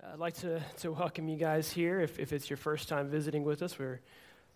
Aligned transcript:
I'd 0.00 0.20
like 0.20 0.34
to, 0.38 0.62
to 0.78 0.92
welcome 0.92 1.26
you 1.26 1.36
guys 1.36 1.72
here. 1.72 2.00
If, 2.00 2.20
if 2.20 2.32
it's 2.32 2.48
your 2.48 2.56
first 2.56 2.88
time 2.88 3.08
visiting 3.08 3.42
with 3.42 3.62
us, 3.62 3.76
we're 3.76 4.00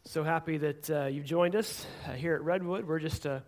so 0.04 0.22
happy 0.22 0.56
that 0.58 0.88
uh, 0.88 1.06
you've 1.06 1.24
joined 1.24 1.56
us 1.56 1.84
uh, 2.06 2.12
here 2.12 2.36
at 2.36 2.44
Redwood. 2.44 2.86
We're 2.86 3.00
just 3.00 3.26
a 3.26 3.42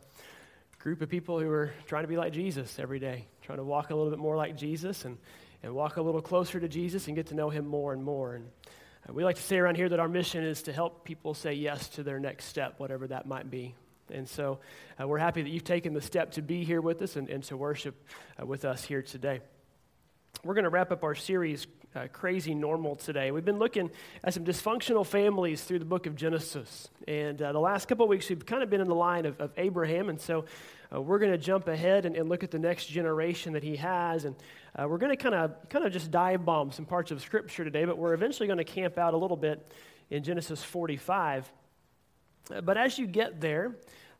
group 0.80 1.02
of 1.02 1.08
people 1.08 1.38
who 1.38 1.48
are 1.48 1.72
trying 1.86 2.02
to 2.02 2.08
be 2.08 2.16
like 2.16 2.32
Jesus 2.32 2.80
every 2.80 2.98
day, 2.98 3.28
trying 3.42 3.58
to 3.58 3.64
walk 3.64 3.90
a 3.90 3.94
little 3.94 4.10
bit 4.10 4.18
more 4.18 4.36
like 4.36 4.56
Jesus 4.56 5.04
and, 5.04 5.18
and 5.62 5.72
walk 5.72 5.96
a 5.96 6.02
little 6.02 6.20
closer 6.20 6.58
to 6.58 6.66
Jesus 6.66 7.06
and 7.06 7.14
get 7.14 7.28
to 7.28 7.34
know 7.36 7.48
him 7.48 7.64
more 7.64 7.92
and 7.92 8.02
more. 8.02 8.34
And 8.34 8.48
uh, 9.08 9.12
we 9.12 9.22
like 9.22 9.36
to 9.36 9.42
say 9.42 9.58
around 9.58 9.76
here 9.76 9.88
that 9.88 10.00
our 10.00 10.08
mission 10.08 10.42
is 10.42 10.62
to 10.62 10.72
help 10.72 11.04
people 11.04 11.32
say 11.32 11.52
yes 11.52 11.88
to 11.90 12.02
their 12.02 12.18
next 12.18 12.46
step, 12.46 12.74
whatever 12.78 13.06
that 13.06 13.26
might 13.26 13.48
be. 13.48 13.72
And 14.10 14.28
so 14.28 14.58
uh, 15.00 15.06
we're 15.06 15.18
happy 15.18 15.42
that 15.42 15.50
you've 15.50 15.62
taken 15.62 15.94
the 15.94 16.02
step 16.02 16.32
to 16.32 16.42
be 16.42 16.64
here 16.64 16.80
with 16.80 17.00
us 17.02 17.14
and, 17.14 17.30
and 17.30 17.44
to 17.44 17.56
worship 17.56 17.94
uh, 18.42 18.44
with 18.44 18.64
us 18.64 18.82
here 18.82 19.00
today. 19.00 19.42
We're 20.42 20.54
going 20.54 20.64
to 20.64 20.70
wrap 20.70 20.90
up 20.90 21.04
our 21.04 21.14
series 21.14 21.66
uh, 21.94 22.08
crazy 22.12 22.54
normal 22.54 22.96
today. 22.96 23.30
We've 23.30 23.44
been 23.44 23.58
looking 23.58 23.90
at 24.24 24.34
some 24.34 24.44
dysfunctional 24.44 25.06
families 25.06 25.62
through 25.62 25.78
the 25.78 25.84
book 25.84 26.06
of 26.06 26.16
Genesis. 26.16 26.88
And 27.06 27.40
uh, 27.40 27.52
the 27.52 27.60
last 27.60 27.86
couple 27.86 28.08
weeks, 28.08 28.28
we've 28.28 28.44
kind 28.44 28.62
of 28.62 28.70
been 28.70 28.80
in 28.80 28.88
the 28.88 28.94
line 28.94 29.26
of, 29.26 29.40
of 29.40 29.52
Abraham. 29.56 30.08
And 30.08 30.20
so 30.20 30.44
uh, 30.92 31.00
we're 31.00 31.18
going 31.18 31.30
to 31.30 31.38
jump 31.38 31.68
ahead 31.68 32.04
and, 32.04 32.16
and, 32.16 32.28
look 32.28 32.42
at 32.42 32.50
the 32.50 32.58
next 32.58 32.86
generation 32.86 33.52
that 33.52 33.62
he 33.62 33.76
has. 33.76 34.24
And 34.24 34.34
uh, 34.76 34.88
we're 34.88 34.98
going 34.98 35.16
to 35.16 35.22
kind 35.22 35.34
of 35.34 35.68
kind 35.68 35.84
of 35.84 35.92
just 35.92 36.10
dive 36.10 36.44
bomb 36.44 36.72
some 36.72 36.84
parts 36.84 37.10
of 37.10 37.22
Scripture 37.22 37.64
today, 37.64 37.84
but 37.84 37.96
we're 37.96 38.14
eventually 38.14 38.48
going 38.48 38.58
to 38.58 38.64
camp 38.64 38.98
out 38.98 39.14
a 39.14 39.16
little 39.16 39.36
bit 39.36 39.64
in 40.10 40.24
Genesis 40.24 40.62
45. 40.62 41.50
Uh, 42.52 42.60
but 42.60 42.76
as 42.76 42.98
you 42.98 43.06
get 43.06 43.40
there, 43.40 43.76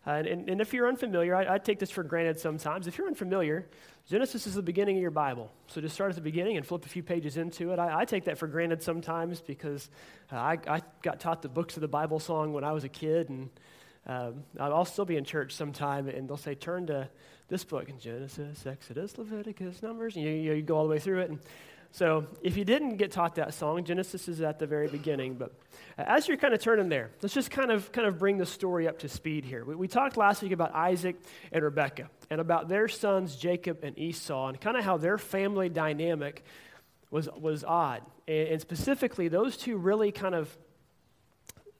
uh, 0.06 0.11
and, 0.11 0.50
and, 0.50 0.61
if 0.61 0.75
you're 0.75 0.86
unfamiliar, 0.86 1.34
I, 1.34 1.55
I, 1.55 1.59
take 1.59 1.78
this 1.78 1.91
for 1.91 2.02
granted 2.02 2.38
sometimes. 2.38 2.86
If 2.86 2.98
you're 2.98 3.06
unfamiliar, 3.06 3.66
Genesis 4.06 4.46
is 4.46 4.54
the 4.54 4.62
beginning 4.62 4.96
of 4.96 5.02
your 5.02 5.10
Bible. 5.10 5.50
So 5.66 5.80
just 5.80 5.94
start 5.94 6.10
at 6.10 6.16
the 6.16 6.20
beginning 6.20 6.58
and 6.58 6.66
flip 6.66 6.84
a 6.84 6.88
few 6.88 7.02
pages 7.02 7.38
into 7.38 7.72
it. 7.72 7.78
I, 7.78 8.00
I 8.00 8.04
take 8.04 8.24
that 8.24 8.36
for 8.36 8.46
granted 8.46 8.82
sometimes 8.82 9.40
because 9.40 9.88
uh, 10.30 10.36
I, 10.36 10.58
I, 10.68 10.82
got 11.00 11.20
taught 11.20 11.41
the 11.41 11.48
books 11.48 11.77
of 11.77 11.80
the 11.80 11.88
Bible 11.88 12.20
song 12.20 12.52
when 12.52 12.64
I 12.64 12.72
was 12.72 12.84
a 12.84 12.88
kid, 12.91 13.30
and 13.30 13.48
um, 14.06 14.44
I'll 14.61 14.84
still 14.84 15.06
be 15.06 15.16
in 15.16 15.24
church 15.24 15.55
sometime, 15.55 16.06
and 16.08 16.28
they'll 16.28 16.36
say, 16.36 16.55
turn 16.55 16.86
to 16.88 17.08
this 17.48 17.64
book 17.64 17.88
in 17.88 17.98
Genesis, 17.98 18.66
Exodus, 18.66 19.16
Leviticus, 19.16 19.83
Numbers, 19.83 20.16
and 20.16 20.24
you, 20.27 20.33
you, 20.33 20.52
you 20.52 20.62
go 20.62 20.77
all 20.77 20.84
the 20.84 20.91
way 20.91 20.98
through 20.98 21.20
it. 21.20 21.30
And, 21.30 21.41
so 21.95 22.27
if 22.42 22.56
you 22.56 22.64
didn't 22.64 22.97
get 22.97 23.12
taught 23.12 23.37
that 23.37 23.55
song, 23.55 23.84
Genesis 23.84 24.27
is 24.27 24.41
at 24.41 24.59
the 24.59 24.67
very 24.67 24.89
beginning. 24.89 25.34
But 25.34 25.53
as 25.97 26.27
you're 26.27 26.36
kind 26.36 26.53
of 26.53 26.61
turning 26.61 26.89
there, 26.89 27.12
let's 27.23 27.33
just 27.33 27.53
kind 27.53 27.70
of 27.70 27.92
kind 27.92 28.09
of 28.09 28.19
bring 28.19 28.36
the 28.36 28.47
story 28.47 28.89
up 28.89 28.98
to 28.98 29.09
speed 29.09 29.45
here. 29.45 29.64
We, 29.64 29.77
we 29.77 29.86
talked 29.86 30.17
last 30.17 30.42
week 30.42 30.51
about 30.51 30.75
Isaac 30.75 31.14
and 31.53 31.62
Rebekah 31.62 32.11
and 32.31 32.41
about 32.41 32.69
their 32.69 32.89
sons 32.89 33.36
Jacob 33.36 33.84
and 33.84 33.97
Esau 33.97 34.48
and 34.48 34.61
kind 34.61 34.77
of 34.77 34.83
how 34.83 34.97
their 34.97 35.19
family 35.19 35.69
dynamic 35.69 36.42
was 37.12 37.28
was 37.39 37.62
odd. 37.62 38.03
And, 38.27 38.48
and 38.48 38.61
specifically, 38.61 39.29
those 39.29 39.56
two 39.56 39.77
really 39.77 40.11
kind 40.11 40.34
of 40.34 40.58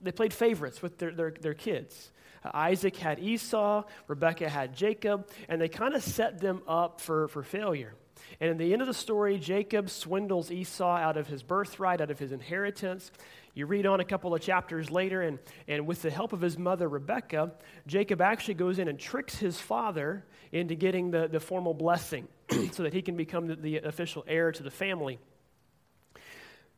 they 0.01 0.13
played 0.13 0.33
favorites 0.33 0.81
with 0.81 0.97
their, 0.99 1.11
their, 1.11 1.33
their 1.33 1.55
kids. 1.55 2.13
Isaac 2.53 2.95
had 2.99 3.19
Esau, 3.19 3.83
Rebekah 4.07 4.49
had 4.49 4.77
Jacob, 4.77 5.29
and 5.49 5.61
they 5.61 5.69
kind 5.69 5.93
of 5.93 6.05
set 6.05 6.41
them 6.41 6.63
up 6.69 7.01
for, 7.01 7.27
for 7.27 7.43
failure. 7.43 7.95
And 8.41 8.51
in 8.51 8.57
the 8.57 8.73
end 8.73 8.83
of 8.83 8.89
the 8.89 8.95
story, 8.95 9.39
Jacob 9.39 9.91
swindles 9.91 10.51
Esau 10.51 10.97
out 10.97 11.17
of 11.17 11.27
his 11.27 11.43
birthright, 11.43 12.01
out 12.01 12.11
of 12.11 12.19
his 12.19 12.33
inheritance. 12.33 13.11
You 13.55 13.67
read 13.67 13.87
on 13.87 14.01
a 14.01 14.05
couple 14.05 14.35
of 14.35 14.41
chapters 14.41 14.91
later, 14.91 15.23
and, 15.23 15.39
and 15.69 15.87
with 15.87 16.03
the 16.03 16.11
help 16.11 16.33
of 16.33 16.41
his 16.41 16.59
mother, 16.59 16.89
Rebecca, 16.89 17.53
Jacob 17.87 18.21
actually 18.21 18.55
goes 18.55 18.79
in 18.79 18.89
and 18.89 18.99
tricks 18.99 19.37
his 19.37 19.61
father 19.61 20.25
into 20.51 20.75
getting 20.75 21.11
the, 21.11 21.29
the 21.29 21.39
formal 21.39 21.75
blessing 21.75 22.27
so 22.73 22.83
that 22.83 22.93
he 22.93 23.03
can 23.03 23.17
become 23.17 23.47
the, 23.47 23.55
the 23.55 23.77
official 23.79 24.25
heir 24.27 24.51
to 24.51 24.63
the 24.63 24.71
family. 24.71 25.21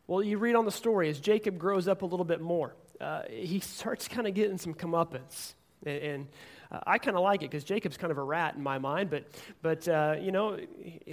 Well, 0.06 0.22
you 0.22 0.38
read 0.38 0.54
on 0.54 0.66
the 0.66 0.70
story 0.70 1.08
as 1.08 1.18
Jacob 1.18 1.58
grows 1.58 1.88
up 1.88 2.02
a 2.02 2.06
little 2.06 2.24
bit 2.24 2.40
more, 2.40 2.74
uh, 3.00 3.22
he 3.28 3.60
starts 3.60 4.06
kind 4.06 4.26
of 4.26 4.34
getting 4.34 4.58
some 4.58 4.74
comeuppance. 4.74 5.54
And, 5.84 6.02
and 6.02 6.26
uh, 6.70 6.80
I 6.86 6.98
kind 6.98 7.16
of 7.16 7.22
like 7.22 7.42
it 7.42 7.50
because 7.50 7.64
Jacob's 7.64 7.96
kind 7.96 8.10
of 8.10 8.18
a 8.18 8.22
rat 8.22 8.56
in 8.56 8.62
my 8.62 8.78
mind, 8.78 9.10
but, 9.10 9.24
but 9.62 9.86
uh, 9.88 10.16
you 10.20 10.32
know, 10.32 10.58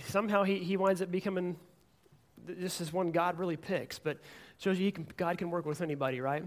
somehow 0.06 0.44
he, 0.44 0.60
he 0.60 0.78
winds 0.78 1.02
up 1.02 1.12
becoming 1.12 1.56
this 2.46 2.82
is 2.82 2.92
one 2.92 3.12
God 3.12 3.40
really 3.40 3.58
picks, 3.58 4.00
but 4.00 4.18
shows 4.58 4.80
you 4.80 4.92
can, 4.92 5.08
God 5.18 5.38
can 5.38 5.50
work 5.50 5.66
with 5.66 5.82
anybody, 5.82 6.20
right? 6.20 6.44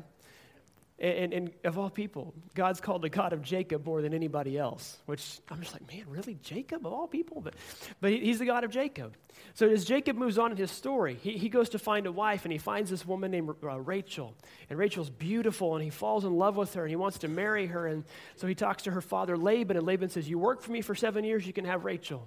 And, 0.98 1.34
and, 1.34 1.50
of 1.64 1.78
all 1.78 1.90
people, 1.90 2.32
God's 2.54 2.80
called 2.80 3.02
the 3.02 3.10
God 3.10 3.34
of 3.34 3.42
Jacob 3.42 3.84
more 3.84 4.00
than 4.00 4.14
anybody 4.14 4.56
else, 4.56 4.96
which 5.04 5.40
I'm 5.50 5.60
just 5.60 5.74
like, 5.74 5.86
man, 5.92 6.04
really? 6.08 6.38
Jacob 6.42 6.86
of 6.86 6.92
all 6.94 7.06
people? 7.06 7.42
But, 7.42 7.54
but 8.00 8.12
he's 8.12 8.38
the 8.38 8.46
God 8.46 8.64
of 8.64 8.70
Jacob. 8.70 9.14
So 9.52 9.68
as 9.68 9.84
Jacob 9.84 10.16
moves 10.16 10.38
on 10.38 10.52
in 10.52 10.56
his 10.56 10.70
story, 10.70 11.18
he, 11.20 11.36
he 11.36 11.50
goes 11.50 11.68
to 11.70 11.78
find 11.78 12.06
a 12.06 12.12
wife 12.12 12.46
and 12.46 12.52
he 12.52 12.56
finds 12.56 12.88
this 12.88 13.06
woman 13.06 13.30
named 13.30 13.50
uh, 13.62 13.78
Rachel. 13.78 14.34
And 14.70 14.78
Rachel's 14.78 15.10
beautiful 15.10 15.74
and 15.74 15.84
he 15.84 15.90
falls 15.90 16.24
in 16.24 16.34
love 16.34 16.56
with 16.56 16.72
her 16.72 16.82
and 16.82 16.90
he 16.90 16.96
wants 16.96 17.18
to 17.18 17.28
marry 17.28 17.66
her. 17.66 17.86
And 17.86 18.04
so 18.36 18.46
he 18.46 18.54
talks 18.54 18.84
to 18.84 18.90
her 18.92 19.02
father, 19.02 19.36
Laban, 19.36 19.76
and 19.76 19.86
Laban 19.86 20.08
says, 20.08 20.26
You 20.26 20.38
work 20.38 20.62
for 20.62 20.72
me 20.72 20.80
for 20.80 20.94
seven 20.94 21.24
years, 21.24 21.46
you 21.46 21.52
can 21.52 21.66
have 21.66 21.84
Rachel. 21.84 22.26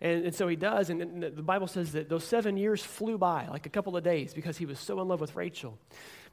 And, 0.00 0.26
and 0.26 0.34
so 0.34 0.48
he 0.48 0.56
does. 0.56 0.88
And, 0.88 1.02
and 1.02 1.22
the 1.22 1.42
Bible 1.42 1.66
says 1.66 1.92
that 1.92 2.08
those 2.08 2.24
seven 2.24 2.56
years 2.56 2.82
flew 2.82 3.18
by 3.18 3.48
like 3.48 3.66
a 3.66 3.70
couple 3.70 3.98
of 3.98 4.04
days 4.04 4.32
because 4.32 4.56
he 4.56 4.64
was 4.64 4.78
so 4.78 4.98
in 5.02 5.08
love 5.08 5.20
with 5.20 5.36
Rachel. 5.36 5.78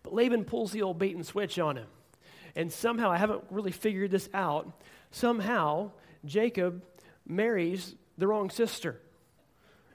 But 0.06 0.14
Laban 0.14 0.46
pulls 0.46 0.72
the 0.72 0.84
old 0.84 1.00
bait 1.00 1.16
and 1.16 1.26
switch 1.26 1.58
on 1.58 1.78
him. 1.78 1.88
And 2.56 2.72
somehow, 2.72 3.10
I 3.12 3.18
haven't 3.18 3.44
really 3.50 3.72
figured 3.72 4.12
this 4.12 4.30
out, 4.36 4.72
somehow 5.10 5.92
Jacob 6.24 6.84
marries 7.26 7.96
the 8.16 8.28
wrong 8.28 8.52
sister. 8.52 9.02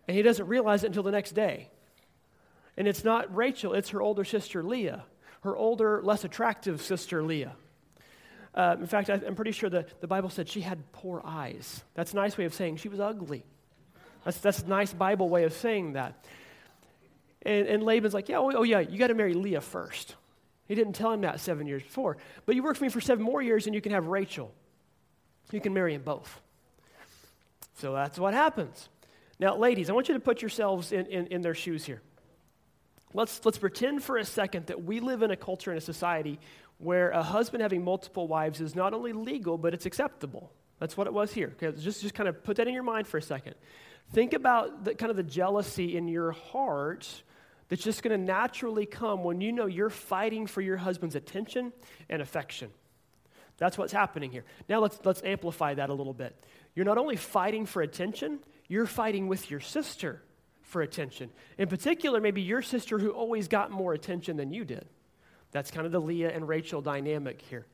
And 0.09 0.17
he 0.17 0.25
doesn't 0.25 0.49
realize 0.49 0.83
it 0.83 0.89
until 0.89 1.05
the 1.05 1.13
next 1.13 1.31
day. 1.31 1.71
And 2.77 2.89
it's 2.89 3.05
not 3.05 3.35
Rachel, 3.35 3.73
it's 3.73 3.91
her 3.91 4.03
older 4.03 4.25
sister 4.25 4.65
Leah, 4.65 5.05
her 5.43 5.57
older, 5.57 6.03
less 6.03 6.25
attractive 6.25 6.83
sister 6.83 7.23
Leah. 7.23 7.55
Uh, 8.53 8.75
in 8.81 8.87
fact, 8.89 9.11
I, 9.11 9.15
am 9.15 9.37
pretty 9.37 9.53
sure 9.53 9.71
the, 9.71 9.87
the 10.01 10.09
Bible 10.09 10.29
said 10.29 10.49
she 10.49 10.61
had 10.61 10.91
poor 10.91 11.23
eyes. 11.25 11.85
That's 11.95 12.15
a 12.15 12.17
nice 12.17 12.37
way 12.37 12.47
of 12.47 12.55
saying 12.55 12.79
she 12.79 12.89
was 12.89 12.99
ugly. 12.99 13.45
That's, 14.25 14.39
that's 14.39 14.59
a 14.59 14.67
nice 14.67 14.93
Bible 14.93 15.29
way 15.29 15.45
of 15.45 15.53
saying 15.53 15.93
that. 15.93 16.25
And, 17.43 17.67
and 17.67 17.83
Laban's 17.83 18.15
like, 18.15 18.29
yeah, 18.29 18.39
oh, 18.39 18.53
oh 18.55 18.63
yeah, 18.63 18.81
you 18.81 18.99
got 18.99 19.09
to 19.09 19.15
marry 19.15 19.35
Leah 19.35 19.61
first. 19.61 20.15
He 20.69 20.75
didn't 20.75 20.93
tell 20.93 21.13
him 21.13 21.23
that 21.23 21.41
seven 21.41 21.67
years 21.67 21.83
before. 21.83 22.17
But 22.47 22.55
you 22.55 22.63
work 22.63 22.77
for 22.77 22.85
me 22.85 22.91
for 22.91 23.01
seven 23.01 23.25
more 23.25 23.43
years 23.43 23.67
and 23.67 23.75
you 23.75 23.81
can 23.81 23.93
have 23.93 24.07
Rachel. 24.07 24.53
You 25.51 25.61
can 25.61 25.75
marry 25.75 25.95
them 25.95 26.03
both. 26.03 26.41
So 27.79 27.93
that's 27.93 28.19
what 28.19 28.35
happens. 28.35 28.89
Now, 29.39 29.57
ladies, 29.57 29.91
I 29.91 29.95
want 29.95 30.09
you 30.09 30.15
to 30.15 30.21
put 30.21 30.43
yourselves 30.43 30.93
in, 30.93 31.07
in, 31.07 31.27
in 31.29 31.41
their 31.41 31.55
shoes 31.55 31.85
here. 31.85 32.03
Let's, 33.15 33.45
let's 33.45 33.59
pretend 33.59 34.05
for 34.05 34.19
a 34.19 34.25
second 34.25 34.67
that 34.67 34.85
we 34.85 35.01
live 35.01 35.23
in 35.23 35.31
a 35.31 35.37
culture 35.37 35.71
and 35.71 35.79
a 35.79 35.81
society 35.81 36.39
where 36.79 37.11
a 37.11 37.23
husband 37.23 37.63
having 37.63 37.83
multiple 37.83 38.29
wives 38.29 38.61
is 38.61 38.77
not 38.77 38.95
only 38.95 39.13
legal, 39.13 39.59
but 39.59 39.75
it's 39.75 39.87
acceptable. 39.87 40.53
That's 40.79 40.97
what 40.97 41.07
it 41.07 41.13
was 41.13 41.33
here. 41.33 41.53
Okay, 41.61 41.77
just, 41.79 42.01
just 42.01 42.15
kind 42.15 42.29
of 42.29 42.45
put 42.45 42.57
that 42.59 42.69
in 42.69 42.75
your 42.75 42.83
mind 42.83 43.07
for 43.09 43.19
a 43.19 43.23
second. 43.23 43.55
Think 44.13 44.33
about 44.35 44.85
the, 44.85 44.95
kind 44.95 45.11
of 45.11 45.17
the 45.17 45.23
jealousy 45.23 45.97
in 45.97 46.07
your 46.07 46.33
heart 46.33 47.23
that's 47.71 47.83
just 47.83 48.03
going 48.03 48.19
to 48.19 48.23
naturally 48.23 48.85
come 48.85 49.23
when 49.23 49.41
you 49.41 49.53
know 49.53 49.67
you're 49.67 49.91
fighting 49.91 50.47
for 50.49 50.61
your 50.61 50.77
husband's 50.77 51.15
attention 51.15 51.73
and 52.09 52.21
affection. 52.21 52.71
That's 53.59 53.79
what's 53.79 53.93
happening 53.93 54.33
here. 54.33 54.45
Now 54.69 54.81
let's, 54.81 54.99
let's 55.05 55.23
amplify 55.23 55.75
that 55.75 55.89
a 55.89 55.95
little 55.95 56.13
bit. 56.13 56.35
You're 56.75 56.85
not 56.85 56.99
only 56.99 57.15
fighting 57.15 57.67
for 57.67 57.81
attention, 57.81 58.41
you're 58.69 58.87
fighting 58.87 59.29
with 59.29 59.51
your 59.51 59.61
sister 59.61 60.21
for 60.63 60.83
attention. 60.83 61.31
In 61.59 61.69
particular, 61.69 62.21
maybe 62.21 62.43
your 62.43 62.61
sister 62.61 62.99
who 62.99 63.11
always 63.11 63.47
got 63.47 63.71
more 63.71 63.93
attention 63.93 64.37
than 64.37 64.53
you 64.53 64.65
did. 64.65 64.87
That's 65.53 65.71
kind 65.71 65.87
of 65.87 65.93
the 65.93 66.01
Leah 66.01 66.31
and 66.31 66.49
Rachel 66.49 66.81
dynamic 66.81 67.41
here. 67.41 67.67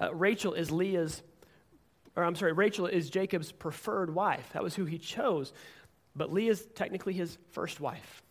Uh, 0.00 0.12
Rachel 0.14 0.54
is 0.54 0.72
Leah's, 0.72 1.22
or 2.16 2.24
I'm 2.24 2.34
sorry, 2.34 2.52
Rachel 2.52 2.86
is 2.86 3.08
Jacob's 3.08 3.52
preferred 3.52 4.12
wife. 4.12 4.48
That 4.52 4.64
was 4.64 4.74
who 4.74 4.84
he 4.84 4.98
chose. 4.98 5.52
But 6.16 6.32
Leah 6.32 6.52
is 6.52 6.66
technically 6.74 7.12
his 7.12 7.38
first 7.52 7.80
wife. 7.80 8.22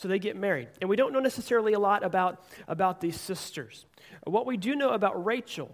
So 0.00 0.08
they 0.08 0.18
get 0.18 0.34
married. 0.34 0.68
And 0.80 0.88
we 0.88 0.96
don't 0.96 1.12
know 1.12 1.20
necessarily 1.20 1.74
a 1.74 1.78
lot 1.78 2.02
about, 2.02 2.42
about 2.66 3.02
these 3.02 3.20
sisters. 3.20 3.84
What 4.24 4.46
we 4.46 4.56
do 4.56 4.74
know 4.74 4.92
about 4.92 5.26
Rachel 5.26 5.70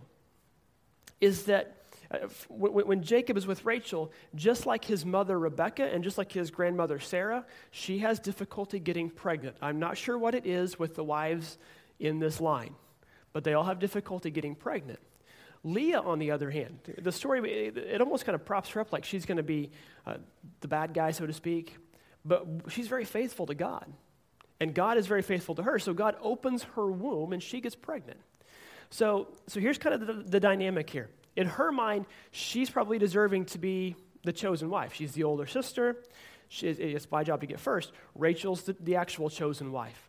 is 1.21 1.45
that 1.45 1.85
uh, 2.11 2.27
when 2.49 3.05
Jacob 3.05 3.37
is 3.37 3.47
with 3.47 3.65
Rachel, 3.65 4.11
just 4.35 4.67
like 4.67 4.85
his 4.85 5.07
mother 5.07 5.39
Rebecca 5.39 5.85
and 5.85 6.03
just 6.03 6.19
like 6.19 6.33
his 6.33 6.51
grandmother 6.51 6.99
Sarah, 6.99 7.47
she 7.71 7.99
has 7.99 8.19
difficulty 8.19 8.81
getting 8.81 9.11
pregnant. 9.11 9.59
I'm 9.63 9.79
not 9.79 9.97
sure 9.97 10.19
what 10.19 10.35
it 10.35 10.45
is 10.45 10.77
with 10.77 10.97
the 10.97 11.05
wives 11.05 11.57
in 12.01 12.19
this 12.19 12.41
line, 12.41 12.75
but 13.33 13.45
they 13.45 13.55
all 13.55 13.63
have 13.63 13.79
difficulty 13.79 14.33
getting 14.33 14.57
pregnant. 14.57 14.99
Leah, 15.63 16.01
on 16.01 16.19
the 16.19 16.33
other 16.33 16.51
hand, 16.51 16.81
the 16.99 17.13
story, 17.13 17.49
it 17.49 18.01
almost 18.01 18.25
kind 18.25 18.35
of 18.35 18.45
props 18.45 18.71
her 18.71 18.81
up 18.81 18.93
like 18.93 19.05
she's 19.05 19.25
going 19.25 19.37
to 19.37 19.45
be 19.45 19.71
uh, 20.05 20.15
the 20.63 20.69
bad 20.69 20.95
guy, 20.95 21.13
so 21.13 21.27
to 21.27 21.33
speak, 21.33 21.77
but 22.25 22.45
she's 22.71 22.89
very 22.89 23.05
faithful 23.05 23.47
to 23.47 23.55
God. 23.55 23.87
And 24.61 24.75
God 24.75 24.97
is 24.97 25.07
very 25.07 25.23
faithful 25.23 25.55
to 25.57 25.63
her. 25.63 25.79
So 25.79 25.93
God 25.93 26.17
opens 26.23 26.63
her 26.75 26.87
womb 26.91 27.33
and 27.33 27.43
she 27.43 27.61
gets 27.61 27.75
pregnant. 27.75 28.19
So, 28.91 29.29
so 29.47 29.61
here's 29.61 29.79
kind 29.79 29.95
of 29.95 30.07
the, 30.07 30.13
the 30.15 30.41
dynamic 30.41 30.89
here. 30.89 31.11
In 31.35 31.47
her 31.47 31.71
mind, 31.71 32.07
she's 32.31 32.71
probably 32.71 32.99
deserving 32.99 33.47
to 33.47 33.59
be 33.59 33.97
the 34.25 34.33
chosen 34.33 34.71
wife. 34.71 34.95
She's 34.95 35.13
the 35.13 35.25
older 35.25 35.47
sister. 35.47 36.03
she, 36.49 36.69
it's 36.69 37.11
my 37.11 37.23
job 37.23 37.41
to 37.41 37.47
get 37.47 37.61
first. 37.61 37.93
Rachel's 38.15 38.63
the, 38.63 38.75
the 38.81 38.97
actual 38.97 39.29
chosen 39.29 39.73
wife. 39.73 40.09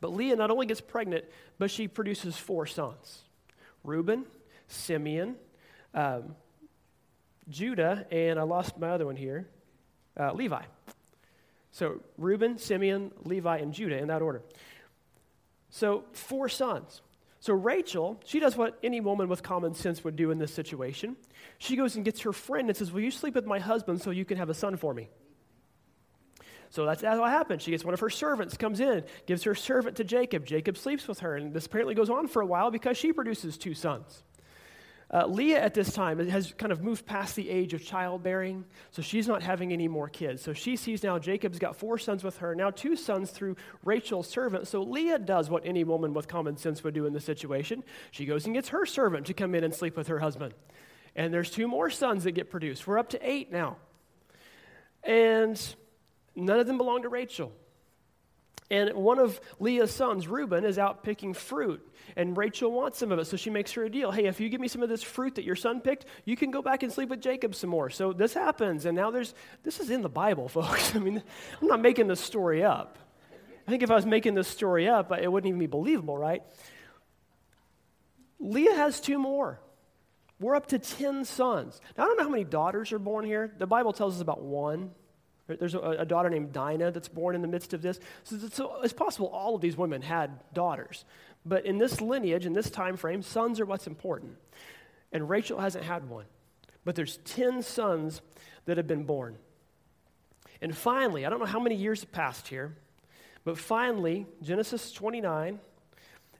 But 0.00 0.12
Leah 0.12 0.36
not 0.36 0.50
only 0.50 0.66
gets 0.66 0.80
pregnant, 0.80 1.24
but 1.58 1.70
she 1.70 1.88
produces 1.88 2.36
four 2.36 2.66
sons 2.66 3.22
Reuben, 3.82 4.26
Simeon, 4.68 5.36
um, 5.94 6.34
Judah, 7.48 8.06
and 8.10 8.38
I 8.38 8.42
lost 8.42 8.76
my 8.78 8.90
other 8.90 9.06
one 9.06 9.16
here, 9.16 9.48
uh, 10.18 10.32
Levi. 10.32 10.62
So 11.76 12.00
Reuben, 12.16 12.56
Simeon, 12.56 13.12
Levi, 13.24 13.58
and 13.58 13.70
Judah 13.70 13.98
in 13.98 14.08
that 14.08 14.22
order. 14.22 14.40
So 15.68 16.04
four 16.14 16.48
sons. 16.48 17.02
So 17.38 17.52
Rachel, 17.52 18.18
she 18.24 18.40
does 18.40 18.56
what 18.56 18.78
any 18.82 19.02
woman 19.02 19.28
with 19.28 19.42
common 19.42 19.74
sense 19.74 20.02
would 20.02 20.16
do 20.16 20.30
in 20.30 20.38
this 20.38 20.54
situation. 20.54 21.16
She 21.58 21.76
goes 21.76 21.94
and 21.94 22.02
gets 22.02 22.22
her 22.22 22.32
friend 22.32 22.70
and 22.70 22.76
says, 22.78 22.92
Will 22.92 23.02
you 23.02 23.10
sleep 23.10 23.34
with 23.34 23.44
my 23.44 23.58
husband 23.58 24.00
so 24.00 24.10
you 24.10 24.24
can 24.24 24.38
have 24.38 24.48
a 24.48 24.54
son 24.54 24.78
for 24.78 24.94
me? 24.94 25.10
So 26.70 26.86
that's, 26.86 27.02
what 27.02 27.28
happens. 27.28 27.62
She 27.62 27.72
gets 27.72 27.84
one 27.84 27.92
of 27.92 28.00
her 28.00 28.08
servants, 28.08 28.56
comes 28.56 28.80
in, 28.80 29.04
gives 29.26 29.42
her 29.42 29.54
servant 29.54 29.98
to 29.98 30.04
Jacob. 30.04 30.46
Jacob 30.46 30.78
sleeps 30.78 31.06
with 31.06 31.18
her, 31.18 31.36
and 31.36 31.52
this 31.52 31.66
apparently 31.66 31.94
goes 31.94 32.08
on 32.08 32.26
for 32.26 32.40
a 32.40 32.46
while 32.46 32.70
because 32.70 32.96
she 32.96 33.12
produces 33.12 33.58
two 33.58 33.74
sons. 33.74 34.22
Uh, 35.08 35.24
Leah 35.26 35.60
at 35.60 35.72
this 35.72 35.92
time 35.92 36.18
has 36.28 36.52
kind 36.58 36.72
of 36.72 36.82
moved 36.82 37.06
past 37.06 37.36
the 37.36 37.48
age 37.48 37.74
of 37.74 37.84
childbearing, 37.84 38.64
so 38.90 39.02
she's 39.02 39.28
not 39.28 39.40
having 39.40 39.72
any 39.72 39.86
more 39.86 40.08
kids. 40.08 40.42
So 40.42 40.52
she 40.52 40.74
sees 40.74 41.04
now 41.04 41.16
Jacob's 41.18 41.60
got 41.60 41.76
four 41.76 41.96
sons 41.96 42.24
with 42.24 42.38
her, 42.38 42.56
now 42.56 42.70
two 42.70 42.96
sons 42.96 43.30
through 43.30 43.54
Rachel's 43.84 44.28
servant. 44.28 44.66
So 44.66 44.82
Leah 44.82 45.20
does 45.20 45.48
what 45.48 45.64
any 45.64 45.84
woman 45.84 46.12
with 46.12 46.26
common 46.26 46.56
sense 46.56 46.82
would 46.82 46.94
do 46.94 47.06
in 47.06 47.12
this 47.12 47.24
situation. 47.24 47.84
She 48.10 48.26
goes 48.26 48.46
and 48.46 48.54
gets 48.54 48.70
her 48.70 48.84
servant 48.84 49.26
to 49.26 49.34
come 49.34 49.54
in 49.54 49.62
and 49.62 49.72
sleep 49.72 49.96
with 49.96 50.08
her 50.08 50.18
husband. 50.18 50.54
And 51.14 51.32
there's 51.32 51.50
two 51.50 51.68
more 51.68 51.88
sons 51.88 52.24
that 52.24 52.32
get 52.32 52.50
produced. 52.50 52.84
We're 52.86 52.98
up 52.98 53.10
to 53.10 53.28
eight 53.28 53.52
now. 53.52 53.76
And 55.04 55.60
none 56.34 56.58
of 56.58 56.66
them 56.66 56.78
belong 56.78 57.02
to 57.02 57.08
Rachel. 57.08 57.52
And 58.70 58.94
one 58.94 59.18
of 59.18 59.40
Leah's 59.60 59.92
sons, 59.92 60.26
Reuben, 60.26 60.64
is 60.64 60.78
out 60.78 61.04
picking 61.04 61.34
fruit. 61.34 61.86
And 62.16 62.36
Rachel 62.36 62.72
wants 62.72 62.98
some 62.98 63.12
of 63.12 63.18
it, 63.18 63.26
so 63.26 63.36
she 63.36 63.50
makes 63.50 63.72
her 63.72 63.84
a 63.84 63.90
deal. 63.90 64.10
Hey, 64.10 64.26
if 64.26 64.40
you 64.40 64.48
give 64.48 64.60
me 64.60 64.68
some 64.68 64.82
of 64.82 64.88
this 64.88 65.02
fruit 65.02 65.36
that 65.36 65.44
your 65.44 65.54
son 65.54 65.80
picked, 65.80 66.06
you 66.24 66.36
can 66.36 66.50
go 66.50 66.62
back 66.62 66.82
and 66.82 66.92
sleep 66.92 67.10
with 67.10 67.20
Jacob 67.20 67.54
some 67.54 67.70
more. 67.70 67.90
So 67.90 68.12
this 68.12 68.34
happens, 68.34 68.84
and 68.84 68.96
now 68.96 69.10
there's, 69.10 69.34
this 69.62 69.78
is 69.78 69.90
in 69.90 70.02
the 70.02 70.08
Bible, 70.08 70.48
folks. 70.48 70.96
I 70.96 70.98
mean, 70.98 71.22
I'm 71.60 71.68
not 71.68 71.80
making 71.80 72.08
this 72.08 72.20
story 72.20 72.64
up. 72.64 72.98
I 73.66 73.70
think 73.70 73.82
if 73.82 73.90
I 73.90 73.94
was 73.94 74.06
making 74.06 74.34
this 74.34 74.48
story 74.48 74.88
up, 74.88 75.12
it 75.12 75.30
wouldn't 75.30 75.48
even 75.48 75.58
be 75.58 75.66
believable, 75.66 76.16
right? 76.16 76.42
Leah 78.38 78.74
has 78.74 79.00
two 79.00 79.18
more. 79.18 79.60
We're 80.38 80.54
up 80.54 80.66
to 80.68 80.78
10 80.78 81.24
sons. 81.24 81.80
Now, 81.96 82.04
I 82.04 82.06
don't 82.06 82.18
know 82.18 82.24
how 82.24 82.30
many 82.30 82.44
daughters 82.44 82.92
are 82.92 82.98
born 82.98 83.24
here. 83.24 83.52
The 83.58 83.66
Bible 83.66 83.92
tells 83.92 84.16
us 84.16 84.20
about 84.20 84.42
one. 84.42 84.90
There's 85.48 85.74
a, 85.74 85.78
a, 85.78 86.04
daughter 86.04 86.28
named 86.28 86.52
Dinah 86.52 86.90
that's 86.90 87.08
born 87.08 87.36
in 87.36 87.42
the 87.42 87.48
midst 87.48 87.72
of 87.72 87.80
this. 87.80 88.00
So, 88.24 88.36
so, 88.52 88.82
it's 88.82 88.92
possible 88.92 89.28
all 89.28 89.54
of 89.54 89.60
these 89.60 89.76
women 89.76 90.02
had 90.02 90.40
daughters. 90.52 91.04
But 91.44 91.66
in 91.66 91.78
this 91.78 92.00
lineage, 92.00 92.46
in 92.46 92.52
this 92.52 92.68
time 92.68 92.96
frame, 92.96 93.22
sons 93.22 93.60
are 93.60 93.64
what's 93.64 93.86
important. 93.86 94.36
And 95.12 95.30
Rachel 95.30 95.60
hasn't 95.60 95.84
had 95.84 96.08
one. 96.08 96.24
But 96.84 96.96
there's 96.96 97.18
10 97.18 97.62
sons 97.62 98.22
that 98.64 98.76
have 98.76 98.88
been 98.88 99.04
born. 99.04 99.38
And 100.60 100.76
finally, 100.76 101.24
I 101.24 101.30
don't 101.30 101.38
know 101.38 101.46
how 101.46 101.60
many 101.60 101.76
years 101.76 102.00
have 102.00 102.12
passed 102.12 102.48
here, 102.48 102.74
but 103.44 103.58
finally, 103.58 104.26
Genesis 104.42 104.90
29, 104.92 105.60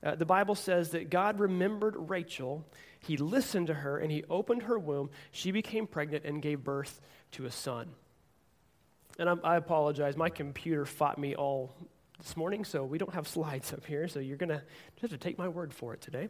uh, 0.02 0.14
the 0.14 0.26
Bible 0.26 0.54
says 0.54 0.90
that 0.90 1.10
God 1.10 1.38
remembered 1.38 1.94
Rachel. 1.96 2.66
He 3.00 3.16
listened 3.16 3.68
to 3.68 3.74
her 3.74 3.98
and 3.98 4.10
he 4.10 4.24
opened 4.28 4.62
her 4.62 4.78
womb. 4.78 5.10
She 5.30 5.52
became 5.52 5.86
pregnant 5.86 6.24
and 6.24 6.42
gave 6.42 6.64
birth 6.64 7.00
to 7.32 7.44
a 7.44 7.50
son. 7.50 7.90
And 9.18 9.28
I, 9.28 9.34
I 9.44 9.56
apologize, 9.56 10.16
my 10.16 10.28
computer 10.28 10.84
fought 10.84 11.18
me 11.18 11.34
all 11.34 11.72
this 12.18 12.36
morning, 12.36 12.64
so 12.64 12.84
we 12.84 12.98
don't 12.98 13.14
have 13.14 13.26
slides 13.26 13.72
up 13.72 13.84
here, 13.86 14.08
so 14.08 14.20
you're 14.20 14.36
going 14.36 14.50
to 14.50 14.62
have 15.00 15.10
to 15.10 15.18
take 15.18 15.38
my 15.38 15.48
word 15.48 15.72
for 15.72 15.94
it 15.94 16.00
today. 16.00 16.28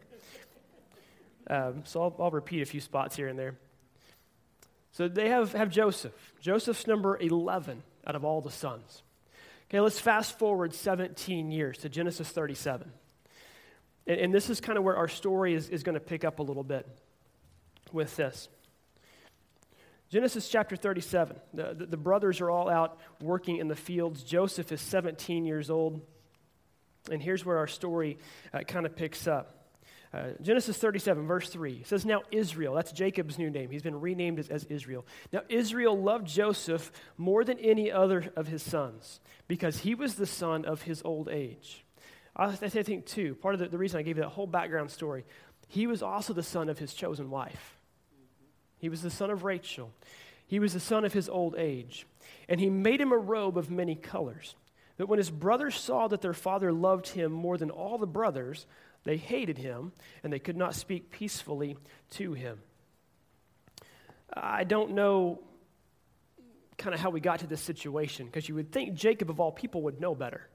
Um, 1.49 1.83
so 1.85 2.03
I'll, 2.03 2.17
I'll 2.19 2.31
repeat 2.31 2.63
a 2.63 2.67
few 2.67 2.81
spots 2.81 3.17
here 3.17 3.29
and 3.29 3.39
there. 3.39 3.57
So 4.93 5.09
they 5.09 5.29
have, 5.29 5.53
have 5.53 5.71
Joseph. 5.71 6.33
Joseph's 6.41 6.87
number 6.87 7.19
11 7.19 7.83
out 8.07 8.17
of 8.17 8.25
all 8.25 8.41
the 8.41 8.51
sons. 8.51 9.03
Okay, 9.69 9.81
let's 9.81 9.99
fast 9.99 10.39
forward 10.39 10.73
17 10.73 11.51
years 11.51 11.79
to 11.79 11.89
Genesis 11.89 12.29
37. 12.31 12.91
And, 14.07 14.21
and 14.21 14.35
this 14.35 14.49
is 14.49 14.61
kind 14.61 14.79
of 14.79 14.85
where 14.85 14.97
our 14.97 15.09
story 15.09 15.55
is, 15.55 15.69
is 15.69 15.83
going 15.83 15.95
to 15.95 16.01
pick 16.01 16.25
up 16.25 16.39
a 16.39 16.43
little 16.43 16.65
bit 16.65 16.87
with 17.93 18.15
this. 18.17 18.49
Genesis 20.09 20.49
chapter 20.49 20.77
37. 20.77 21.37
The, 21.53 21.75
the, 21.75 21.87
the, 21.87 21.97
brothers 21.97 22.41
are 22.41 22.51
all 22.51 22.69
out 22.69 22.99
working 23.21 23.57
in 23.57 23.69
the 23.69 23.77
fields. 23.77 24.23
Joseph 24.23 24.71
is 24.71 24.81
17 24.81 25.45
years 25.45 25.69
old. 25.69 26.01
And 27.11 27.21
here's 27.21 27.45
where 27.45 27.59
our 27.59 27.67
story 27.67 28.19
uh, 28.55 28.61
kind 28.61 28.87
of 28.87 28.95
picks 28.95 29.27
up. 29.27 29.53
Uh, 30.15 30.29
Genesis 30.41 30.77
37, 30.79 31.27
verse 31.27 31.49
3 31.51 31.83
says, 31.85 32.07
Now 32.07 32.23
Israel, 32.31 32.75
that's 32.75 32.93
Jacob's 32.93 33.39
new 33.39 33.51
name. 33.51 33.71
He's 33.71 33.83
been 33.83 34.01
renamed 34.01 34.39
as, 34.39 34.49
as 34.49 34.65
Israel. 34.65 35.05
Now 35.33 35.43
Israel 35.49 36.01
loved 36.01 36.29
Joseph 36.29 36.93
more 37.17 37.45
than 37.45 37.59
any 37.59 37.91
other 37.91 38.33
of 38.37 38.47
his 38.47 38.63
sons 38.63 39.21
because 39.49 39.79
he 39.79 39.95
was 39.95 40.15
the 40.15 40.27
son 40.27 40.65
of 40.65 40.83
his 40.83 41.03
old 41.05 41.29
age. 41.29 41.85
I, 42.37 42.47
I 42.47 42.69
think, 42.69 43.07
too, 43.07 43.35
part 43.35 43.55
of 43.55 43.61
the, 43.61 43.69
the 43.69 43.79
reason 43.79 43.99
I 43.99 44.03
gave 44.03 44.17
you 44.17 44.23
that 44.23 44.31
whole 44.31 44.47
background 44.47 44.91
story, 44.91 45.25
he 45.69 45.87
was 45.87 46.03
also 46.03 46.33
the 46.33 46.43
son 46.43 46.69
of 46.69 46.79
his 46.79 46.95
chosen 46.95 47.29
wife. 47.29 47.76
He 48.87 48.89
was 48.89 49.03
the 49.03 49.11
son 49.11 49.31
of 49.31 49.43
Rachel. 49.43 49.91
He 50.47 50.61
was 50.61 50.73
the 50.73 50.79
son 50.79 51.05
of 51.05 51.13
his 51.13 51.29
old 51.29 51.57
age. 51.59 52.07
And 52.49 52.61
he 52.61 52.71
made 52.71 53.01
him 53.01 53.11
a 53.11 53.19
robe 53.19 53.59
of 53.59 53.69
many 53.69 53.97
colors. 53.97 54.55
But 54.97 55.09
when 55.09 55.19
his 55.19 55.29
brothers 55.29 55.75
saw 55.75 56.07
that 56.07 56.21
their 56.21 56.33
father 56.33 56.73
loved 56.73 57.09
him 57.09 57.33
more 57.33 57.59
than 57.59 57.71
all 57.71 57.99
the 57.99 58.07
brothers, 58.07 58.65
they 59.03 59.17
hated 59.17 59.59
him, 59.59 59.91
and 60.23 60.33
they 60.33 60.39
could 60.39 60.57
not 60.57 60.77
speak 60.77 61.11
peacefully 61.11 61.77
to 62.11 62.35
him. 62.35 62.61
I 64.33 64.63
don't 64.63 64.93
know 64.93 65.41
kind 66.79 66.95
of 66.95 67.01
how 67.01 67.11
we 67.11 67.19
got 67.19 67.41
to 67.41 67.49
this 67.49 67.61
situation, 67.61 68.27
because 68.27 68.49
you 68.49 68.55
would 68.55 68.71
think 68.71 68.95
Jacob, 68.95 69.31
of 69.31 69.41
all 69.41 69.51
people, 69.51 69.83
would 69.83 70.01
know 70.01 70.15
better. 70.15 70.47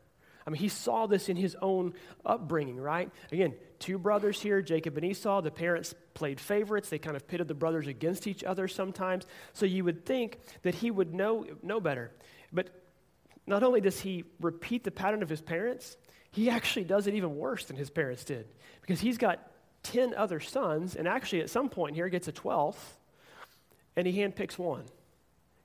I 0.48 0.51
mean, 0.51 0.62
he 0.62 0.69
saw 0.69 1.06
this 1.06 1.28
in 1.28 1.36
his 1.36 1.57
own 1.62 1.95
upbringing, 2.25 2.78
right? 2.78 3.12
Again, 3.30 3.56
two 3.81 3.98
brothers 3.98 4.42
here, 4.42 4.62
Jacob 4.62 4.95
and 4.95 5.06
Esau. 5.06 5.42
The 5.42 5.51
parents 5.51 5.94
played 6.13 6.39
favorites. 6.39 6.88
They 6.88 7.00
kind 7.00 7.18
of 7.18 7.28
pitted 7.28 7.50
the 7.50 7.54
brothers 7.54 7.88
against 7.88 8.28
each 8.28 8.44
other 8.44 8.69
sometimes. 8.69 9.25
So 9.51 9.66
you 9.66 9.83
would 9.83 10.06
think 10.06 10.39
that 10.62 10.75
he 10.75 10.92
would 10.92 11.13
know, 11.13 11.45
know 11.62 11.81
better. 11.81 12.12
But 12.54 12.69
not 13.45 13.63
only 13.63 13.81
does 13.81 14.00
he 14.00 14.24
repeat 14.39 14.83
the 14.83 14.92
pattern 14.92 15.24
of 15.24 15.30
his 15.30 15.42
parents, 15.42 15.98
he 16.31 16.50
actually 16.50 16.85
does 16.85 17.07
it 17.07 17.16
even 17.16 17.35
worse 17.35 17.66
than 17.66 17.76
his 17.76 17.90
parents 17.90 18.23
did. 18.23 18.47
Because 18.80 19.02
he's 19.02 19.18
got 19.18 19.52
10 19.83 20.14
other 20.14 20.40
sons, 20.40 20.95
and 20.95 21.07
actually 21.07 21.42
at 21.42 21.50
some 21.50 21.68
point 21.68 21.95
here 21.95 22.07
gets 22.07 22.28
a 22.28 22.31
12th, 22.31 22.76
and 23.95 24.07
he 24.07 24.19
handpicks 24.19 24.57
one. 24.57 24.85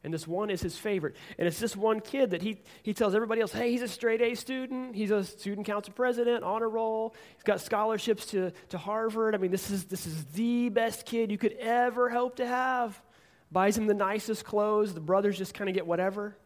And 0.06 0.14
this 0.14 0.24
one 0.24 0.50
is 0.50 0.60
his 0.62 0.76
favorite. 0.76 1.16
And 1.36 1.48
it's 1.48 1.58
this 1.58 1.74
one 1.74 1.98
kid 1.98 2.30
that 2.30 2.40
he, 2.40 2.60
he 2.84 2.94
tells 2.94 3.12
everybody 3.12 3.40
else, 3.40 3.50
hey, 3.50 3.72
he's 3.72 3.82
a 3.82 3.88
straight 3.88 4.22
A 4.22 4.36
student. 4.36 4.94
He's 4.94 5.10
a 5.10 5.24
student 5.24 5.66
council 5.66 5.92
president, 5.94 6.44
honor 6.44 6.68
roll. 6.68 7.12
He's 7.34 7.42
got 7.42 7.60
scholarships 7.60 8.26
to, 8.26 8.52
to 8.68 8.78
Harvard. 8.78 9.34
I 9.34 9.38
mean, 9.38 9.50
this 9.50 9.68
is, 9.68 9.86
this 9.86 10.06
is 10.06 10.24
the 10.26 10.68
best 10.68 11.06
kid 11.06 11.32
you 11.32 11.38
could 11.38 11.54
ever 11.54 12.08
hope 12.08 12.36
to 12.36 12.46
have. 12.46 13.02
Buys 13.50 13.76
him 13.76 13.88
the 13.88 13.94
nicest 13.94 14.44
clothes. 14.44 14.94
The 14.94 15.00
brothers 15.00 15.36
just 15.36 15.54
kind 15.54 15.68
of 15.68 15.74
get 15.74 15.88
whatever. 15.88 16.36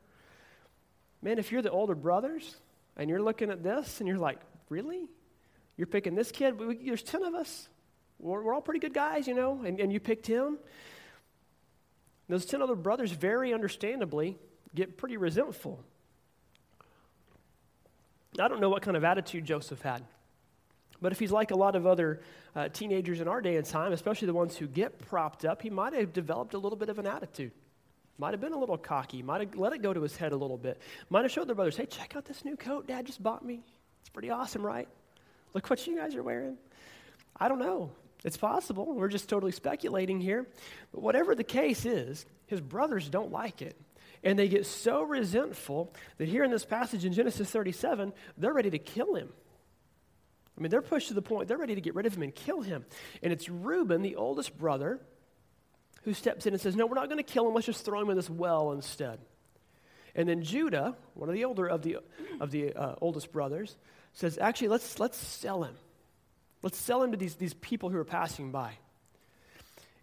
Man, 1.21 1.39
if 1.39 1.53
you're 1.53 1.61
the 1.61 1.71
older 1.71 1.95
brothers 1.95 2.57
and 2.97 3.11
you're 3.11 3.21
looking 3.21 3.51
at 3.51 3.63
this 3.63 4.01
and 4.01 4.09
you're 4.09 4.17
like, 4.17 4.39
really? 4.71 5.07
You're 5.77 5.87
picking 5.87 6.15
this 6.15 6.33
kid? 6.33 6.59
There's 6.83 7.03
10 7.03 7.25
of 7.25 7.35
us. 7.35 7.69
We're, 8.19 8.43
we're 8.43 8.55
all 8.55 8.63
pretty 8.63 8.81
good 8.81 8.95
guys, 8.95 9.29
you 9.29 9.35
know, 9.35 9.61
and, 9.67 9.79
and 9.79 9.93
you 9.93 10.01
picked 10.01 10.27
him. 10.27 10.57
Those 12.31 12.47
10 12.47 12.63
other 12.63 12.77
brothers, 12.77 13.11
very 13.11 13.53
understandably, 13.53 14.39
get 14.73 14.97
pretty 14.97 15.17
resentful. 15.17 15.83
I 18.39 18.47
don't 18.47 18.61
know 18.61 18.69
what 18.69 18.83
kind 18.83 18.97
of 18.97 19.03
attitude 19.03 19.45
Joseph 19.45 19.83
had. 19.83 20.05
But 21.03 21.11
if 21.11 21.19
he's 21.19 21.33
like 21.33 21.51
a 21.51 21.57
lot 21.57 21.75
of 21.75 21.87
other 21.87 22.21
uh, 22.55 22.69
teenagers 22.69 23.21
in 23.21 23.27
our 23.27 23.41
day 23.41 23.57
and 23.57 23.67
time, 23.67 23.93
especially 23.93 24.27
the 24.27 24.35
ones 24.35 24.57
who 24.57 24.69
get 24.69 24.99
propped 24.99 25.45
up, 25.45 25.61
he 25.61 25.71
might 25.71 25.93
have 25.93 26.13
developed 26.13 26.55
a 26.55 26.59
little 26.59 26.79
bit 26.79 26.89
of 26.89 27.01
an 27.01 27.07
attitude. 27.07 27.51
Might 28.17 28.33
have 28.33 28.41
been 28.41 28.53
a 28.53 28.59
little 28.59 28.79
cocky, 28.79 29.23
might 29.23 29.41
have 29.41 29.57
let 29.57 29.73
it 29.73 29.83
go 29.83 29.93
to 29.93 30.01
his 30.01 30.15
head 30.15 30.31
a 30.31 30.37
little 30.37 30.59
bit. 30.59 30.81
Might 31.09 31.23
have 31.23 31.33
showed 31.33 31.49
the 31.49 31.55
brothers, 31.55 31.77
hey, 31.77 31.87
check 31.87 32.15
out 32.15 32.27
this 32.27 32.45
new 32.45 32.57
coat 32.57 32.87
dad 32.87 33.07
just 33.07 33.21
bought 33.21 33.45
me. 33.45 33.65
It's 34.03 34.11
pretty 34.11 34.31
awesome, 34.31 34.65
right? 34.65 34.87
Look 35.53 35.69
what 35.69 35.85
you 35.85 35.97
guys 35.97 36.15
are 36.15 36.23
wearing. 36.23 36.59
I 37.35 37.49
don't 37.49 37.59
know. 37.59 37.91
It's 38.25 38.37
possible. 38.37 38.95
We're 38.95 39.09
just 39.09 39.29
totally 39.29 39.53
speculating 39.53 40.21
here. 40.21 40.47
But 40.93 41.03
whatever 41.03 41.35
the 41.35 41.45
case 41.45 41.87
is, 41.87 42.27
his 42.47 42.61
brothers 42.61 43.09
don't 43.09 43.33
like 43.33 43.63
it. 43.63 43.77
And 44.23 44.39
they 44.39 44.49
get 44.49 44.67
so 44.67 45.03
resentful 45.03 45.95
that 46.19 46.29
here 46.29 46.45
in 46.45 46.51
this 46.51 46.65
passage 46.65 47.05
in 47.05 47.13
Genesis 47.13 47.51
37, 47.51 48.13
they're 48.37 48.53
ready 48.53 48.71
to 48.71 48.79
kill 48.79 49.15
him. 49.15 49.31
I 50.59 50.61
mean, 50.61 50.71
they're 50.71 50.83
pushed 50.83 51.09
to 51.09 51.15
the 51.15 51.23
point, 51.23 51.49
they're 51.49 51.57
ready 51.57 51.75
to 51.75 51.81
get 51.81 51.95
rid 51.95 52.05
of 52.05 52.15
him 52.15 52.23
and 52.23 52.35
kill 52.35 52.61
him. 52.61 52.85
And 53.23 53.33
it's 53.33 53.49
Reuben, 53.49 54.03
the 54.03 54.17
oldest 54.17 54.59
brother, 54.59 55.01
who 56.03 56.13
steps 56.13 56.45
in 56.45 56.53
and 56.53 56.61
says, 56.61 56.77
No, 56.77 56.87
we're 56.87 56.97
not 56.97 57.09
going 57.09 57.17
to 57.19 57.23
kill 57.23 57.49
him. 57.49 57.55
Let's 57.55 57.67
just 57.67 57.85
throw 57.85 58.01
him 58.01 58.11
in 58.11 58.17
this 58.17 58.29
well 58.29 58.73
instead. 58.73 59.21
And 60.15 60.29
then 60.29 60.43
Judah, 60.43 60.97
one 61.15 61.29
of 61.29 61.35
the 61.35 61.45
older 61.45 61.67
of 61.67 61.83
the, 61.83 61.99
of 62.41 62.51
the 62.51 62.75
uh, 62.75 62.97
oldest 63.01 63.33
brothers, 63.33 63.77
says, 64.13 64.39
actually, 64.39 64.69
let's, 64.69 64.99
let's 64.99 65.17
sell 65.17 65.63
him. 65.63 65.75
Let's 66.63 66.79
sell 66.79 67.03
him 67.03 67.13
to 67.13 67.17
these, 67.17 67.37
these 67.37 67.55
people 67.55 67.91
who 67.91 67.99
are 67.99 68.05
passing 68.05 68.51
by. 68.51 68.73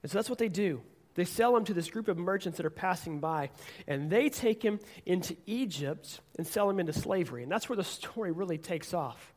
And 0.01 0.11
so 0.11 0.17
that's 0.17 0.29
what 0.29 0.39
they 0.39 0.49
do. 0.49 0.81
They 1.15 1.25
sell 1.25 1.57
him 1.57 1.65
to 1.65 1.73
this 1.73 1.89
group 1.89 2.07
of 2.07 2.17
merchants 2.17 2.57
that 2.57 2.65
are 2.65 2.71
passing 2.71 3.19
by, 3.19 3.49
and 3.87 4.09
they 4.09 4.29
take 4.29 4.63
him 4.63 4.79
into 5.05 5.35
Egypt 5.47 6.19
and 6.37 6.45
sell 6.45 6.69
him 6.69 6.79
into 6.79 6.93
slavery. 6.93 7.41
And 7.41 7.51
that's 7.51 7.67
where 7.67 7.75
the 7.75 7.83
story 7.83 8.31
really 8.31 8.59
takes 8.59 8.93
off. 8.93 9.33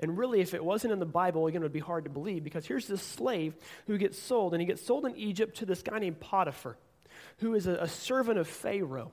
And 0.00 0.18
really, 0.18 0.40
if 0.40 0.54
it 0.54 0.64
wasn't 0.64 0.92
in 0.92 0.98
the 0.98 1.06
Bible, 1.06 1.46
again, 1.46 1.62
it 1.62 1.64
would 1.64 1.72
be 1.72 1.78
hard 1.78 2.04
to 2.04 2.10
believe 2.10 2.42
because 2.42 2.66
here's 2.66 2.88
this 2.88 3.00
slave 3.00 3.54
who 3.86 3.96
gets 3.96 4.18
sold, 4.18 4.54
and 4.54 4.60
he 4.60 4.66
gets 4.66 4.84
sold 4.84 5.06
in 5.06 5.16
Egypt 5.16 5.58
to 5.58 5.66
this 5.66 5.82
guy 5.82 6.00
named 6.00 6.18
Potiphar, 6.18 6.76
who 7.38 7.54
is 7.54 7.68
a, 7.68 7.74
a 7.74 7.88
servant 7.88 8.38
of 8.38 8.48
Pharaoh. 8.48 9.12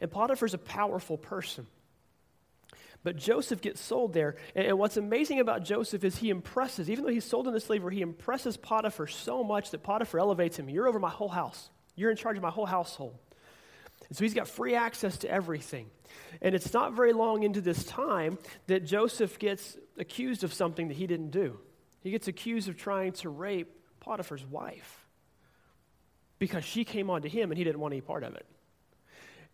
And 0.00 0.10
Potiphar's 0.10 0.54
a 0.54 0.58
powerful 0.58 1.16
person. 1.16 1.66
But 3.04 3.16
Joseph 3.16 3.60
gets 3.60 3.80
sold 3.80 4.12
there. 4.12 4.36
And 4.54 4.78
what's 4.78 4.96
amazing 4.96 5.40
about 5.40 5.64
Joseph 5.64 6.04
is 6.04 6.16
he 6.16 6.30
impresses, 6.30 6.88
even 6.88 7.04
though 7.04 7.10
he's 7.10 7.24
sold 7.24 7.48
into 7.48 7.58
slavery, 7.58 7.96
he 7.96 8.02
impresses 8.02 8.56
Potiphar 8.56 9.08
so 9.08 9.42
much 9.42 9.70
that 9.70 9.82
Potiphar 9.82 10.20
elevates 10.20 10.58
him. 10.58 10.68
You're 10.68 10.86
over 10.86 11.00
my 11.00 11.10
whole 11.10 11.28
house, 11.28 11.70
you're 11.96 12.10
in 12.10 12.16
charge 12.16 12.36
of 12.36 12.42
my 12.42 12.50
whole 12.50 12.66
household. 12.66 13.18
And 14.08 14.16
so 14.16 14.24
he's 14.24 14.34
got 14.34 14.48
free 14.48 14.74
access 14.74 15.18
to 15.18 15.30
everything. 15.30 15.86
And 16.40 16.54
it's 16.54 16.72
not 16.72 16.92
very 16.92 17.12
long 17.12 17.44
into 17.44 17.60
this 17.60 17.84
time 17.84 18.38
that 18.66 18.84
Joseph 18.84 19.38
gets 19.38 19.76
accused 19.98 20.44
of 20.44 20.52
something 20.52 20.88
that 20.88 20.96
he 20.96 21.06
didn't 21.06 21.30
do. 21.30 21.58
He 22.00 22.10
gets 22.10 22.28
accused 22.28 22.68
of 22.68 22.76
trying 22.76 23.12
to 23.12 23.28
rape 23.28 23.72
Potiphar's 24.00 24.44
wife 24.44 25.06
because 26.38 26.64
she 26.64 26.84
came 26.84 27.08
onto 27.08 27.28
him 27.28 27.50
and 27.50 27.58
he 27.58 27.64
didn't 27.64 27.80
want 27.80 27.94
any 27.94 28.00
part 28.00 28.24
of 28.24 28.34
it. 28.34 28.44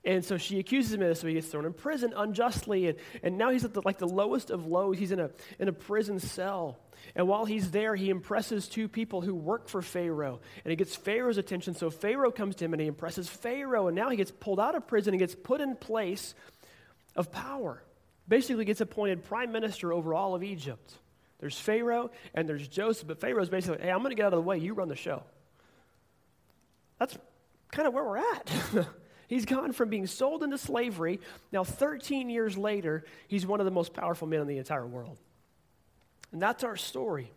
And 0.09 0.25
so 0.25 0.39
she 0.39 0.59
accuses 0.59 0.95
him 0.95 1.03
of 1.03 1.09
this, 1.09 1.21
so 1.21 1.27
he 1.27 1.35
gets 1.35 1.49
thrown 1.49 1.67
in 1.67 1.75
prison 1.75 2.15
unjustly. 2.17 2.89
And, 2.89 2.99
and 3.23 3.37
now 3.37 3.51
he's 3.51 3.67
at 3.67 3.75
the, 3.75 3.83
like 3.85 3.99
the 3.99 4.09
lowest 4.09 4.49
of 4.49 4.65
lows. 4.65 4.97
He's 4.97 5.13
in 5.13 5.21
a, 5.21 5.29
in 5.59 5.69
a 5.69 5.73
prison 5.73 6.19
cell. 6.19 6.79
And 7.15 7.29
while 7.29 7.45
he's 7.45 7.73
there, 7.73 7.95
he 7.95 8.09
impresses 8.09 8.69
two 8.69 8.89
people 8.89 9.21
who 9.21 9.35
work 9.35 9.69
for 9.69 9.83
Pharaoh. 9.83 10.41
And 10.65 10.71
he 10.71 10.77
gets 10.77 10.97
Pharaoh's 10.97 11.37
attention. 11.37 11.75
So 11.75 11.91
Pharaoh 11.91 12.31
comes 12.31 12.57
to 12.57 12.65
him 12.65 12.73
and 12.73 12.81
he 12.81 12.89
impresses 12.89 13.29
Pharaoh. 13.29 13.89
And 13.89 13.95
now 13.95 14.09
he 14.09 14.17
gets 14.17 14.31
pulled 14.31 14.59
out 14.59 14.75
of 14.75 14.87
prison 14.87 15.13
and 15.13 15.19
gets 15.19 15.35
put 15.35 15.61
in 15.61 15.77
place 15.77 16.35
of 17.15 17.31
power. 17.31 17.83
Basically, 18.27 18.65
gets 18.65 18.81
appointed 18.81 19.25
prime 19.25 19.53
minister 19.53 19.93
over 19.93 20.15
all 20.15 20.35
of 20.35 20.43
Egypt. 20.43 20.91
There's 21.39 21.59
Pharaoh 21.61 22.11
and 22.33 22.49
there's 22.49 22.67
Joseph. 22.67 23.09
But 23.09 23.21
Pharaoh's 23.21 23.51
basically, 23.51 23.83
hey, 23.83 23.91
I'm 23.91 23.99
going 23.99 24.11
to 24.11 24.17
get 24.17 24.25
out 24.25 24.33
of 24.33 24.39
the 24.39 24.49
way. 24.49 24.57
You 24.57 24.73
run 24.73 24.89
the 24.89 24.97
show. 24.97 25.23
That's 26.99 27.19
kind 27.71 27.87
of 27.87 27.93
where 27.93 28.05
we're 28.05 28.17
at. 28.17 28.51
He's 29.29 29.45
gone 29.45 29.73
from 29.73 29.91
being 29.91 30.07
sold 30.07 30.43
into 30.43 30.59
slavery. 30.59 31.21
Now, 31.53 31.63
13 31.63 32.31
years 32.31 32.57
later, 32.57 33.05
he's 33.29 33.47
one 33.47 33.61
of 33.61 33.67
the 33.67 33.71
most 33.71 33.93
powerful 33.93 34.27
men 34.27 34.41
in 34.41 34.47
the 34.47 34.59
entire 34.59 34.87
world. 34.87 35.19
And 36.33 36.41
that's 36.43 36.65
our 36.65 36.77
story. 36.77 37.31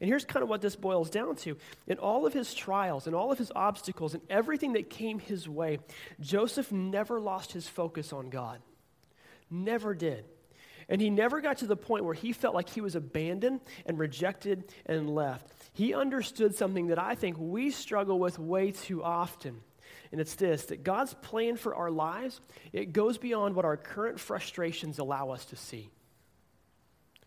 And 0.00 0.08
here's 0.08 0.24
kind 0.24 0.44
of 0.44 0.48
what 0.48 0.60
this 0.60 0.76
boils 0.76 1.10
down 1.10 1.34
to. 1.36 1.56
In 1.88 1.98
all 1.98 2.24
of 2.24 2.32
his 2.32 2.54
trials 2.54 3.08
and 3.08 3.16
all 3.16 3.32
of 3.32 3.38
his 3.38 3.50
obstacles 3.54 4.14
and 4.14 4.22
everything 4.30 4.74
that 4.74 4.90
came 4.90 5.18
his 5.18 5.48
way, 5.48 5.80
Joseph 6.20 6.70
never 6.70 7.20
lost 7.20 7.52
his 7.52 7.68
focus 7.68 8.12
on 8.12 8.30
God. 8.30 8.60
Never 9.50 9.92
did. 9.92 10.24
And 10.88 11.00
he 11.00 11.10
never 11.10 11.40
got 11.40 11.58
to 11.58 11.66
the 11.66 11.76
point 11.76 12.04
where 12.04 12.14
he 12.14 12.32
felt 12.32 12.54
like 12.54 12.68
he 12.68 12.80
was 12.80 12.94
abandoned 12.94 13.60
and 13.86 13.98
rejected 13.98 14.72
and 14.86 15.10
left. 15.10 15.50
He 15.72 15.94
understood 15.94 16.54
something 16.54 16.88
that 16.88 16.98
I 16.98 17.16
think 17.16 17.36
we 17.38 17.70
struggle 17.70 18.20
with 18.20 18.38
way 18.38 18.70
too 18.70 19.02
often 19.02 19.60
and 20.14 20.20
it's 20.20 20.36
this 20.36 20.66
that 20.66 20.84
God's 20.84 21.12
plan 21.12 21.56
for 21.56 21.74
our 21.74 21.90
lives, 21.90 22.40
it 22.72 22.92
goes 22.92 23.18
beyond 23.18 23.56
what 23.56 23.64
our 23.64 23.76
current 23.76 24.20
frustrations 24.20 25.00
allow 25.00 25.30
us 25.30 25.44
to 25.46 25.56
see. 25.56 25.90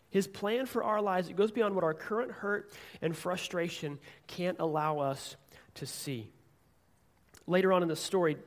His 0.08 0.26
plan 0.26 0.64
for 0.64 0.82
our 0.82 1.02
lives, 1.02 1.28
it 1.28 1.36
goes 1.36 1.50
beyond 1.50 1.74
what 1.74 1.84
our 1.84 1.92
current 1.92 2.32
hurt 2.32 2.72
and 3.02 3.14
frustration 3.14 3.98
can't 4.26 4.58
allow 4.58 5.00
us 5.00 5.36
to 5.74 5.84
see. 5.84 6.30
Later 7.46 7.74
on 7.74 7.82
in 7.82 7.88
the 7.88 7.94
story, 7.94 8.38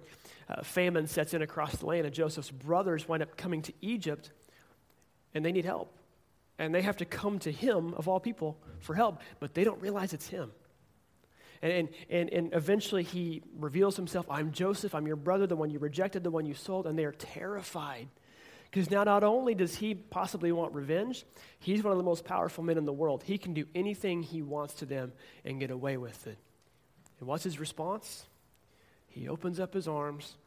uh, 0.49 0.63
famine 0.63 1.05
sets 1.05 1.35
in 1.35 1.43
across 1.43 1.75
the 1.75 1.85
land, 1.85 2.07
and 2.07 2.15
Joseph's 2.15 2.49
brothers 2.49 3.07
wind 3.07 3.21
up 3.21 3.37
coming 3.37 3.61
to 3.61 3.73
Egypt, 3.79 4.31
and 5.35 5.45
they 5.45 5.51
need 5.51 5.65
help. 5.65 5.95
And 6.57 6.73
they 6.73 6.81
have 6.81 6.97
to 6.97 7.05
come 7.05 7.37
to 7.39 7.51
him, 7.51 7.93
of 7.93 8.07
all 8.07 8.19
people, 8.19 8.57
for 8.79 8.95
help, 8.95 9.21
but 9.39 9.53
they 9.53 9.63
don't 9.63 9.79
realize 9.83 10.13
it's 10.13 10.29
him. 10.29 10.51
And, 11.61 11.89
and, 12.09 12.29
and 12.29 12.53
eventually 12.53 13.03
he 13.03 13.43
reveals 13.57 13.95
himself 13.95 14.25
I'm 14.29 14.51
Joseph, 14.51 14.95
I'm 14.95 15.05
your 15.05 15.15
brother, 15.15 15.45
the 15.45 15.55
one 15.55 15.69
you 15.69 15.79
rejected, 15.79 16.23
the 16.23 16.31
one 16.31 16.45
you 16.45 16.55
sold. 16.55 16.87
And 16.87 16.97
they 16.97 17.05
are 17.05 17.11
terrified. 17.11 18.07
Because 18.71 18.89
now, 18.89 19.03
not 19.03 19.23
only 19.25 19.53
does 19.53 19.75
he 19.75 19.93
possibly 19.93 20.51
want 20.53 20.73
revenge, 20.73 21.25
he's 21.59 21.83
one 21.83 21.91
of 21.91 21.97
the 21.97 22.05
most 22.05 22.23
powerful 22.23 22.63
men 22.63 22.77
in 22.77 22.85
the 22.85 22.93
world. 22.93 23.21
He 23.21 23.37
can 23.37 23.53
do 23.53 23.65
anything 23.75 24.23
he 24.23 24.41
wants 24.41 24.75
to 24.75 24.85
them 24.85 25.11
and 25.43 25.59
get 25.59 25.71
away 25.71 25.97
with 25.97 26.25
it. 26.25 26.37
And 27.19 27.27
what's 27.27 27.43
his 27.43 27.59
response? 27.59 28.25
He 29.09 29.27
opens 29.27 29.59
up 29.59 29.73
his 29.73 29.89
arms 29.89 30.37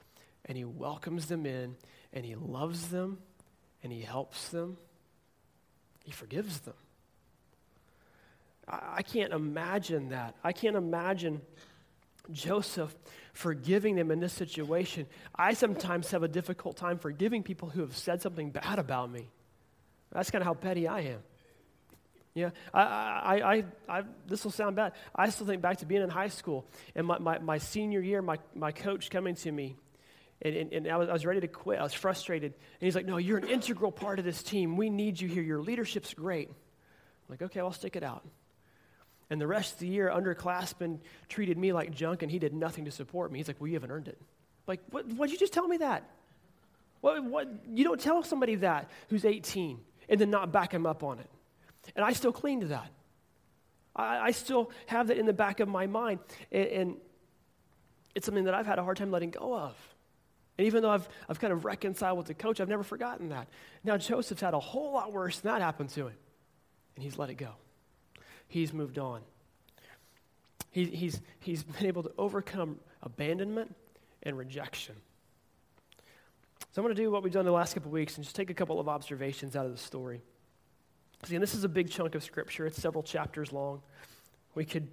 and 0.47 0.57
he 0.57 0.65
welcomes 0.65 1.27
them 1.27 1.45
in 1.45 1.77
and 2.15 2.25
he 2.25 2.35
loves 2.35 2.89
them 2.89 3.19
and 3.83 3.93
he 3.93 4.01
helps 4.01 4.49
them. 4.49 4.79
He 6.03 6.11
forgives 6.11 6.61
them. 6.61 6.75
I 8.67 9.03
can't 9.03 9.33
imagine 9.33 10.11
that. 10.11 10.35
I 10.43 10.53
can't 10.53 10.77
imagine 10.77 11.43
Joseph 12.33 12.95
forgiving 13.33 13.97
them 13.97 14.11
in 14.11 14.21
this 14.21 14.33
situation. 14.33 15.07
I 15.35 15.55
sometimes 15.55 16.11
have 16.13 16.23
a 16.23 16.29
difficult 16.29 16.77
time 16.77 16.99
forgiving 16.99 17.43
people 17.43 17.69
who 17.69 17.83
have 17.83 17.97
said 17.97 18.23
something 18.23 18.51
bad 18.51 18.79
about 18.79 19.11
me. 19.11 19.29
That's 20.13 20.31
kind 20.31 20.41
of 20.43 20.47
how 20.47 20.55
petty 20.55 20.89
I 20.89 21.01
am. 21.01 21.21
Yeah, 22.35 22.51
I, 22.73 22.83
I, 22.83 23.55
I, 23.55 23.65
I 23.89 24.03
this 24.27 24.43
will 24.43 24.51
sound 24.51 24.75
bad. 24.75 24.93
I 25.15 25.29
still 25.31 25.47
think 25.47 25.63
back 25.63 25.79
to 25.79 25.87
being 25.87 26.03
in 26.03 26.11
high 26.11 26.29
school 26.29 26.67
and 26.97 27.07
my, 27.07 27.19
my, 27.19 27.39
my 27.39 27.59
senior 27.59 28.01
year, 28.01 28.23
my, 28.23 28.39
my 28.57 28.73
coach 28.73 29.09
coming 29.09 29.37
to 29.37 29.53
me, 29.53 29.77
and, 30.43 30.57
and, 30.57 30.73
and 30.73 30.89
I, 30.89 30.97
was, 30.97 31.09
I 31.09 31.13
was 31.13 31.25
ready 31.25 31.41
to 31.41 31.49
quit. 31.49 31.79
I 31.79 31.85
was 31.85 31.95
frustrated. 31.95 32.53
And 32.53 32.87
he's 32.87 32.97
like, 32.97 33.07
No, 33.07 33.19
you're 33.19 33.39
an 33.39 33.49
integral 33.49 33.93
part 33.93 34.19
of 34.19 34.25
this 34.25 34.43
team. 34.43 34.77
We 34.77 34.91
need 34.91 35.21
you 35.21 35.29
here. 35.29 35.43
Your 35.43 35.61
leadership's 35.61 36.13
great. 36.13 36.49
I'm 36.49 36.55
like, 37.29 37.43
Okay, 37.43 37.61
I'll 37.61 37.73
stick 37.73 37.95
it 37.95 38.03
out. 38.03 38.27
And 39.31 39.41
the 39.41 39.47
rest 39.47 39.75
of 39.75 39.79
the 39.81 39.89
year, 39.89 40.13
underclassmen 40.15 40.99
treated 41.29 41.57
me 41.57 41.73
like 41.73 41.91
junk, 41.91 42.23
and 42.23 42.31
he 42.31 42.39
did 42.39 42.53
nothing 42.53 42.85
to 42.85 42.91
support 42.91 43.33
me. 43.33 43.39
He's 43.39 43.49
like, 43.49 43.61
Well, 43.61 43.69
you 43.69 43.75
haven't 43.75 43.91
earned 43.91 44.09
it. 44.09 44.21
Like, 44.67 44.81
what, 44.91 45.07
why'd 45.07 45.31
you 45.31 45.39
just 45.39 45.53
tell 45.53 45.69
me 45.69 45.79
that? 45.79 46.09
What, 47.01 47.23
what, 47.25 47.49
you 47.73 47.85
don't 47.85 48.01
tell 48.01 48.23
somebody 48.23 48.55
that 48.57 48.91
who's 49.11 49.25
18 49.25 49.79
and 50.09 50.21
then 50.21 50.31
not 50.31 50.53
back 50.53 50.73
him 50.73 50.87
up 50.87 51.03
on 51.03 51.19
it. 51.19 51.29
And 51.95 52.05
I 52.05 52.13
still 52.13 52.33
cling 52.33 52.61
to 52.61 52.67
that. 52.69 52.91
I, 53.95 54.19
I 54.19 54.31
still 54.31 54.71
have 54.87 55.09
that 55.09 55.19
in 55.19 55.27
the 55.27 55.35
back 55.35 55.61
of 55.61 55.69
my 55.69 55.87
mind. 55.87 56.21
And, 56.51 56.67
and 56.67 56.97
it's 58.15 58.25
something 58.25 58.45
that 58.45 58.55
I've 58.55 58.67
had 58.67 58.79
a 58.79 58.83
hard 58.83 58.97
time 58.97 59.11
letting 59.11 59.31
go 59.31 59.55
of. 59.55 59.77
And 60.57 60.67
even 60.67 60.83
though 60.83 60.91
I've, 60.91 61.07
I've 61.29 61.41
kind 61.41 61.53
of 61.53 61.65
reconciled 61.65 62.17
with 62.17 62.27
the 62.27 62.35
coach, 62.35 62.61
I've 62.61 62.69
never 62.69 62.85
forgotten 62.85 63.31
that. 63.31 63.49
Now, 63.83 63.99
Joseph's 63.99 64.41
had 64.41 64.55
a 64.55 64.61
whole 64.61 64.93
lot 64.93 65.13
worse 65.13 65.41
than 65.41 65.53
that 65.53 65.61
happen 65.61 65.89
to 65.89 66.07
him, 66.07 66.15
and 66.95 67.03
he's 67.03 67.19
let 67.19 67.29
it 67.29 67.35
go 67.35 67.51
he's 68.55 68.73
moved 68.73 69.01
on. 69.01 69.21
He, 70.71 70.85
he's, 70.85 71.21
he's 71.41 71.65
been 71.65 71.87
able 71.87 72.05
to 72.05 72.13
overcome 72.17 72.79
abandonment 73.03 73.75
and 74.23 74.39
rejection. 74.39 74.95
So 76.73 76.81
I'm 76.81 76.85
going 76.85 76.95
to 76.95 77.03
do 77.03 77.11
what 77.11 77.25
we've 77.25 77.33
done 77.33 77.45
the 77.45 77.51
last 77.51 77.75
couple 77.75 77.89
of 77.89 77.93
weeks 77.93 78.17
and 78.17 78.25
just 78.25 78.37
take 78.37 78.51
a 78.51 78.55
couple 78.55 78.79
of 78.79 78.89
observations 78.89 79.57
out 79.57 79.67
of 79.67 79.73
the 79.73 79.79
story. 79.79 80.23
See, 81.25 81.35
and 81.35 81.43
this 81.43 81.55
is 81.55 81.65
a 81.65 81.69
big 81.69 81.91
chunk 81.91 82.15
of 82.15 82.23
scripture. 82.23 82.65
It's 82.65 82.81
several 82.81 83.03
chapters 83.03 83.53
long. 83.53 83.83
We 84.55 84.65
could, 84.65 84.87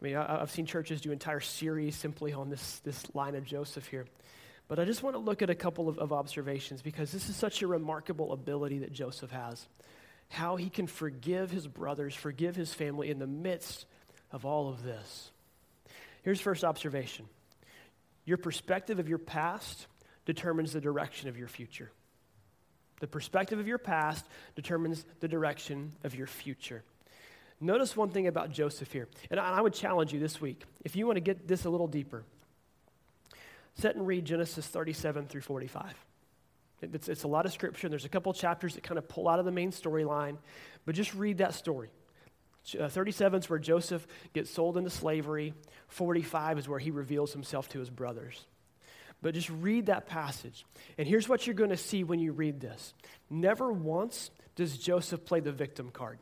I 0.00 0.04
mean, 0.04 0.16
I, 0.16 0.38
have 0.38 0.50
seen 0.50 0.64
churches 0.64 1.02
do 1.02 1.12
entire 1.12 1.40
series 1.40 1.96
simply 1.96 2.32
on 2.32 2.48
this, 2.48 2.80
this 2.84 3.14
line 3.14 3.34
of 3.34 3.44
Joseph 3.44 3.86
here. 3.86 4.06
But 4.66 4.78
I 4.78 4.86
just 4.86 5.02
want 5.02 5.14
to 5.14 5.20
look 5.20 5.42
at 5.42 5.50
a 5.50 5.54
couple 5.54 5.90
of, 5.90 5.98
of 5.98 6.12
observations 6.12 6.80
because 6.80 7.12
this 7.12 7.28
is 7.28 7.36
such 7.36 7.60
a 7.60 7.66
remarkable 7.66 8.32
ability 8.32 8.78
that 8.78 8.92
Joseph 8.92 9.30
has 9.30 9.66
how 10.34 10.56
he 10.56 10.68
can 10.68 10.86
forgive 10.86 11.50
his 11.50 11.66
brothers, 11.66 12.14
forgive 12.14 12.56
his 12.56 12.74
family 12.74 13.10
in 13.10 13.18
the 13.18 13.26
midst 13.26 13.86
of 14.30 14.44
all 14.44 14.68
of 14.68 14.82
this. 14.82 15.30
Here's 16.22 16.40
first 16.40 16.64
observation 16.64 17.26
your 18.24 18.38
perspective 18.38 18.98
of 18.98 19.08
your 19.08 19.18
past 19.18 19.86
determines 20.24 20.72
the 20.72 20.80
direction 20.80 21.28
of 21.28 21.38
your 21.38 21.48
future. 21.48 21.90
The 23.00 23.06
perspective 23.06 23.58
of 23.58 23.68
your 23.68 23.78
past 23.78 24.24
determines 24.54 25.04
the 25.20 25.28
direction 25.28 25.92
of 26.04 26.14
your 26.14 26.26
future. 26.26 26.82
Notice 27.60 27.96
one 27.96 28.10
thing 28.10 28.26
about 28.26 28.50
Joseph 28.50 28.90
here, 28.92 29.08
and 29.30 29.38
I 29.38 29.60
would 29.60 29.74
challenge 29.74 30.12
you 30.12 30.20
this 30.20 30.40
week, 30.40 30.62
if 30.84 30.96
you 30.96 31.06
want 31.06 31.16
to 31.16 31.20
get 31.20 31.46
this 31.46 31.64
a 31.64 31.70
little 31.70 31.86
deeper, 31.86 32.24
set 33.74 33.94
and 33.94 34.06
read 34.06 34.24
Genesis 34.24 34.66
37 34.66 35.26
through 35.26 35.42
45. 35.42 35.94
It's, 36.92 37.08
it's 37.08 37.22
a 37.24 37.28
lot 37.28 37.46
of 37.46 37.52
scripture, 37.52 37.86
and 37.86 37.92
there's 37.92 38.04
a 38.04 38.08
couple 38.08 38.32
chapters 38.32 38.74
that 38.74 38.82
kind 38.82 38.98
of 38.98 39.08
pull 39.08 39.28
out 39.28 39.38
of 39.38 39.44
the 39.44 39.52
main 39.52 39.70
storyline, 39.70 40.36
but 40.84 40.94
just 40.94 41.14
read 41.14 41.38
that 41.38 41.54
story. 41.54 41.90
Uh, 42.78 42.88
37 42.88 43.40
is 43.40 43.50
where 43.50 43.58
Joseph 43.58 44.06
gets 44.32 44.50
sold 44.50 44.76
into 44.76 44.90
slavery. 44.90 45.54
45 45.88 46.58
is 46.58 46.68
where 46.68 46.78
he 46.78 46.90
reveals 46.90 47.32
himself 47.32 47.68
to 47.70 47.78
his 47.78 47.90
brothers. 47.90 48.46
But 49.20 49.34
just 49.34 49.50
read 49.50 49.86
that 49.86 50.06
passage. 50.06 50.64
And 50.98 51.06
here's 51.06 51.28
what 51.28 51.46
you're 51.46 51.54
going 51.54 51.70
to 51.70 51.76
see 51.76 52.04
when 52.04 52.20
you 52.20 52.32
read 52.32 52.60
this 52.60 52.94
never 53.30 53.72
once 53.72 54.30
does 54.56 54.78
Joseph 54.78 55.24
play 55.24 55.40
the 55.40 55.52
victim 55.52 55.90
card. 55.90 56.18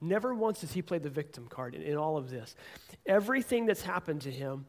Never 0.00 0.34
once 0.34 0.60
does 0.60 0.72
he 0.72 0.82
play 0.82 0.98
the 0.98 1.10
victim 1.10 1.46
card 1.48 1.74
in, 1.74 1.82
in 1.82 1.96
all 1.96 2.16
of 2.16 2.30
this. 2.30 2.54
Everything 3.06 3.66
that's 3.66 3.82
happened 3.82 4.22
to 4.22 4.30
him, 4.30 4.66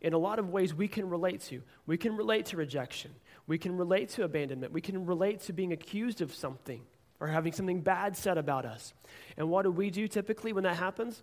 in 0.00 0.14
a 0.14 0.18
lot 0.18 0.38
of 0.38 0.48
ways, 0.48 0.72
we 0.72 0.88
can 0.88 1.08
relate 1.08 1.42
to. 1.42 1.62
We 1.86 1.98
can 1.98 2.16
relate 2.16 2.46
to 2.46 2.56
rejection. 2.56 3.10
We 3.50 3.58
can 3.58 3.76
relate 3.76 4.10
to 4.10 4.22
abandonment. 4.22 4.72
We 4.72 4.80
can 4.80 5.06
relate 5.06 5.40
to 5.40 5.52
being 5.52 5.72
accused 5.72 6.20
of 6.20 6.32
something 6.32 6.82
or 7.18 7.26
having 7.26 7.52
something 7.52 7.80
bad 7.80 8.16
said 8.16 8.38
about 8.38 8.64
us. 8.64 8.94
And 9.36 9.50
what 9.50 9.62
do 9.62 9.72
we 9.72 9.90
do 9.90 10.06
typically 10.06 10.52
when 10.52 10.62
that 10.62 10.76
happens? 10.76 11.20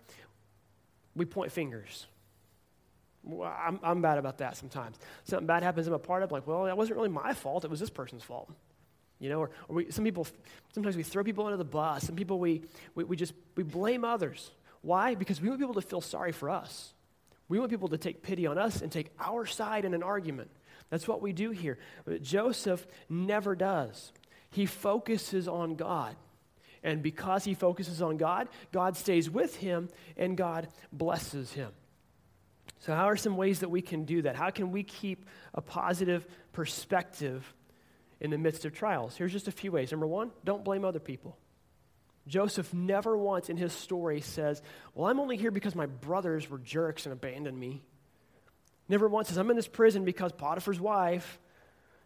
We 1.16 1.24
point 1.24 1.52
fingers. 1.52 2.06
Well, 3.22 3.50
I'm, 3.50 3.80
I'm 3.82 4.02
bad 4.02 4.18
about 4.18 4.36
that 4.38 4.58
sometimes. 4.58 4.98
Something 5.24 5.46
bad 5.46 5.62
happens 5.62 5.86
I'm 5.86 5.94
a 5.94 5.98
part 5.98 6.22
of, 6.22 6.30
like, 6.30 6.46
well, 6.46 6.64
that 6.64 6.76
wasn't 6.76 6.98
really 6.98 7.08
my 7.08 7.32
fault. 7.32 7.64
It 7.64 7.70
was 7.70 7.80
this 7.80 7.88
person's 7.88 8.24
fault. 8.24 8.52
You 9.20 9.30
know, 9.30 9.38
or, 9.38 9.50
or 9.66 9.76
we, 9.76 9.90
some 9.90 10.04
people, 10.04 10.26
sometimes 10.74 10.98
we 10.98 11.04
throw 11.04 11.24
people 11.24 11.46
under 11.46 11.56
the 11.56 11.64
bus. 11.64 12.04
Some 12.04 12.14
people, 12.14 12.38
we, 12.38 12.60
we, 12.94 13.04
we 13.04 13.16
just, 13.16 13.32
we 13.56 13.62
blame 13.62 14.04
others. 14.04 14.50
Why? 14.82 15.14
Because 15.14 15.40
we 15.40 15.48
want 15.48 15.60
people 15.62 15.80
to 15.80 15.80
feel 15.80 16.02
sorry 16.02 16.32
for 16.32 16.50
us. 16.50 16.92
We 17.48 17.58
want 17.58 17.70
people 17.70 17.88
to 17.88 17.96
take 17.96 18.22
pity 18.22 18.46
on 18.46 18.58
us 18.58 18.82
and 18.82 18.92
take 18.92 19.12
our 19.18 19.46
side 19.46 19.86
in 19.86 19.94
an 19.94 20.02
argument. 20.02 20.50
That's 20.90 21.06
what 21.06 21.20
we 21.22 21.32
do 21.32 21.50
here. 21.50 21.78
But 22.04 22.22
Joseph 22.22 22.86
never 23.08 23.54
does. 23.54 24.12
He 24.50 24.66
focuses 24.66 25.48
on 25.48 25.76
God. 25.76 26.16
And 26.82 27.02
because 27.02 27.44
he 27.44 27.54
focuses 27.54 28.00
on 28.00 28.16
God, 28.16 28.48
God 28.72 28.96
stays 28.96 29.28
with 29.28 29.56
him 29.56 29.88
and 30.16 30.36
God 30.36 30.68
blesses 30.92 31.52
him. 31.52 31.72
So, 32.80 32.94
how 32.94 33.06
are 33.06 33.16
some 33.16 33.36
ways 33.36 33.60
that 33.60 33.70
we 33.70 33.82
can 33.82 34.04
do 34.04 34.22
that? 34.22 34.36
How 34.36 34.50
can 34.50 34.70
we 34.70 34.84
keep 34.84 35.26
a 35.52 35.60
positive 35.60 36.26
perspective 36.52 37.44
in 38.20 38.30
the 38.30 38.38
midst 38.38 38.64
of 38.64 38.72
trials? 38.72 39.16
Here's 39.16 39.32
just 39.32 39.48
a 39.48 39.52
few 39.52 39.72
ways. 39.72 39.90
Number 39.90 40.06
one, 40.06 40.30
don't 40.44 40.64
blame 40.64 40.84
other 40.84 41.00
people. 41.00 41.36
Joseph 42.28 42.72
never 42.72 43.16
once 43.16 43.48
in 43.48 43.56
his 43.56 43.72
story 43.72 44.20
says, 44.20 44.62
Well, 44.94 45.08
I'm 45.10 45.18
only 45.18 45.36
here 45.36 45.50
because 45.50 45.74
my 45.74 45.86
brothers 45.86 46.48
were 46.48 46.58
jerks 46.58 47.06
and 47.06 47.12
abandoned 47.12 47.58
me. 47.58 47.82
Never 48.88 49.08
once 49.08 49.28
says, 49.28 49.36
I'm 49.36 49.50
in 49.50 49.56
this 49.56 49.68
prison 49.68 50.04
because 50.04 50.32
Potiphar's 50.32 50.80
wife, 50.80 51.38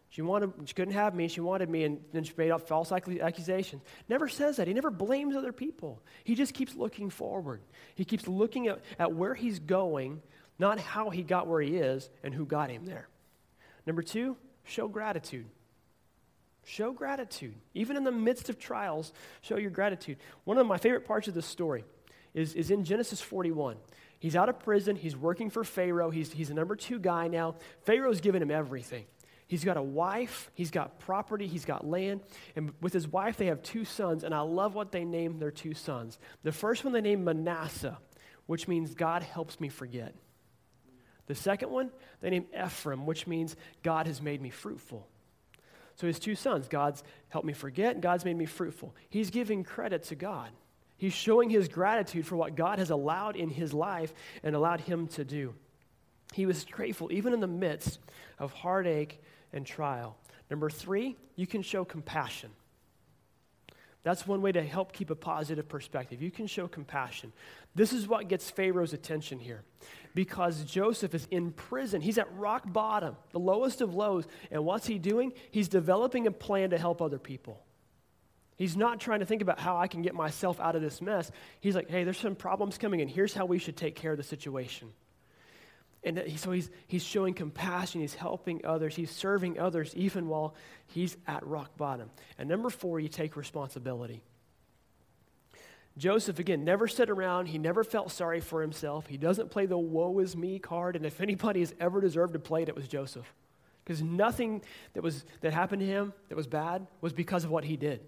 she, 0.09 0.21
wanted, 0.21 0.51
she 0.65 0.73
couldn't 0.73 0.93
have 0.93 1.15
me, 1.15 1.27
she 1.27 1.41
wanted 1.41 1.69
me, 1.69 1.85
and 1.85 1.99
then 2.11 2.23
she 2.23 2.33
made 2.37 2.51
up 2.51 2.67
false 2.67 2.91
accusations. 2.91 3.81
Never 4.09 4.27
says 4.27 4.57
that. 4.57 4.67
He 4.67 4.73
never 4.73 4.91
blames 4.91 5.35
other 5.35 5.51
people. 5.51 6.01
He 6.23 6.35
just 6.35 6.53
keeps 6.53 6.75
looking 6.75 7.09
forward. 7.09 7.61
He 7.95 8.05
keeps 8.05 8.27
looking 8.27 8.67
at, 8.67 8.81
at 8.99 9.13
where 9.13 9.33
he's 9.33 9.59
going, 9.59 10.21
not 10.59 10.79
how 10.79 11.09
he 11.09 11.23
got 11.23 11.47
where 11.47 11.61
he 11.61 11.77
is 11.77 12.09
and 12.23 12.33
who 12.33 12.45
got 12.45 12.69
him 12.69 12.85
there. 12.85 13.07
Number 13.87 14.01
two, 14.01 14.37
show 14.65 14.87
gratitude. 14.87 15.45
Show 16.65 16.91
gratitude. 16.91 17.55
Even 17.73 17.97
in 17.97 18.03
the 18.03 18.11
midst 18.11 18.49
of 18.49 18.59
trials, 18.59 19.11
show 19.41 19.57
your 19.57 19.71
gratitude. 19.71 20.17
One 20.43 20.57
of 20.57 20.67
my 20.67 20.77
favorite 20.77 21.05
parts 21.05 21.27
of 21.27 21.33
this 21.33 21.45
story 21.45 21.83
is, 22.33 22.53
is 22.53 22.71
in 22.71 22.83
Genesis 22.83 23.19
41. 23.19 23.77
He's 24.23 24.37
out 24.37 24.47
of 24.47 24.57
prison. 24.59 24.95
He's 24.95 25.17
working 25.17 25.49
for 25.49 25.65
Pharaoh. 25.65 26.09
He's, 26.09 26.31
he's 26.31 26.49
a 26.49 26.53
number 26.53 26.77
two 26.77 26.97
guy 26.97 27.27
now. 27.27 27.55
Pharaoh's 27.81 28.21
given 28.21 28.41
him 28.41 28.51
everything. 28.51 29.03
He's 29.47 29.65
got 29.65 29.75
a 29.75 29.83
wife, 29.83 30.49
he's 30.53 30.71
got 30.71 30.97
property, 30.99 31.45
he's 31.45 31.65
got 31.65 31.85
land. 31.85 32.21
And 32.55 32.71
with 32.79 32.93
his 32.93 33.05
wife, 33.05 33.35
they 33.35 33.47
have 33.47 33.61
two 33.63 33.83
sons, 33.83 34.23
and 34.23 34.33
I 34.33 34.39
love 34.39 34.75
what 34.75 34.93
they 34.93 35.03
named 35.03 35.41
their 35.41 35.51
two 35.51 35.73
sons. 35.73 36.19
The 36.41 36.53
first 36.53 36.85
one 36.85 36.93
they 36.93 37.01
named 37.01 37.25
Manasseh, 37.25 37.97
which 38.45 38.65
means 38.65 38.95
God 38.95 39.23
helps 39.23 39.59
me 39.59 39.67
forget. 39.67 40.15
The 41.25 41.35
second 41.35 41.69
one, 41.69 41.91
they 42.21 42.29
named 42.29 42.45
Ephraim, 42.57 43.05
which 43.05 43.27
means 43.27 43.57
God 43.83 44.07
has 44.07 44.21
made 44.21 44.41
me 44.41 44.51
fruitful. 44.51 45.05
So 45.95 46.07
his 46.07 46.17
two 46.17 46.35
sons, 46.35 46.69
God's 46.69 47.03
helped 47.27 47.45
me 47.45 47.53
forget, 47.53 47.95
and 47.95 48.01
God's 48.01 48.23
made 48.23 48.37
me 48.37 48.45
fruitful. 48.45 48.95
He's 49.09 49.31
giving 49.31 49.65
credit 49.65 50.03
to 50.03 50.15
God. 50.15 50.51
He's 51.03 51.11
showing 51.11 51.49
his 51.49 51.67
gratitude 51.67 52.25
for 52.25 52.37
what 52.37 52.55
God 52.55 52.79
has 52.79 52.89
allowed 52.89 53.35
in 53.35 53.49
his 53.49 53.73
life 53.73 54.13
and 54.41 54.55
allowed 54.55 54.79
him 54.79 55.07
to 55.07 55.25
do. 55.25 55.53
He 56.31 56.45
was 56.45 56.63
grateful 56.63 57.11
even 57.11 57.33
in 57.33 57.41
the 57.41 57.45
midst 57.45 57.99
of 58.39 58.53
heartache 58.53 59.21
and 59.51 59.65
trial. 59.65 60.15
Number 60.49 60.69
three, 60.69 61.17
you 61.35 61.45
can 61.45 61.61
show 61.61 61.83
compassion. 61.83 62.51
That's 64.03 64.25
one 64.25 64.41
way 64.41 64.53
to 64.53 64.63
help 64.63 64.93
keep 64.93 65.09
a 65.09 65.15
positive 65.15 65.67
perspective. 65.67 66.21
You 66.21 66.31
can 66.31 66.47
show 66.47 66.69
compassion. 66.69 67.33
This 67.75 67.91
is 67.91 68.07
what 68.07 68.29
gets 68.29 68.49
Pharaoh's 68.49 68.93
attention 68.93 69.39
here. 69.39 69.63
Because 70.15 70.63
Joseph 70.63 71.13
is 71.13 71.27
in 71.31 71.51
prison. 71.51 71.99
He's 71.99 72.17
at 72.17 72.33
rock 72.37 72.63
bottom, 72.71 73.17
the 73.33 73.39
lowest 73.39 73.81
of 73.81 73.93
lows. 73.93 74.25
And 74.51 74.63
what's 74.63 74.87
he 74.87 74.99
doing? 74.99 75.33
He's 75.51 75.67
developing 75.67 76.27
a 76.27 76.31
plan 76.31 76.69
to 76.69 76.77
help 76.77 77.01
other 77.01 77.19
people. 77.19 77.61
He's 78.55 78.77
not 78.77 78.99
trying 78.99 79.19
to 79.19 79.25
think 79.25 79.41
about 79.41 79.59
how 79.59 79.77
I 79.77 79.87
can 79.87 80.01
get 80.01 80.13
myself 80.13 80.59
out 80.59 80.75
of 80.75 80.81
this 80.81 81.01
mess. 81.01 81.31
He's 81.59 81.75
like, 81.75 81.89
hey, 81.89 82.03
there's 82.03 82.17
some 82.17 82.35
problems 82.35 82.77
coming, 82.77 83.01
and 83.01 83.09
here's 83.09 83.33
how 83.33 83.45
we 83.45 83.57
should 83.57 83.75
take 83.75 83.95
care 83.95 84.11
of 84.11 84.17
the 84.17 84.23
situation. 84.23 84.91
And 86.03 86.21
so 86.35 86.51
he's, 86.51 86.69
he's 86.87 87.03
showing 87.03 87.33
compassion, 87.33 88.01
he's 88.01 88.13
helping 88.13 88.65
others, 88.65 88.95
he's 88.95 89.09
serving 89.09 89.57
others 89.57 89.93
even 89.95 90.27
while 90.27 90.53
he's 90.87 91.15
at 91.27 91.45
rock 91.47 91.77
bottom. 91.77 92.09
And 92.37 92.49
number 92.49 92.69
four, 92.69 92.99
you 92.99 93.07
take 93.07 93.37
responsibility. 93.37 94.21
Joseph, 95.97 96.39
again, 96.39 96.65
never 96.65 96.87
sat 96.87 97.09
around. 97.09 97.45
He 97.45 97.59
never 97.59 97.83
felt 97.83 98.11
sorry 98.11 98.41
for 98.41 98.61
himself. 98.61 99.05
He 99.05 99.17
doesn't 99.17 99.51
play 99.51 99.67
the 99.67 99.77
woe 99.77 100.19
is 100.19 100.35
me 100.35 100.57
card. 100.57 100.95
And 100.95 101.05
if 101.05 101.21
anybody 101.21 101.59
has 101.59 101.73
ever 101.79 102.01
deserved 102.01 102.33
to 102.33 102.39
play 102.39 102.63
it, 102.63 102.69
it 102.69 102.75
was 102.75 102.87
Joseph. 102.87 103.31
Because 103.85 104.01
nothing 104.01 104.63
that, 104.93 105.03
was, 105.03 105.23
that 105.41 105.53
happened 105.53 105.81
to 105.81 105.85
him 105.85 106.13
that 106.29 106.35
was 106.35 106.47
bad 106.47 106.87
was 107.01 107.13
because 107.13 107.43
of 107.43 107.51
what 107.51 107.63
he 107.63 107.77
did. 107.77 108.01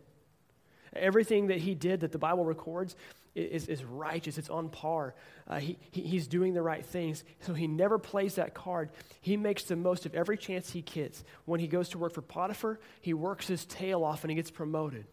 Everything 0.96 1.48
that 1.48 1.60
he 1.60 1.76
did 1.76 2.02
that 2.02 2.12
the 2.12 2.18
Bible 2.18 2.46
records 2.46 2.96
is, 3.36 3.68
is 3.68 3.84
righteous, 3.84 4.38
it's 4.38 4.50
on 4.50 4.70
par. 4.70 5.14
Uh, 5.48 5.60
he, 5.60 5.78
he, 5.92 6.02
he's 6.02 6.28
doing 6.28 6.54
the 6.54 6.62
right 6.62 6.86
things. 6.86 7.24
So 7.42 7.54
he 7.54 7.68
never 7.68 8.00
plays 8.00 8.36
that 8.36 8.54
card. 8.54 8.92
He 9.22 9.36
makes 9.36 9.64
the 9.64 9.76
most 9.76 10.06
of 10.06 10.16
every 10.16 10.38
chance 10.38 10.72
he 10.72 10.82
gets. 10.82 11.24
When 11.44 11.60
he 11.60 11.68
goes 11.68 11.90
to 11.90 11.98
work 11.98 12.14
for 12.14 12.22
Potiphar, 12.22 12.80
he 13.02 13.14
works 13.14 13.48
his 13.48 13.66
tail 13.66 14.04
off 14.04 14.24
and 14.24 14.32
he 14.32 14.36
gets 14.36 14.52
promoted. 14.52 15.06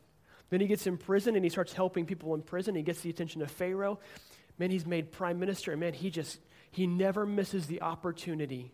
Then 0.51 0.61
he 0.61 0.67
gets 0.67 0.87
in 0.87 0.99
prison 0.99 1.35
and 1.35 1.45
he 1.45 1.49
starts 1.49 1.73
helping 1.73 2.07
people 2.07 2.35
in 2.35 2.43
prison. 2.43 2.75
He 2.75 2.83
gets 2.83 3.01
the 3.01 3.11
attention 3.11 3.43
of 3.43 3.51
Pharaoh. 3.51 3.99
Man, 4.59 4.71
he's 4.71 4.87
made 4.87 5.11
prime 5.11 5.41
minister, 5.41 5.73
and 5.73 5.81
man, 5.81 5.95
he 5.95 6.11
just, 6.11 6.39
he 6.71 6.87
never 6.87 7.25
misses 7.25 7.67
the 7.67 7.81
opportunity 7.81 8.71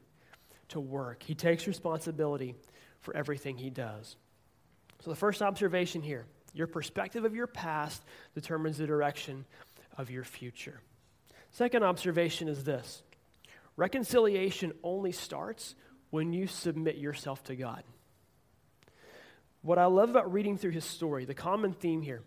to 0.69 0.81
work. 0.81 1.23
He 1.23 1.35
takes 1.35 1.67
responsibility 1.67 2.57
for 3.01 3.17
everything 3.17 3.57
he 3.57 3.71
does. 3.71 4.17
So 5.01 5.11
the 5.11 5.17
first 5.17 5.41
observation 5.41 6.03
here 6.03 6.27
your 6.55 6.67
perspective 6.67 7.25
of 7.25 7.35
your 7.35 7.47
past 7.47 8.03
determines 8.35 8.79
the 8.79 8.87
direction 8.87 9.45
of 9.97 10.11
your 10.11 10.25
future. 10.25 10.81
Second 11.51 11.83
observation 11.83 12.49
is 12.49 12.65
this 12.65 13.03
reconciliation 13.77 14.73
only 14.83 15.13
starts 15.13 15.75
when 16.11 16.33
you 16.33 16.47
submit 16.47 16.97
yourself 16.97 17.43
to 17.45 17.57
God. 17.57 17.83
What 19.63 19.79
I 19.79 19.87
love 19.87 20.11
about 20.11 20.33
reading 20.33 20.57
through 20.57 20.71
his 20.71 20.85
story, 20.85 21.25
the 21.25 21.35
common 21.35 21.73
theme 21.73 22.01
here, 22.01 22.23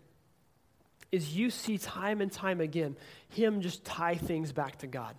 is 1.10 1.36
you 1.36 1.50
see 1.50 1.78
time 1.78 2.20
and 2.20 2.32
time 2.32 2.60
again 2.60 2.96
him 3.28 3.60
just 3.60 3.84
tie 3.84 4.14
things 4.14 4.52
back 4.52 4.78
to 4.78 4.86
God. 4.86 5.14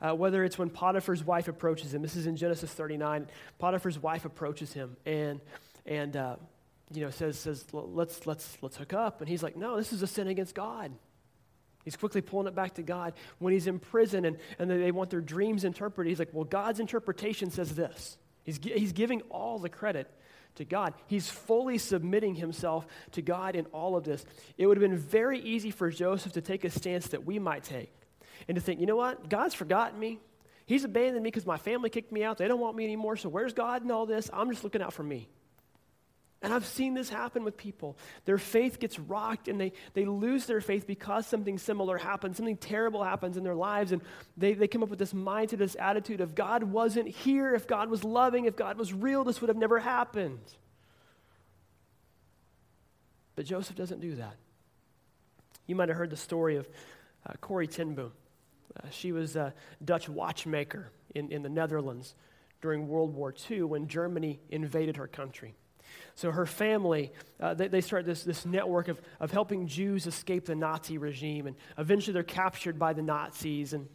Uh, 0.00 0.14
whether 0.14 0.44
it's 0.44 0.58
when 0.58 0.68
Potiphar's 0.68 1.24
wife 1.24 1.48
approaches 1.48 1.94
him, 1.94 2.02
this 2.02 2.16
is 2.16 2.26
in 2.26 2.36
Genesis 2.36 2.70
39. 2.70 3.26
Potiphar's 3.58 3.98
wife 3.98 4.24
approaches 4.24 4.72
him 4.72 4.96
and 5.06 5.40
and 5.86 6.16
uh, 6.16 6.36
you 6.92 7.02
know, 7.02 7.10
says, 7.10 7.38
says 7.38 7.64
let's, 7.72 8.26
let's, 8.26 8.56
let's 8.62 8.76
hook 8.76 8.92
up. 8.92 9.20
And 9.20 9.28
he's 9.28 9.42
like, 9.42 9.56
no, 9.56 9.76
this 9.76 9.92
is 9.92 10.02
a 10.02 10.06
sin 10.06 10.28
against 10.28 10.54
God. 10.54 10.92
He's 11.84 11.96
quickly 11.96 12.20
pulling 12.20 12.48
it 12.48 12.54
back 12.54 12.74
to 12.74 12.82
God. 12.82 13.14
When 13.38 13.52
he's 13.52 13.66
in 13.66 13.78
prison 13.78 14.24
and, 14.24 14.38
and 14.58 14.70
they 14.70 14.90
want 14.90 15.10
their 15.10 15.20
dreams 15.20 15.64
interpreted, 15.64 16.10
he's 16.10 16.18
like, 16.18 16.30
well, 16.32 16.44
God's 16.44 16.80
interpretation 16.80 17.50
says 17.50 17.74
this. 17.74 18.18
He's, 18.42 18.58
he's 18.62 18.92
giving 18.92 19.22
all 19.30 19.58
the 19.58 19.68
credit 19.68 20.10
to 20.56 20.64
God. 20.64 20.94
He's 21.06 21.28
fully 21.28 21.78
submitting 21.78 22.34
himself 22.34 22.86
to 23.12 23.22
God 23.22 23.56
in 23.56 23.66
all 23.66 23.96
of 23.96 24.04
this. 24.04 24.24
It 24.58 24.66
would 24.66 24.76
have 24.76 24.88
been 24.88 24.98
very 24.98 25.38
easy 25.40 25.70
for 25.70 25.90
Joseph 25.90 26.32
to 26.32 26.40
take 26.40 26.64
a 26.64 26.70
stance 26.70 27.08
that 27.08 27.24
we 27.24 27.38
might 27.38 27.62
take 27.62 27.92
and 28.48 28.54
to 28.54 28.60
think, 28.60 28.80
you 28.80 28.86
know 28.86 28.96
what? 28.96 29.28
God's 29.28 29.54
forgotten 29.54 29.98
me. 29.98 30.18
He's 30.66 30.82
abandoned 30.82 31.22
me 31.22 31.28
because 31.28 31.46
my 31.46 31.58
family 31.58 31.90
kicked 31.90 32.10
me 32.10 32.24
out. 32.24 32.38
They 32.38 32.48
don't 32.48 32.60
want 32.60 32.76
me 32.76 32.84
anymore. 32.84 33.16
So 33.16 33.28
where's 33.28 33.52
God 33.52 33.84
in 33.84 33.90
all 33.90 34.06
this? 34.06 34.28
I'm 34.32 34.50
just 34.50 34.64
looking 34.64 34.82
out 34.82 34.92
for 34.92 35.04
me. 35.04 35.28
And 36.46 36.54
I've 36.54 36.64
seen 36.64 36.94
this 36.94 37.08
happen 37.08 37.42
with 37.42 37.56
people. 37.56 37.98
Their 38.24 38.38
faith 38.38 38.78
gets 38.78 39.00
rocked 39.00 39.48
and 39.48 39.60
they, 39.60 39.72
they 39.94 40.04
lose 40.04 40.46
their 40.46 40.60
faith 40.60 40.86
because 40.86 41.26
something 41.26 41.58
similar 41.58 41.98
happens, 41.98 42.36
something 42.36 42.56
terrible 42.56 43.02
happens 43.02 43.36
in 43.36 43.42
their 43.42 43.56
lives. 43.56 43.90
And 43.90 44.00
they, 44.36 44.54
they 44.54 44.68
come 44.68 44.84
up 44.84 44.88
with 44.88 45.00
this 45.00 45.12
mindset, 45.12 45.58
this 45.58 45.74
attitude 45.76 46.20
of 46.20 46.36
God 46.36 46.62
wasn't 46.62 47.08
here. 47.08 47.52
If 47.56 47.66
God 47.66 47.90
was 47.90 48.04
loving, 48.04 48.44
if 48.44 48.54
God 48.54 48.78
was 48.78 48.94
real, 48.94 49.24
this 49.24 49.40
would 49.40 49.48
have 49.48 49.56
never 49.56 49.80
happened. 49.80 50.38
But 53.34 53.46
Joseph 53.46 53.74
doesn't 53.74 54.00
do 54.00 54.14
that. 54.14 54.36
You 55.66 55.74
might 55.74 55.88
have 55.88 55.98
heard 55.98 56.10
the 56.10 56.16
story 56.16 56.54
of 56.54 56.68
uh, 57.28 57.32
Corrie 57.40 57.66
ten 57.66 57.96
Boom. 57.96 58.12
Uh, 58.76 58.88
she 58.92 59.10
was 59.10 59.34
a 59.34 59.52
Dutch 59.84 60.08
watchmaker 60.08 60.92
in, 61.12 61.32
in 61.32 61.42
the 61.42 61.48
Netherlands 61.48 62.14
during 62.62 62.86
World 62.86 63.16
War 63.16 63.34
II 63.50 63.62
when 63.62 63.88
Germany 63.88 64.38
invaded 64.48 64.96
her 64.98 65.08
country. 65.08 65.56
So 66.14 66.30
her 66.30 66.46
family, 66.46 67.12
uh, 67.40 67.54
they, 67.54 67.68
they 67.68 67.80
start 67.80 68.06
this, 68.06 68.22
this 68.24 68.46
network 68.46 68.88
of, 68.88 69.00
of 69.20 69.30
helping 69.30 69.66
Jews 69.66 70.06
escape 70.06 70.46
the 70.46 70.54
Nazi 70.54 70.98
regime. 70.98 71.46
And 71.46 71.56
eventually 71.78 72.12
they're 72.12 72.22
captured 72.22 72.78
by 72.78 72.92
the 72.92 73.02
Nazis. 73.02 73.72
And 73.72 73.88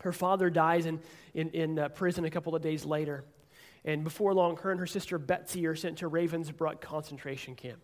her 0.00 0.12
father 0.12 0.50
dies 0.50 0.86
in, 0.86 1.00
in, 1.34 1.50
in 1.50 1.78
uh, 1.78 1.88
prison 1.88 2.24
a 2.24 2.30
couple 2.30 2.54
of 2.54 2.62
days 2.62 2.84
later. 2.84 3.24
And 3.84 4.04
before 4.04 4.34
long, 4.34 4.56
her 4.58 4.70
and 4.70 4.80
her 4.80 4.86
sister 4.86 5.18
Betsy 5.18 5.66
are 5.66 5.76
sent 5.76 5.98
to 5.98 6.10
Ravensbrück 6.10 6.80
concentration 6.80 7.54
camp. 7.54 7.78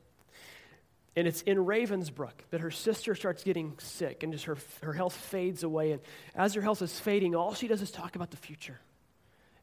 And 1.16 1.28
it's 1.28 1.42
in 1.42 1.58
Ravensbrück 1.58 2.32
that 2.50 2.60
her 2.60 2.72
sister 2.72 3.14
starts 3.14 3.44
getting 3.44 3.74
sick 3.78 4.24
and 4.24 4.32
just 4.32 4.46
her, 4.46 4.56
her 4.82 4.92
health 4.92 5.14
fades 5.14 5.62
away. 5.62 5.92
And 5.92 6.02
as 6.34 6.54
her 6.54 6.60
health 6.60 6.82
is 6.82 6.98
fading, 6.98 7.36
all 7.36 7.54
she 7.54 7.68
does 7.68 7.82
is 7.82 7.92
talk 7.92 8.16
about 8.16 8.30
the 8.30 8.36
future. 8.36 8.80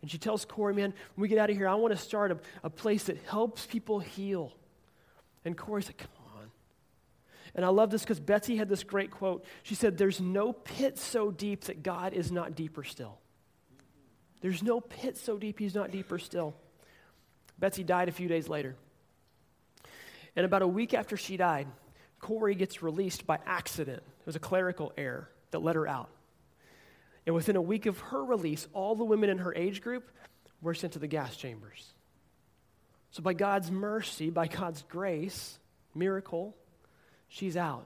And 0.02 0.10
she 0.10 0.18
tells 0.18 0.46
Corrie, 0.46 0.74
man, 0.74 0.94
when 1.16 1.22
we 1.22 1.28
get 1.28 1.38
out 1.38 1.50
of 1.50 1.56
here, 1.56 1.68
I 1.68 1.76
want 1.76 1.94
to 1.96 2.00
start 2.00 2.32
a, 2.32 2.40
a 2.64 2.70
place 2.70 3.04
that 3.04 3.18
helps 3.28 3.66
people 3.66 4.00
heal. 4.00 4.52
And 5.46 5.58
Corrie's 5.58 5.88
like, 5.88 5.98
come 5.98 6.10
on. 6.38 6.52
And 7.54 7.66
I 7.66 7.70
love 7.70 7.92
this 7.92 8.02
because 8.02 8.20
Betsy 8.20 8.58
had 8.58 8.70
this 8.70 8.84
great 8.84 9.12
quote. 9.12 9.46
She 9.64 9.76
said, 9.76 9.98
There's 9.98 10.22
no 10.22 10.54
pit 10.54 10.98
so 10.98 11.32
deep 11.32 11.66
that 11.66 11.84
God 11.84 12.14
is 12.14 12.32
not 12.32 12.56
deeper 12.56 12.84
still. 12.84 13.20
There's 14.42 14.64
no 14.64 14.80
pit 14.80 15.18
so 15.18 15.38
deep 15.38 15.60
he's 15.60 15.76
not 15.76 15.92
deeper 15.92 16.18
still. 16.18 16.56
Betsy 17.60 17.84
died 17.84 18.10
a 18.10 18.12
few 18.12 18.28
days 18.28 18.50
later. 18.50 18.76
And 20.36 20.46
about 20.46 20.62
a 20.62 20.68
week 20.68 20.94
after 20.94 21.18
she 21.18 21.38
died, 21.38 21.68
Corrie 22.20 22.56
gets 22.56 22.82
released 22.82 23.28
by 23.28 23.38
accident. 23.46 24.02
It 24.22 24.26
was 24.26 24.36
a 24.36 24.40
clerical 24.40 24.94
error 24.98 25.30
that 25.52 25.60
let 25.60 25.76
her 25.76 25.88
out. 25.88 26.10
And 27.26 27.36
within 27.36 27.56
a 27.56 27.62
week 27.62 27.86
of 27.86 28.00
her 28.00 28.24
release, 28.24 28.68
all 28.74 28.96
the 28.96 29.04
women 29.04 29.30
in 29.30 29.40
her 29.40 29.54
age 29.54 29.82
group 29.82 30.10
were 30.62 30.74
sent 30.74 30.94
to 30.94 31.00
the 31.00 31.08
gas 31.08 31.36
chambers. 31.36 31.94
So, 33.12 33.22
by 33.22 33.34
God's 33.34 33.70
mercy, 33.70 34.30
by 34.30 34.48
God's 34.48 34.84
grace, 34.84 35.60
miracle, 35.94 36.56
she's 37.28 37.58
out. 37.58 37.86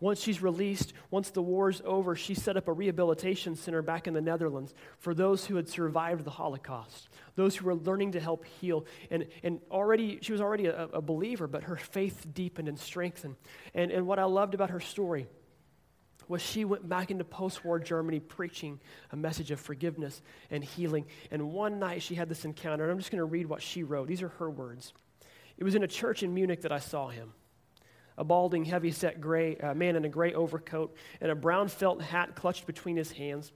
Once 0.00 0.20
she's 0.20 0.42
released, 0.42 0.92
once 1.10 1.30
the 1.30 1.42
war's 1.42 1.80
over, 1.84 2.14
she 2.14 2.34
set 2.34 2.56
up 2.56 2.68
a 2.68 2.72
rehabilitation 2.72 3.56
center 3.56 3.80
back 3.80 4.06
in 4.06 4.12
the 4.12 4.20
Netherlands 4.20 4.74
for 4.98 5.14
those 5.14 5.46
who 5.46 5.56
had 5.56 5.68
survived 5.68 6.24
the 6.24 6.30
Holocaust, 6.30 7.08
those 7.36 7.56
who 7.56 7.64
were 7.66 7.74
learning 7.74 8.12
to 8.12 8.20
help 8.20 8.44
heal. 8.44 8.84
And, 9.10 9.26
and 9.42 9.60
already, 9.70 10.18
she 10.20 10.32
was 10.32 10.40
already 10.40 10.66
a, 10.66 10.84
a 10.92 11.00
believer, 11.00 11.46
but 11.46 11.64
her 11.64 11.76
faith 11.76 12.26
deepened 12.34 12.68
and 12.68 12.78
strengthened. 12.78 13.36
And, 13.72 13.90
and 13.90 14.06
what 14.06 14.18
I 14.18 14.24
loved 14.24 14.54
about 14.54 14.70
her 14.70 14.80
story 14.80 15.26
was 16.28 16.42
she 16.42 16.64
went 16.64 16.88
back 16.88 17.10
into 17.10 17.24
post 17.24 17.64
war 17.64 17.78
Germany 17.78 18.20
preaching 18.20 18.80
a 19.10 19.16
message 19.16 19.50
of 19.50 19.60
forgiveness 19.60 20.22
and 20.50 20.64
healing. 20.64 21.06
And 21.30 21.52
one 21.52 21.78
night 21.78 22.02
she 22.02 22.14
had 22.14 22.28
this 22.28 22.44
encounter, 22.44 22.84
and 22.84 22.92
I'm 22.92 22.98
just 22.98 23.10
going 23.10 23.18
to 23.18 23.24
read 23.24 23.46
what 23.46 23.62
she 23.62 23.82
wrote. 23.82 24.08
These 24.08 24.22
are 24.22 24.28
her 24.28 24.50
words. 24.50 24.92
It 25.56 25.64
was 25.64 25.74
in 25.74 25.82
a 25.82 25.88
church 25.88 26.22
in 26.22 26.34
Munich 26.34 26.62
that 26.62 26.72
I 26.72 26.78
saw 26.78 27.08
him. 27.08 27.32
A 28.16 28.24
balding, 28.24 28.64
heavy 28.64 28.92
set 28.92 29.20
gray, 29.20 29.56
uh, 29.56 29.74
man 29.74 29.96
in 29.96 30.04
a 30.04 30.08
gray 30.08 30.34
overcoat 30.34 30.96
and 31.20 31.30
a 31.30 31.34
brown 31.34 31.68
felt 31.68 32.00
hat 32.00 32.36
clutched 32.36 32.66
between 32.66 32.96
his 32.96 33.10
hands. 33.12 33.52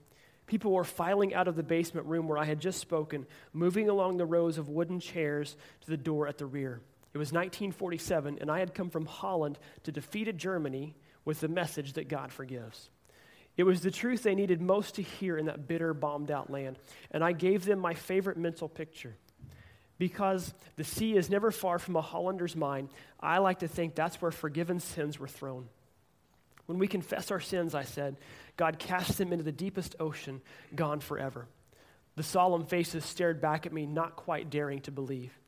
People 0.46 0.72
were 0.72 0.84
filing 0.84 1.34
out 1.34 1.46
of 1.46 1.56
the 1.56 1.62
basement 1.62 2.06
room 2.06 2.26
where 2.26 2.38
I 2.38 2.44
had 2.44 2.58
just 2.58 2.80
spoken, 2.80 3.26
moving 3.52 3.88
along 3.88 4.16
the 4.16 4.26
rows 4.26 4.58
of 4.58 4.68
wooden 4.68 4.98
chairs 4.98 5.56
to 5.82 5.90
the 5.90 5.96
door 5.96 6.26
at 6.26 6.38
the 6.38 6.46
rear. 6.46 6.80
It 7.12 7.18
was 7.18 7.32
1947, 7.32 8.38
and 8.40 8.50
I 8.50 8.58
had 8.58 8.74
come 8.74 8.90
from 8.90 9.06
Holland 9.06 9.58
to 9.84 9.92
defeated 9.92 10.38
Germany 10.38 10.94
with 11.28 11.40
the 11.40 11.48
message 11.48 11.92
that 11.92 12.08
God 12.08 12.32
forgives. 12.32 12.88
It 13.58 13.64
was 13.64 13.82
the 13.82 13.90
truth 13.90 14.22
they 14.22 14.34
needed 14.34 14.62
most 14.62 14.94
to 14.94 15.02
hear 15.02 15.36
in 15.36 15.44
that 15.44 15.68
bitter, 15.68 15.92
bombed 15.92 16.30
out 16.30 16.48
land. 16.48 16.78
And 17.10 17.22
I 17.22 17.32
gave 17.32 17.66
them 17.66 17.80
my 17.80 17.92
favorite 17.92 18.38
mental 18.38 18.66
picture. 18.66 19.14
Because 19.98 20.54
the 20.76 20.84
sea 20.84 21.18
is 21.18 21.28
never 21.28 21.50
far 21.50 21.78
from 21.78 21.96
a 21.96 22.00
Hollander's 22.00 22.56
mind, 22.56 22.88
I 23.20 23.38
like 23.38 23.58
to 23.58 23.68
think 23.68 23.94
that's 23.94 24.22
where 24.22 24.30
forgiven 24.30 24.80
sins 24.80 25.18
were 25.18 25.28
thrown. 25.28 25.68
When 26.64 26.78
we 26.78 26.88
confess 26.88 27.30
our 27.30 27.40
sins, 27.40 27.74
I 27.74 27.84
said, 27.84 28.16
God 28.56 28.78
casts 28.78 29.18
them 29.18 29.30
into 29.30 29.44
the 29.44 29.52
deepest 29.52 29.96
ocean, 30.00 30.40
gone 30.74 31.00
forever. 31.00 31.46
The 32.16 32.22
solemn 32.22 32.64
faces 32.64 33.04
stared 33.04 33.42
back 33.42 33.66
at 33.66 33.72
me, 33.74 33.84
not 33.84 34.16
quite 34.16 34.48
daring 34.48 34.80
to 34.80 34.90
believe. 34.90 35.38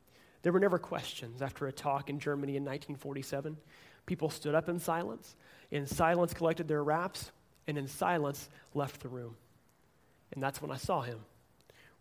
There 0.43 0.53
were 0.53 0.59
never 0.59 0.77
questions 0.77 1.41
after 1.41 1.65
a 1.65 1.71
talk 1.71 2.11
in 2.11 2.19
Germany 2.19 2.55
in 2.55 2.65
1947. 2.65 3.57
People 4.05 4.29
stood 4.29 4.55
up 4.55 4.67
in 4.67 4.79
silence 4.79 5.35
in 5.71 5.87
silence 5.87 6.33
collected 6.33 6.67
their 6.67 6.83
wraps, 6.83 7.31
and 7.65 7.77
in 7.77 7.87
silence 7.87 8.49
left 8.73 9.01
the 9.01 9.09
room. 9.09 9.35
And 10.33 10.43
that's 10.43 10.61
when 10.61 10.71
I 10.71 10.77
saw 10.77 11.01
him, 11.01 11.19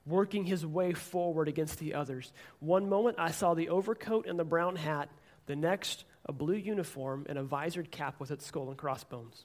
working 0.04 0.44
his 0.44 0.66
way 0.66 0.92
forward 0.92 1.48
against 1.48 1.78
the 1.78 1.94
others. 1.94 2.32
One 2.58 2.88
moment 2.88 3.16
I 3.18 3.30
saw 3.30 3.54
the 3.54 3.68
overcoat 3.68 4.26
and 4.26 4.38
the 4.38 4.44
brown 4.44 4.76
hat, 4.76 5.08
the 5.46 5.56
next, 5.56 6.04
a 6.26 6.32
blue 6.32 6.54
uniform 6.54 7.26
and 7.28 7.38
a 7.38 7.42
visored 7.42 7.90
cap 7.90 8.18
with 8.18 8.30
its 8.30 8.44
skull 8.44 8.68
and 8.68 8.76
crossbones. 8.76 9.44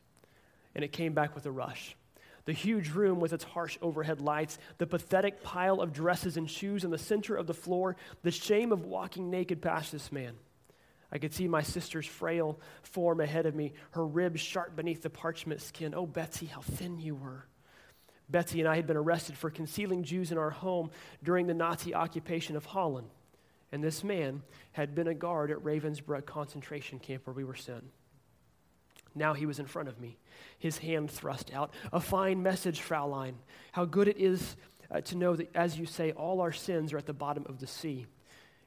And 0.73 0.83
it 0.83 0.91
came 0.91 1.13
back 1.13 1.35
with 1.35 1.45
a 1.45 1.51
rush. 1.51 1.95
The 2.45 2.53
huge 2.53 2.91
room 2.91 3.19
with 3.19 3.33
its 3.33 3.43
harsh 3.43 3.77
overhead 3.81 4.21
lights, 4.21 4.59
the 4.77 4.85
pathetic 4.85 5.41
pile 5.41 5.81
of 5.81 5.93
dresses 5.93 6.37
and 6.37 6.49
shoes 6.49 6.83
in 6.83 6.91
the 6.91 6.97
center 6.97 7.35
of 7.35 7.47
the 7.47 7.53
floor, 7.55 7.95
the 8.21 8.31
shame 8.31 8.71
of 8.71 8.85
walking 8.85 9.31
naked 9.31 9.61
past 9.61 9.91
this 9.91 10.11
man. 10.11 10.35
I 11.15 11.17
could 11.17 11.33
see 11.33 11.47
my 11.47 11.61
sister's 11.61 12.05
frail 12.05 12.59
form 12.83 13.21
ahead 13.21 13.45
of 13.45 13.55
me, 13.55 13.71
her 13.91 14.05
ribs 14.05 14.41
sharp 14.41 14.75
beneath 14.75 15.01
the 15.01 15.09
parchment 15.09 15.61
skin. 15.61 15.93
Oh, 15.95 16.05
Betsy, 16.05 16.45
how 16.45 16.59
thin 16.59 16.99
you 16.99 17.15
were. 17.15 17.45
Betsy 18.29 18.59
and 18.59 18.67
I 18.67 18.75
had 18.75 18.85
been 18.85 18.97
arrested 18.97 19.37
for 19.37 19.49
concealing 19.49 20.03
Jews 20.03 20.33
in 20.33 20.37
our 20.37 20.49
home 20.49 20.91
during 21.23 21.47
the 21.47 21.53
Nazi 21.53 21.95
occupation 21.95 22.57
of 22.57 22.65
Holland. 22.65 23.07
And 23.71 23.81
this 23.81 24.03
man 24.03 24.41
had 24.73 24.93
been 24.93 25.07
a 25.07 25.13
guard 25.13 25.51
at 25.51 25.59
Ravensbrück 25.59 26.25
concentration 26.25 26.99
camp 26.99 27.25
where 27.25 27.33
we 27.33 27.45
were 27.45 27.55
sent. 27.55 27.85
Now 29.15 29.33
he 29.33 29.45
was 29.45 29.59
in 29.59 29.67
front 29.67 29.87
of 29.87 29.97
me, 29.97 30.17
his 30.59 30.79
hand 30.79 31.09
thrust 31.09 31.49
out. 31.53 31.73
A 31.93 32.01
fine 32.01 32.43
message, 32.43 32.81
Fraulein. 32.81 33.35
How 33.71 33.85
good 33.85 34.09
it 34.09 34.17
is 34.17 34.57
uh, 34.91 34.99
to 34.99 35.15
know 35.15 35.33
that, 35.37 35.55
as 35.55 35.79
you 35.79 35.85
say, 35.85 36.11
all 36.11 36.41
our 36.41 36.51
sins 36.51 36.91
are 36.91 36.97
at 36.97 37.05
the 37.05 37.13
bottom 37.13 37.45
of 37.47 37.61
the 37.61 37.67
sea. 37.67 38.05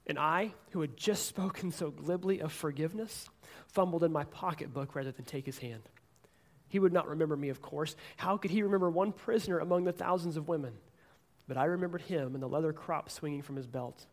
And 0.09 0.19
I, 0.19 0.55
who 0.71 0.81
had 0.81 0.97
just 0.97 1.27
spoken 1.27 1.71
so 1.71 1.91
glibly 1.91 2.41
of 2.41 2.53
forgiveness, 2.53 3.29
fumbled 3.67 4.03
in 4.03 4.13
my 4.13 4.25
pocketbook 4.25 4.95
rather 4.95 5.13
than 5.13 5.27
take 5.27 5.47
his 5.47 5.59
hand. 5.59 5.83
He 6.69 6.79
would 6.79 6.93
not 6.93 7.09
remember 7.09 7.37
me, 7.37 7.51
of 7.51 7.63
course. 7.63 7.95
How 8.17 8.37
could 8.37 8.51
he 8.51 8.63
remember 8.63 8.91
one 8.91 9.13
prisoner 9.13 9.59
among 9.59 9.85
the 9.85 9.93
thousands 9.93 10.37
of 10.37 10.49
women? 10.49 10.73
But 11.47 11.57
I 11.57 11.65
remembered 11.65 12.03
him 12.03 12.35
and 12.35 12.43
the 12.43 12.49
leather 12.49 12.73
crop 12.73 13.11
swinging 13.11 13.43
from 13.43 13.57
his 13.57 13.67
belt. 13.67 14.07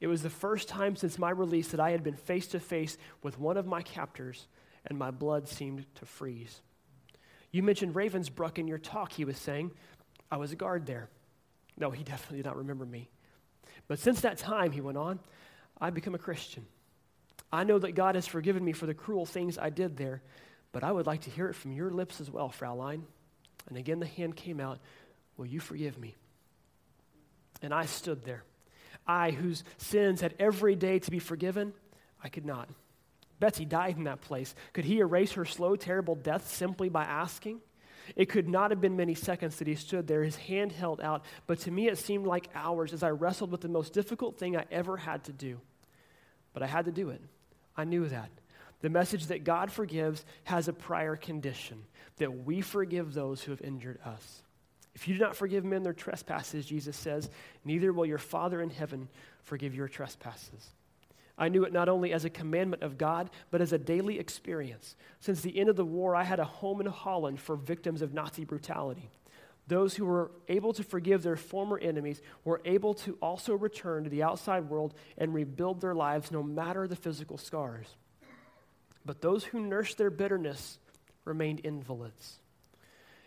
It 0.00 0.06
was 0.08 0.22
the 0.22 0.30
first 0.30 0.68
time 0.68 0.94
since 0.94 1.18
my 1.18 1.30
release 1.30 1.68
that 1.68 1.80
I 1.80 1.90
had 1.90 2.04
been 2.04 2.14
face 2.14 2.46
to 2.48 2.60
face 2.60 2.98
with 3.22 3.38
one 3.38 3.56
of 3.56 3.66
my 3.66 3.82
captors, 3.82 4.46
and 4.84 4.98
my 4.98 5.10
blood 5.10 5.48
seemed 5.48 5.86
to 5.96 6.06
freeze. 6.06 6.60
You 7.50 7.62
mentioned 7.62 7.94
Ravensbrück 7.94 8.58
in 8.58 8.68
your 8.68 8.78
talk, 8.78 9.12
he 9.12 9.24
was 9.24 9.38
saying. 9.38 9.72
I 10.30 10.36
was 10.36 10.52
a 10.52 10.56
guard 10.56 10.86
there. 10.86 11.08
No, 11.76 11.90
he 11.90 12.04
definitely 12.04 12.38
did 12.38 12.46
not 12.46 12.56
remember 12.56 12.84
me. 12.84 13.08
But 13.88 13.98
since 13.98 14.20
that 14.22 14.38
time, 14.38 14.72
he 14.72 14.80
went 14.80 14.98
on, 14.98 15.20
I've 15.80 15.94
become 15.94 16.14
a 16.14 16.18
Christian. 16.18 16.66
I 17.52 17.64
know 17.64 17.78
that 17.78 17.92
God 17.92 18.14
has 18.14 18.26
forgiven 18.26 18.64
me 18.64 18.72
for 18.72 18.86
the 18.86 18.94
cruel 18.94 19.26
things 19.26 19.58
I 19.58 19.70
did 19.70 19.96
there, 19.96 20.22
but 20.72 20.82
I 20.82 20.90
would 20.92 21.06
like 21.06 21.22
to 21.22 21.30
hear 21.30 21.48
it 21.48 21.54
from 21.54 21.72
your 21.72 21.90
lips 21.90 22.20
as 22.20 22.30
well, 22.30 22.48
Fraulein. 22.48 23.02
And 23.68 23.78
again, 23.78 24.00
the 24.00 24.06
hand 24.06 24.36
came 24.36 24.60
out, 24.60 24.78
Will 25.36 25.46
you 25.46 25.60
forgive 25.60 25.98
me? 25.98 26.14
And 27.62 27.72
I 27.74 27.86
stood 27.86 28.24
there. 28.24 28.42
I, 29.06 29.30
whose 29.30 29.64
sins 29.76 30.20
had 30.20 30.34
every 30.38 30.74
day 30.74 30.98
to 30.98 31.10
be 31.10 31.18
forgiven, 31.18 31.72
I 32.22 32.28
could 32.28 32.46
not. 32.46 32.68
Betsy 33.38 33.64
died 33.64 33.98
in 33.98 34.04
that 34.04 34.22
place. 34.22 34.54
Could 34.72 34.86
he 34.86 34.98
erase 34.98 35.32
her 35.32 35.44
slow, 35.44 35.76
terrible 35.76 36.14
death 36.14 36.50
simply 36.50 36.88
by 36.88 37.04
asking? 37.04 37.60
It 38.14 38.28
could 38.28 38.48
not 38.48 38.70
have 38.70 38.80
been 38.80 38.96
many 38.96 39.14
seconds 39.14 39.56
that 39.56 39.66
he 39.66 39.74
stood 39.74 40.06
there, 40.06 40.22
his 40.22 40.36
hand 40.36 40.72
held 40.72 41.00
out, 41.00 41.24
but 41.46 41.58
to 41.60 41.70
me 41.70 41.88
it 41.88 41.98
seemed 41.98 42.26
like 42.26 42.48
hours 42.54 42.92
as 42.92 43.02
I 43.02 43.10
wrestled 43.10 43.50
with 43.50 43.62
the 43.62 43.68
most 43.68 43.92
difficult 43.92 44.38
thing 44.38 44.56
I 44.56 44.64
ever 44.70 44.96
had 44.96 45.24
to 45.24 45.32
do. 45.32 45.60
But 46.52 46.62
I 46.62 46.66
had 46.66 46.84
to 46.84 46.92
do 46.92 47.10
it. 47.10 47.20
I 47.76 47.84
knew 47.84 48.06
that. 48.08 48.30
The 48.80 48.90
message 48.90 49.26
that 49.26 49.44
God 49.44 49.72
forgives 49.72 50.24
has 50.44 50.68
a 50.68 50.72
prior 50.72 51.16
condition 51.16 51.82
that 52.18 52.44
we 52.44 52.60
forgive 52.60 53.12
those 53.12 53.42
who 53.42 53.50
have 53.50 53.60
injured 53.62 53.98
us. 54.04 54.42
If 54.94 55.08
you 55.08 55.14
do 55.14 55.20
not 55.20 55.36
forgive 55.36 55.64
men 55.64 55.82
their 55.82 55.92
trespasses, 55.92 56.64
Jesus 56.64 56.96
says, 56.96 57.28
neither 57.64 57.92
will 57.92 58.06
your 58.06 58.16
Father 58.16 58.62
in 58.62 58.70
heaven 58.70 59.08
forgive 59.42 59.74
your 59.74 59.88
trespasses. 59.88 60.70
I 61.38 61.48
knew 61.48 61.64
it 61.64 61.72
not 61.72 61.88
only 61.88 62.12
as 62.12 62.24
a 62.24 62.30
commandment 62.30 62.82
of 62.82 62.96
God, 62.96 63.30
but 63.50 63.60
as 63.60 63.72
a 63.72 63.78
daily 63.78 64.18
experience. 64.18 64.96
Since 65.20 65.42
the 65.42 65.58
end 65.58 65.68
of 65.68 65.76
the 65.76 65.84
war, 65.84 66.16
I 66.16 66.24
had 66.24 66.40
a 66.40 66.44
home 66.44 66.80
in 66.80 66.86
Holland 66.86 67.40
for 67.40 67.56
victims 67.56 68.00
of 68.00 68.14
Nazi 68.14 68.44
brutality. 68.44 69.10
Those 69.68 69.96
who 69.96 70.06
were 70.06 70.30
able 70.48 70.72
to 70.74 70.84
forgive 70.84 71.22
their 71.22 71.36
former 71.36 71.78
enemies 71.78 72.22
were 72.44 72.62
able 72.64 72.94
to 72.94 73.18
also 73.20 73.54
return 73.54 74.04
to 74.04 74.10
the 74.10 74.22
outside 74.22 74.70
world 74.70 74.94
and 75.18 75.34
rebuild 75.34 75.80
their 75.80 75.94
lives 75.94 76.30
no 76.30 76.42
matter 76.42 76.86
the 76.86 76.96
physical 76.96 77.36
scars. 77.36 77.86
But 79.04 79.20
those 79.20 79.44
who 79.44 79.60
nursed 79.60 79.98
their 79.98 80.10
bitterness 80.10 80.78
remained 81.24 81.60
invalids. 81.64 82.38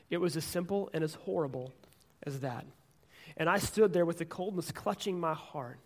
It 0.10 0.18
was 0.18 0.36
as 0.36 0.46
simple 0.46 0.90
and 0.94 1.04
as 1.04 1.14
horrible 1.14 1.74
as 2.24 2.40
that. 2.40 2.66
And 3.38 3.50
I 3.50 3.60
stood 3.60 3.94
there 3.94 4.06
with 4.06 4.18
the 4.18 4.26
coldness 4.26 4.72
clutching 4.72 5.20
my 5.20 5.34
heart. 5.34 5.80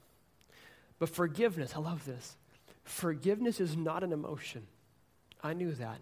But 0.99 1.09
forgiveness, 1.09 1.73
I 1.75 1.79
love 1.79 2.05
this. 2.05 2.37
Forgiveness 2.83 3.59
is 3.59 3.75
not 3.75 4.03
an 4.03 4.11
emotion. 4.11 4.67
I 5.41 5.53
knew 5.53 5.71
that. 5.73 5.99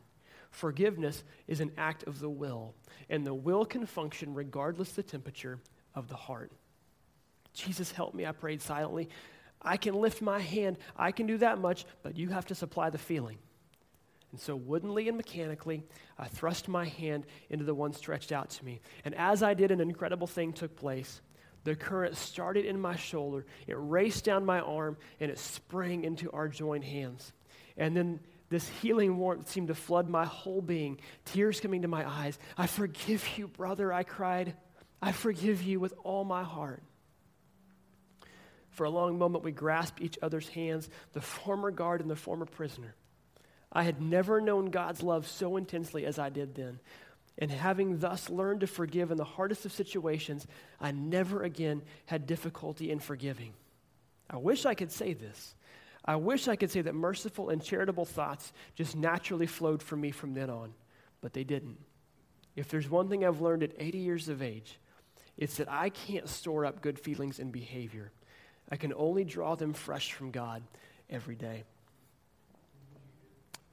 Forgiveness 0.49 1.23
is 1.47 1.61
an 1.61 1.71
act 1.77 2.03
of 2.03 2.19
the 2.19 2.29
will, 2.29 2.75
and 3.09 3.25
the 3.25 3.33
will 3.33 3.65
can 3.65 3.85
function 3.85 4.33
regardless 4.33 4.91
the 4.91 5.03
temperature 5.03 5.59
of 5.95 6.09
the 6.09 6.15
heart. 6.15 6.51
Jesus, 7.53 7.91
help 7.91 8.13
me, 8.13 8.25
I 8.25 8.31
prayed 8.31 8.61
silently. 8.61 9.09
I 9.61 9.77
can 9.77 9.93
lift 9.93 10.21
my 10.21 10.39
hand, 10.39 10.77
I 10.97 11.11
can 11.11 11.27
do 11.27 11.37
that 11.37 11.59
much, 11.59 11.85
but 12.03 12.17
you 12.17 12.29
have 12.29 12.45
to 12.47 12.55
supply 12.55 12.89
the 12.89 12.97
feeling. 12.97 13.37
And 14.31 14.39
so, 14.39 14.55
woodenly 14.55 15.07
and 15.07 15.17
mechanically, 15.17 15.83
I 16.17 16.27
thrust 16.27 16.67
my 16.67 16.85
hand 16.85 17.25
into 17.49 17.65
the 17.65 17.75
one 17.75 17.93
stretched 17.93 18.31
out 18.31 18.49
to 18.51 18.65
me. 18.65 18.79
And 19.03 19.13
as 19.15 19.43
I 19.43 19.53
did, 19.53 19.71
an 19.71 19.81
incredible 19.81 20.27
thing 20.27 20.53
took 20.53 20.75
place. 20.75 21.21
The 21.63 21.75
current 21.75 22.17
started 22.17 22.65
in 22.65 22.79
my 22.79 22.95
shoulder, 22.95 23.45
it 23.67 23.75
raced 23.77 24.25
down 24.25 24.45
my 24.45 24.59
arm, 24.59 24.97
and 25.19 25.29
it 25.29 25.37
sprang 25.37 26.03
into 26.03 26.31
our 26.31 26.47
joined 26.47 26.83
hands. 26.83 27.33
And 27.77 27.95
then 27.95 28.19
this 28.49 28.67
healing 28.67 29.17
warmth 29.17 29.47
seemed 29.49 29.69
to 29.69 29.75
flood 29.75 30.09
my 30.09 30.25
whole 30.25 30.61
being, 30.61 30.99
tears 31.25 31.59
coming 31.59 31.83
to 31.83 31.87
my 31.87 32.07
eyes. 32.09 32.37
I 32.57 32.67
forgive 32.67 33.37
you, 33.37 33.47
brother, 33.47 33.93
I 33.93 34.03
cried. 34.03 34.55
I 35.01 35.11
forgive 35.11 35.63
you 35.63 35.79
with 35.79 35.93
all 36.03 36.23
my 36.23 36.43
heart. 36.43 36.83
For 38.71 38.85
a 38.85 38.89
long 38.89 39.17
moment, 39.17 39.43
we 39.43 39.51
grasped 39.51 40.01
each 40.01 40.17
other's 40.21 40.47
hands, 40.49 40.89
the 41.13 41.21
former 41.21 41.71
guard 41.71 42.01
and 42.01 42.09
the 42.09 42.15
former 42.15 42.45
prisoner. 42.45 42.95
I 43.71 43.83
had 43.83 44.01
never 44.01 44.41
known 44.41 44.65
God's 44.65 45.01
love 45.01 45.27
so 45.27 45.57
intensely 45.57 46.05
as 46.05 46.19
I 46.19 46.29
did 46.29 46.55
then. 46.55 46.79
And 47.41 47.49
having 47.49 47.97
thus 47.97 48.29
learned 48.29 48.59
to 48.59 48.67
forgive 48.67 49.09
in 49.09 49.17
the 49.17 49.23
hardest 49.23 49.65
of 49.65 49.71
situations, 49.71 50.45
I 50.79 50.91
never 50.91 51.41
again 51.41 51.81
had 52.05 52.27
difficulty 52.27 52.91
in 52.91 52.99
forgiving. 52.99 53.53
I 54.29 54.37
wish 54.37 54.67
I 54.67 54.75
could 54.75 54.91
say 54.91 55.13
this. 55.13 55.55
I 56.05 56.17
wish 56.17 56.47
I 56.47 56.55
could 56.55 56.69
say 56.69 56.81
that 56.81 56.93
merciful 56.93 57.49
and 57.49 57.61
charitable 57.61 58.05
thoughts 58.05 58.53
just 58.75 58.95
naturally 58.95 59.47
flowed 59.47 59.81
from 59.81 60.01
me 60.01 60.11
from 60.11 60.35
then 60.35 60.51
on, 60.51 60.73
but 61.19 61.33
they 61.33 61.43
didn't. 61.43 61.77
If 62.55 62.69
there's 62.69 62.89
one 62.89 63.09
thing 63.09 63.25
I've 63.25 63.41
learned 63.41 63.63
at 63.63 63.71
80 63.77 63.97
years 63.97 64.29
of 64.29 64.43
age, 64.43 64.79
it's 65.35 65.57
that 65.57 65.71
I 65.71 65.89
can't 65.89 66.29
store 66.29 66.65
up 66.65 66.81
good 66.81 66.99
feelings 66.99 67.39
and 67.39 67.51
behavior. 67.51 68.11
I 68.69 68.75
can 68.75 68.93
only 68.93 69.23
draw 69.23 69.55
them 69.55 69.73
fresh 69.73 70.13
from 70.13 70.29
God 70.29 70.61
every 71.09 71.35
day. 71.35 71.63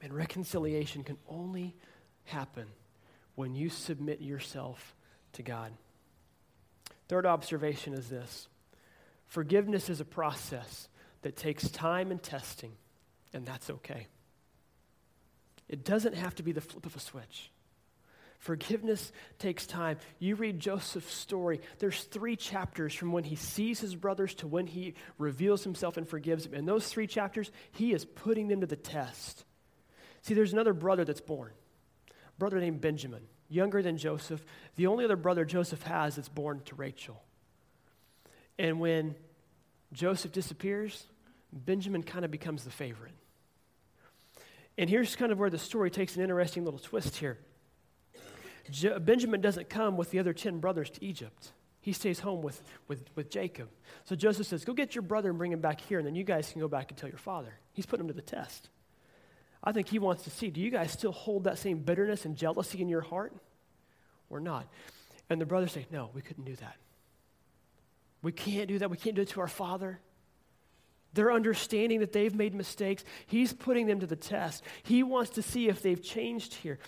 And 0.00 0.14
reconciliation 0.14 1.04
can 1.04 1.18
only 1.28 1.74
happen 2.24 2.66
when 3.38 3.54
you 3.54 3.68
submit 3.68 4.20
yourself 4.20 4.96
to 5.32 5.44
God. 5.44 5.72
Third 7.06 7.24
observation 7.24 7.94
is 7.94 8.08
this 8.08 8.48
forgiveness 9.26 9.88
is 9.88 10.00
a 10.00 10.04
process 10.04 10.88
that 11.22 11.36
takes 11.36 11.70
time 11.70 12.10
and 12.10 12.20
testing, 12.20 12.72
and 13.32 13.46
that's 13.46 13.70
okay. 13.70 14.08
It 15.68 15.84
doesn't 15.84 16.16
have 16.16 16.34
to 16.34 16.42
be 16.42 16.50
the 16.50 16.60
flip 16.60 16.84
of 16.84 16.96
a 16.96 16.98
switch. 16.98 17.52
Forgiveness 18.40 19.12
takes 19.38 19.68
time. 19.68 19.98
You 20.18 20.34
read 20.34 20.58
Joseph's 20.58 21.14
story, 21.14 21.60
there's 21.78 22.02
three 22.02 22.34
chapters 22.34 22.92
from 22.92 23.12
when 23.12 23.22
he 23.22 23.36
sees 23.36 23.78
his 23.78 23.94
brothers 23.94 24.34
to 24.36 24.48
when 24.48 24.66
he 24.66 24.94
reveals 25.16 25.62
himself 25.62 25.96
and 25.96 26.08
forgives 26.08 26.42
them. 26.42 26.54
In 26.54 26.66
those 26.66 26.88
three 26.88 27.06
chapters, 27.06 27.52
he 27.70 27.92
is 27.92 28.04
putting 28.04 28.48
them 28.48 28.62
to 28.62 28.66
the 28.66 28.74
test. 28.74 29.44
See, 30.22 30.34
there's 30.34 30.52
another 30.52 30.74
brother 30.74 31.04
that's 31.04 31.20
born, 31.20 31.52
brother 32.38 32.60
named 32.60 32.80
Benjamin, 32.80 33.22
younger 33.48 33.82
than 33.82 33.96
Joseph, 33.98 34.44
the 34.76 34.86
only 34.86 35.04
other 35.04 35.16
brother 35.16 35.44
Joseph 35.44 35.82
has 35.82 36.16
that's 36.16 36.28
born 36.28 36.62
to 36.66 36.74
Rachel. 36.74 37.22
And 38.58 38.80
when 38.80 39.14
Joseph 39.92 40.32
disappears, 40.32 41.06
Benjamin 41.52 42.02
kind 42.02 42.24
of 42.24 42.30
becomes 42.30 42.64
the 42.64 42.70
favorite. 42.70 43.12
And 44.76 44.88
here's 44.88 45.16
kind 45.16 45.32
of 45.32 45.38
where 45.38 45.50
the 45.50 45.58
story 45.58 45.90
takes 45.90 46.16
an 46.16 46.22
interesting 46.22 46.64
little 46.64 46.80
twist 46.80 47.16
here. 47.16 47.38
Je- 48.70 48.98
Benjamin 48.98 49.40
doesn't 49.40 49.68
come 49.68 49.96
with 49.96 50.10
the 50.10 50.18
other 50.18 50.32
10 50.32 50.58
brothers 50.58 50.90
to 50.90 51.04
Egypt. 51.04 51.52
He 51.80 51.92
stays 51.92 52.20
home 52.20 52.42
with, 52.42 52.60
with, 52.86 53.04
with 53.14 53.30
Jacob. 53.30 53.68
So 54.04 54.14
Joseph 54.14 54.46
says, 54.46 54.64
Go 54.64 54.74
get 54.74 54.94
your 54.94 55.02
brother 55.02 55.30
and 55.30 55.38
bring 55.38 55.52
him 55.52 55.60
back 55.60 55.80
here, 55.80 55.98
and 55.98 56.06
then 56.06 56.14
you 56.14 56.24
guys 56.24 56.52
can 56.52 56.60
go 56.60 56.68
back 56.68 56.90
and 56.90 56.98
tell 56.98 57.08
your 57.08 57.18
father. 57.18 57.54
He's 57.72 57.86
putting 57.86 58.04
him 58.04 58.08
to 58.08 58.14
the 58.14 58.22
test. 58.22 58.68
I 59.62 59.72
think 59.72 59.88
he 59.88 59.98
wants 59.98 60.24
to 60.24 60.30
see 60.30 60.50
do 60.50 60.60
you 60.60 60.70
guys 60.70 60.92
still 60.92 61.12
hold 61.12 61.44
that 61.44 61.58
same 61.58 61.78
bitterness 61.78 62.24
and 62.24 62.36
jealousy 62.36 62.80
in 62.80 62.88
your 62.88 63.00
heart 63.00 63.32
or 64.30 64.40
not? 64.40 64.66
And 65.30 65.40
the 65.40 65.46
brothers 65.46 65.72
say, 65.72 65.86
No, 65.90 66.10
we 66.14 66.22
couldn't 66.22 66.44
do 66.44 66.56
that. 66.56 66.76
We 68.22 68.32
can't 68.32 68.68
do 68.68 68.78
that. 68.78 68.90
We 68.90 68.96
can't 68.96 69.16
do 69.16 69.22
it 69.22 69.28
to 69.30 69.40
our 69.40 69.48
father. 69.48 70.00
They're 71.14 71.32
understanding 71.32 72.00
that 72.00 72.12
they've 72.12 72.34
made 72.34 72.54
mistakes. 72.54 73.04
He's 73.26 73.52
putting 73.52 73.86
them 73.86 74.00
to 74.00 74.06
the 74.06 74.16
test. 74.16 74.62
He 74.82 75.02
wants 75.02 75.30
to 75.32 75.42
see 75.42 75.68
if 75.68 75.82
they've 75.82 76.02
changed 76.02 76.54
here. 76.54 76.78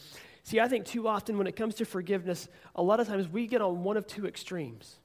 See, 0.43 0.61
I 0.61 0.69
think 0.69 0.87
too 0.87 1.09
often 1.09 1.39
when 1.39 1.47
it 1.47 1.57
comes 1.57 1.77
to 1.77 1.85
forgiveness, 1.85 2.49
a 2.75 2.83
lot 2.83 3.01
of 3.01 3.09
times 3.09 3.29
we 3.29 3.47
get 3.47 3.63
on 3.63 3.83
one 3.83 3.97
of 3.97 4.07
two 4.07 4.27
extremes. 4.27 4.97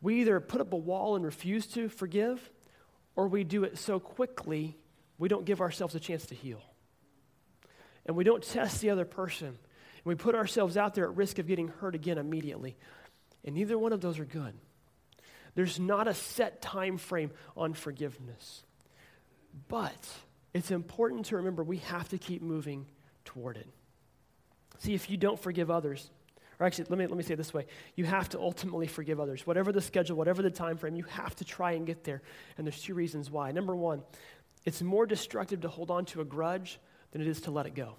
We 0.00 0.20
either 0.20 0.40
put 0.40 0.60
up 0.60 0.72
a 0.72 0.76
wall 0.76 1.16
and 1.16 1.24
refuse 1.24 1.66
to 1.68 1.88
forgive, 1.88 2.50
or 3.14 3.28
we 3.28 3.44
do 3.44 3.64
it 3.64 3.78
so 3.78 3.98
quickly 3.98 4.76
we 5.18 5.28
don't 5.28 5.44
give 5.44 5.60
ourselves 5.60 5.94
a 5.94 6.00
chance 6.00 6.26
to 6.26 6.34
heal 6.34 6.62
and 8.06 8.16
we 8.16 8.24
don't 8.24 8.42
test 8.42 8.80
the 8.80 8.90
other 8.90 9.04
person, 9.04 9.48
and 9.48 9.56
we 10.04 10.14
put 10.14 10.34
ourselves 10.34 10.76
out 10.76 10.94
there 10.94 11.04
at 11.04 11.16
risk 11.16 11.38
of 11.38 11.46
getting 11.46 11.68
hurt 11.68 11.94
again 11.94 12.18
immediately. 12.18 12.76
And 13.44 13.54
neither 13.54 13.78
one 13.78 13.92
of 13.92 14.00
those 14.00 14.18
are 14.18 14.24
good. 14.24 14.54
There's 15.54 15.80
not 15.80 16.08
a 16.08 16.14
set 16.14 16.62
time 16.62 16.98
frame 16.98 17.30
on 17.56 17.74
forgiveness. 17.74 18.62
But 19.68 20.08
it's 20.54 20.70
important 20.70 21.26
to 21.26 21.36
remember 21.36 21.64
we 21.64 21.78
have 21.78 22.08
to 22.10 22.18
keep 22.18 22.42
moving 22.42 22.86
toward 23.24 23.56
it. 23.56 23.68
See, 24.78 24.94
if 24.94 25.10
you 25.10 25.16
don't 25.16 25.40
forgive 25.40 25.70
others, 25.70 26.10
or 26.58 26.66
actually, 26.66 26.86
let 26.90 26.98
me, 26.98 27.06
let 27.06 27.16
me 27.16 27.22
say 27.22 27.34
it 27.34 27.36
this 27.36 27.52
way 27.52 27.66
you 27.96 28.04
have 28.04 28.28
to 28.30 28.38
ultimately 28.38 28.86
forgive 28.86 29.18
others. 29.18 29.46
Whatever 29.46 29.72
the 29.72 29.80
schedule, 29.80 30.16
whatever 30.16 30.42
the 30.42 30.50
time 30.50 30.76
frame, 30.76 30.94
you 30.94 31.04
have 31.04 31.34
to 31.36 31.44
try 31.44 31.72
and 31.72 31.86
get 31.86 32.04
there. 32.04 32.22
And 32.56 32.66
there's 32.66 32.80
two 32.80 32.94
reasons 32.94 33.30
why. 33.30 33.50
Number 33.52 33.74
one, 33.74 34.02
it's 34.64 34.82
more 34.82 35.06
destructive 35.06 35.62
to 35.62 35.68
hold 35.68 35.90
on 35.90 36.04
to 36.06 36.20
a 36.20 36.24
grudge 36.24 36.78
than 37.16 37.26
it 37.26 37.30
is 37.30 37.40
to 37.40 37.50
let 37.50 37.64
it 37.64 37.74
go. 37.74 37.94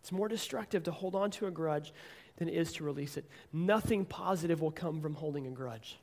It's 0.00 0.12
more 0.12 0.28
destructive 0.28 0.84
to 0.84 0.92
hold 0.92 1.16
on 1.16 1.32
to 1.32 1.48
a 1.48 1.50
grudge 1.50 1.92
than 2.36 2.48
it 2.48 2.54
is 2.54 2.72
to 2.74 2.84
release 2.84 3.16
it. 3.16 3.24
Nothing 3.52 4.04
positive 4.04 4.60
will 4.60 4.70
come 4.70 5.00
from 5.00 5.14
holding 5.14 5.48
a 5.48 5.50
grudge. 5.50 5.98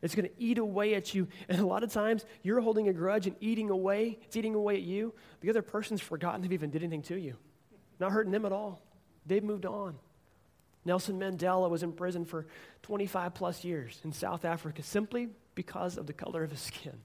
It's 0.00 0.14
going 0.14 0.28
to 0.28 0.34
eat 0.38 0.58
away 0.58 0.94
at 0.94 1.12
you. 1.12 1.26
And 1.48 1.58
a 1.58 1.66
lot 1.66 1.82
of 1.82 1.92
times, 1.92 2.24
you're 2.44 2.60
holding 2.60 2.86
a 2.86 2.92
grudge 2.92 3.26
and 3.26 3.34
eating 3.40 3.68
away. 3.68 4.16
It's 4.22 4.36
eating 4.36 4.54
away 4.54 4.76
at 4.76 4.82
you. 4.82 5.12
The 5.40 5.50
other 5.50 5.60
person's 5.62 6.00
forgotten 6.00 6.40
they've 6.40 6.52
even 6.52 6.70
did 6.70 6.84
anything 6.84 7.02
to 7.02 7.16
you. 7.16 7.34
Not 7.98 8.12
hurting 8.12 8.30
them 8.30 8.46
at 8.46 8.52
all. 8.52 8.80
They've 9.26 9.42
moved 9.42 9.66
on. 9.66 9.96
Nelson 10.84 11.18
Mandela 11.18 11.68
was 11.68 11.82
in 11.82 11.94
prison 11.94 12.24
for 12.24 12.46
25 12.82 13.34
plus 13.34 13.64
years 13.64 14.00
in 14.04 14.12
South 14.12 14.44
Africa 14.44 14.84
simply 14.84 15.30
because 15.56 15.96
of 15.96 16.06
the 16.06 16.12
color 16.12 16.44
of 16.44 16.52
his 16.52 16.60
skin. 16.60 16.96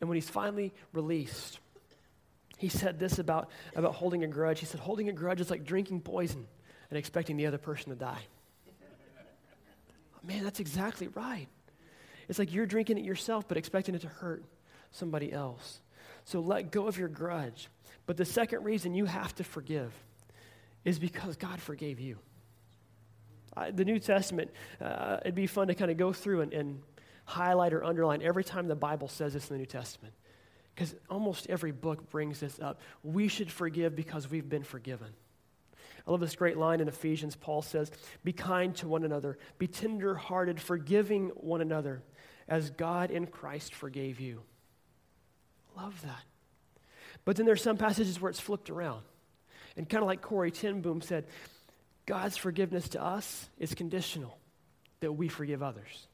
And 0.00 0.08
when 0.08 0.16
he's 0.16 0.28
finally 0.28 0.72
released, 0.92 1.60
he 2.58 2.68
said 2.68 2.98
this 2.98 3.18
about, 3.18 3.50
about 3.74 3.94
holding 3.94 4.24
a 4.24 4.26
grudge. 4.26 4.60
He 4.60 4.66
said, 4.66 4.80
holding 4.80 5.08
a 5.08 5.12
grudge 5.12 5.40
is 5.40 5.50
like 5.50 5.64
drinking 5.64 6.00
poison 6.00 6.46
and 6.90 6.98
expecting 6.98 7.36
the 7.36 7.46
other 7.46 7.58
person 7.58 7.90
to 7.90 7.96
die. 7.96 8.22
Man, 10.22 10.42
that's 10.42 10.60
exactly 10.60 11.08
right. 11.08 11.48
It's 12.28 12.38
like 12.38 12.52
you're 12.52 12.66
drinking 12.66 12.98
it 12.98 13.04
yourself, 13.04 13.46
but 13.46 13.56
expecting 13.56 13.94
it 13.94 14.00
to 14.02 14.08
hurt 14.08 14.44
somebody 14.90 15.32
else. 15.32 15.80
So 16.24 16.40
let 16.40 16.70
go 16.70 16.86
of 16.86 16.98
your 16.98 17.08
grudge. 17.08 17.68
But 18.06 18.16
the 18.16 18.24
second 18.24 18.64
reason 18.64 18.94
you 18.94 19.04
have 19.04 19.34
to 19.36 19.44
forgive 19.44 19.92
is 20.84 20.98
because 20.98 21.36
God 21.36 21.60
forgave 21.60 22.00
you. 22.00 22.18
Uh, 23.56 23.70
the 23.72 23.84
New 23.84 23.98
Testament, 23.98 24.50
uh, 24.80 25.18
it'd 25.22 25.34
be 25.34 25.46
fun 25.46 25.68
to 25.68 25.74
kind 25.74 25.90
of 25.90 25.96
go 25.96 26.12
through 26.12 26.40
and, 26.42 26.52
and 26.52 26.82
highlight 27.24 27.72
or 27.72 27.84
underline 27.84 28.22
every 28.22 28.44
time 28.44 28.66
the 28.66 28.74
Bible 28.74 29.08
says 29.08 29.34
this 29.34 29.50
in 29.50 29.54
the 29.54 29.58
New 29.58 29.66
Testament. 29.66 30.14
Because 30.74 30.94
almost 31.08 31.48
every 31.48 31.72
book 31.72 32.10
brings 32.10 32.40
this 32.40 32.58
up. 32.58 32.80
We 33.02 33.28
should 33.28 33.50
forgive 33.50 33.94
because 33.94 34.28
we've 34.28 34.48
been 34.48 34.64
forgiven. 34.64 35.08
I 36.06 36.10
love 36.10 36.20
this 36.20 36.36
great 36.36 36.58
line 36.58 36.80
in 36.80 36.88
Ephesians. 36.88 37.36
Paul 37.36 37.62
says, 37.62 37.90
Be 38.24 38.32
kind 38.32 38.74
to 38.76 38.88
one 38.88 39.04
another, 39.04 39.38
be 39.58 39.66
tender 39.66 40.14
hearted, 40.14 40.60
forgiving 40.60 41.28
one 41.36 41.60
another, 41.60 42.02
as 42.48 42.70
God 42.70 43.10
in 43.10 43.26
Christ 43.26 43.74
forgave 43.74 44.20
you. 44.20 44.42
Love 45.76 46.00
that. 46.02 46.24
But 47.24 47.36
then 47.36 47.46
there's 47.46 47.62
some 47.62 47.78
passages 47.78 48.20
where 48.20 48.30
it's 48.30 48.40
flipped 48.40 48.68
around. 48.68 49.02
And 49.76 49.88
kind 49.88 50.02
of 50.02 50.06
like 50.06 50.20
Corrie 50.20 50.50
ten 50.50 50.82
Boom 50.82 51.00
said, 51.00 51.26
God's 52.06 52.36
forgiveness 52.36 52.90
to 52.90 53.02
us 53.02 53.48
is 53.58 53.74
conditional, 53.74 54.36
that 55.00 55.12
we 55.12 55.28
forgive 55.28 55.62
others. 55.62 56.06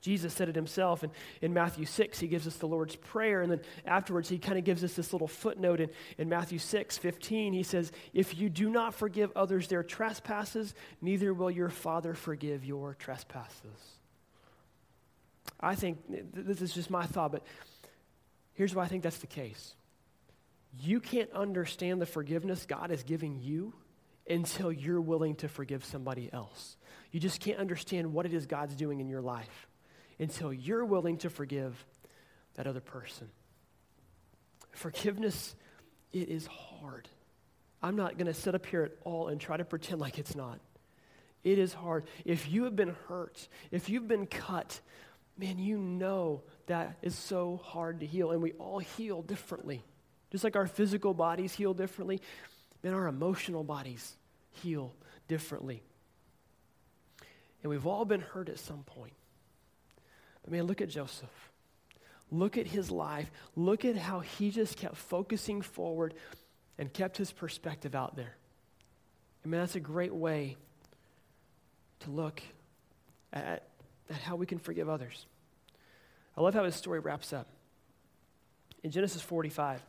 Jesus 0.00 0.32
said 0.32 0.48
it 0.48 0.54
himself 0.54 1.02
And 1.02 1.12
in 1.42 1.52
Matthew 1.52 1.84
6. 1.84 2.18
He 2.18 2.28
gives 2.28 2.46
us 2.46 2.56
the 2.56 2.66
Lord's 2.66 2.96
Prayer, 2.96 3.42
and 3.42 3.52
then 3.52 3.60
afterwards 3.84 4.28
he 4.28 4.38
kind 4.38 4.58
of 4.58 4.64
gives 4.64 4.82
us 4.82 4.94
this 4.94 5.12
little 5.12 5.28
footnote 5.28 5.80
in, 5.80 5.90
in 6.18 6.28
Matthew 6.28 6.58
6 6.58 6.98
15. 6.98 7.52
He 7.52 7.62
says, 7.62 7.92
If 8.12 8.38
you 8.38 8.48
do 8.48 8.70
not 8.70 8.94
forgive 8.94 9.30
others 9.36 9.68
their 9.68 9.82
trespasses, 9.82 10.74
neither 11.00 11.34
will 11.34 11.50
your 11.50 11.70
Father 11.70 12.14
forgive 12.14 12.64
your 12.64 12.94
trespasses. 12.94 13.98
I 15.60 15.74
think, 15.74 15.98
this 16.32 16.62
is 16.62 16.72
just 16.72 16.90
my 16.90 17.04
thought, 17.04 17.32
but 17.32 17.42
here's 18.54 18.74
why 18.74 18.84
I 18.84 18.88
think 18.88 19.02
that's 19.02 19.18
the 19.18 19.26
case. 19.26 19.74
You 20.78 21.00
can't 21.00 21.30
understand 21.32 22.00
the 22.00 22.06
forgiveness 22.06 22.64
God 22.64 22.90
is 22.90 23.02
giving 23.02 23.40
you 23.40 23.74
until 24.28 24.70
you're 24.70 25.00
willing 25.00 25.34
to 25.36 25.48
forgive 25.48 25.84
somebody 25.84 26.30
else. 26.32 26.76
You 27.10 27.18
just 27.18 27.40
can't 27.40 27.58
understand 27.58 28.12
what 28.12 28.24
it 28.24 28.32
is 28.32 28.46
God's 28.46 28.76
doing 28.76 29.00
in 29.00 29.08
your 29.08 29.20
life 29.20 29.66
until 30.20 30.52
you're 30.52 30.84
willing 30.84 31.16
to 31.18 31.30
forgive 31.30 31.84
that 32.54 32.66
other 32.66 32.80
person. 32.80 33.28
Forgiveness, 34.72 35.56
it 36.12 36.28
is 36.28 36.46
hard. 36.46 37.08
I'm 37.82 37.96
not 37.96 38.18
going 38.18 38.26
to 38.26 38.34
sit 38.34 38.54
up 38.54 38.66
here 38.66 38.82
at 38.82 38.92
all 39.04 39.28
and 39.28 39.40
try 39.40 39.56
to 39.56 39.64
pretend 39.64 40.00
like 40.00 40.18
it's 40.18 40.36
not. 40.36 40.60
It 41.42 41.58
is 41.58 41.72
hard. 41.72 42.04
If 42.26 42.50
you 42.50 42.64
have 42.64 42.76
been 42.76 42.94
hurt, 43.08 43.48
if 43.70 43.88
you've 43.88 44.06
been 44.06 44.26
cut, 44.26 44.78
man, 45.38 45.58
you 45.58 45.78
know 45.78 46.42
that 46.66 46.98
is 47.00 47.14
so 47.14 47.60
hard 47.64 48.00
to 48.00 48.06
heal. 48.06 48.30
And 48.30 48.42
we 48.42 48.52
all 48.52 48.78
heal 48.78 49.22
differently. 49.22 49.82
Just 50.30 50.44
like 50.44 50.54
our 50.54 50.66
physical 50.66 51.14
bodies 51.14 51.54
heal 51.54 51.72
differently, 51.72 52.20
man, 52.82 52.92
our 52.92 53.08
emotional 53.08 53.64
bodies 53.64 54.16
heal 54.52 54.94
differently. 55.28 55.82
And 57.62 57.70
we've 57.70 57.86
all 57.86 58.04
been 58.04 58.20
hurt 58.20 58.50
at 58.50 58.58
some 58.58 58.82
point. 58.82 59.14
But 60.42 60.52
man, 60.52 60.64
look 60.64 60.80
at 60.80 60.88
Joseph. 60.88 61.50
Look 62.30 62.56
at 62.56 62.66
his 62.66 62.90
life. 62.90 63.30
Look 63.56 63.84
at 63.84 63.96
how 63.96 64.20
he 64.20 64.50
just 64.50 64.76
kept 64.76 64.96
focusing 64.96 65.62
forward 65.62 66.14
and 66.78 66.92
kept 66.92 67.16
his 67.16 67.32
perspective 67.32 67.94
out 67.94 68.16
there. 68.16 68.36
I 69.44 69.48
mean, 69.48 69.60
that's 69.60 69.74
a 69.74 69.80
great 69.80 70.14
way 70.14 70.56
to 72.00 72.10
look 72.10 72.42
at, 73.32 73.68
at 74.08 74.16
how 74.16 74.36
we 74.36 74.46
can 74.46 74.58
forgive 74.58 74.88
others. 74.88 75.26
I 76.36 76.42
love 76.42 76.54
how 76.54 76.64
his 76.64 76.74
story 76.74 77.00
wraps 77.00 77.32
up. 77.32 77.48
In 78.82 78.90
Genesis 78.90 79.20
45, 79.20 79.82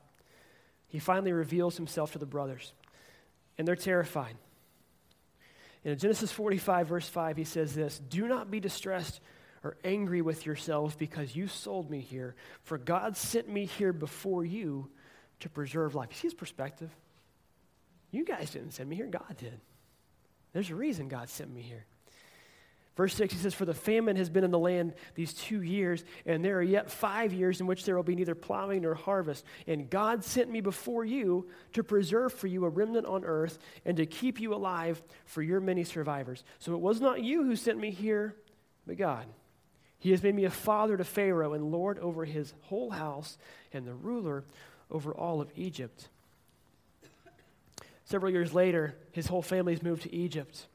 he 0.87 0.99
finally 0.99 1.31
reveals 1.31 1.77
himself 1.77 2.11
to 2.13 2.19
the 2.19 2.25
brothers, 2.25 2.73
and 3.57 3.67
they're 3.67 3.75
terrified. 3.75 4.35
In 5.83 5.97
Genesis 5.97 6.31
45, 6.31 6.87
verse 6.87 7.07
5, 7.07 7.37
he 7.37 7.43
says 7.43 7.73
this 7.73 7.99
Do 8.09 8.27
not 8.27 8.51
be 8.51 8.59
distressed 8.59 9.21
or 9.63 9.77
angry 9.83 10.21
with 10.21 10.45
yourselves 10.45 10.95
because 10.95 11.35
you 11.35 11.47
sold 11.47 11.89
me 11.89 11.99
here, 11.99 12.35
for 12.63 12.77
God 12.77 13.15
sent 13.15 13.47
me 13.47 13.65
here 13.65 13.93
before 13.93 14.43
you 14.43 14.89
to 15.41 15.49
preserve 15.49 15.95
life. 15.95 16.09
You 16.11 16.15
see 16.15 16.27
his 16.27 16.33
perspective? 16.33 16.89
You 18.11 18.25
guys 18.25 18.51
didn't 18.51 18.71
send 18.71 18.89
me 18.89 18.95
here, 18.95 19.07
God 19.07 19.37
did. 19.37 19.59
There's 20.53 20.69
a 20.69 20.75
reason 20.75 21.07
God 21.07 21.29
sent 21.29 21.53
me 21.53 21.61
here. 21.61 21.85
Verse 22.97 23.15
6, 23.15 23.33
he 23.33 23.39
says, 23.39 23.53
For 23.53 23.63
the 23.63 23.73
famine 23.73 24.17
has 24.17 24.29
been 24.29 24.43
in 24.43 24.51
the 24.51 24.59
land 24.59 24.93
these 25.15 25.33
two 25.33 25.61
years, 25.61 26.03
and 26.25 26.43
there 26.43 26.57
are 26.57 26.63
yet 26.63 26.91
five 26.91 27.33
years 27.33 27.61
in 27.61 27.67
which 27.67 27.85
there 27.85 27.95
will 27.95 28.03
be 28.03 28.15
neither 28.15 28.35
plowing 28.35 28.81
nor 28.81 28.95
harvest. 28.95 29.45
And 29.65 29.89
God 29.89 30.25
sent 30.25 30.51
me 30.51 30.59
before 30.59 31.05
you 31.05 31.47
to 31.71 31.83
preserve 31.83 32.33
for 32.33 32.47
you 32.47 32.65
a 32.65 32.69
remnant 32.69 33.05
on 33.05 33.23
earth 33.23 33.59
and 33.85 33.95
to 33.95 34.05
keep 34.05 34.41
you 34.41 34.53
alive 34.53 35.01
for 35.25 35.41
your 35.41 35.61
many 35.61 35.85
survivors. 35.85 36.43
So 36.59 36.73
it 36.73 36.81
was 36.81 36.99
not 36.99 37.23
you 37.23 37.43
who 37.43 37.55
sent 37.55 37.79
me 37.79 37.91
here, 37.91 38.35
but 38.85 38.97
God. 38.97 39.25
He 40.01 40.09
has 40.11 40.23
made 40.23 40.33
me 40.33 40.45
a 40.45 40.49
father 40.49 40.97
to 40.97 41.03
Pharaoh 41.03 41.53
and 41.53 41.71
Lord 41.71 41.99
over 41.99 42.25
his 42.25 42.53
whole 42.63 42.89
house 42.89 43.37
and 43.71 43.85
the 43.85 43.93
ruler 43.93 44.43
over 44.89 45.13
all 45.13 45.41
of 45.41 45.51
Egypt. 45.55 46.09
Several 48.05 48.31
years 48.31 48.51
later, 48.51 48.95
his 49.11 49.27
whole 49.27 49.43
family's 49.43 49.83
moved 49.83 50.01
to 50.01 50.13
Egypt. 50.13 50.65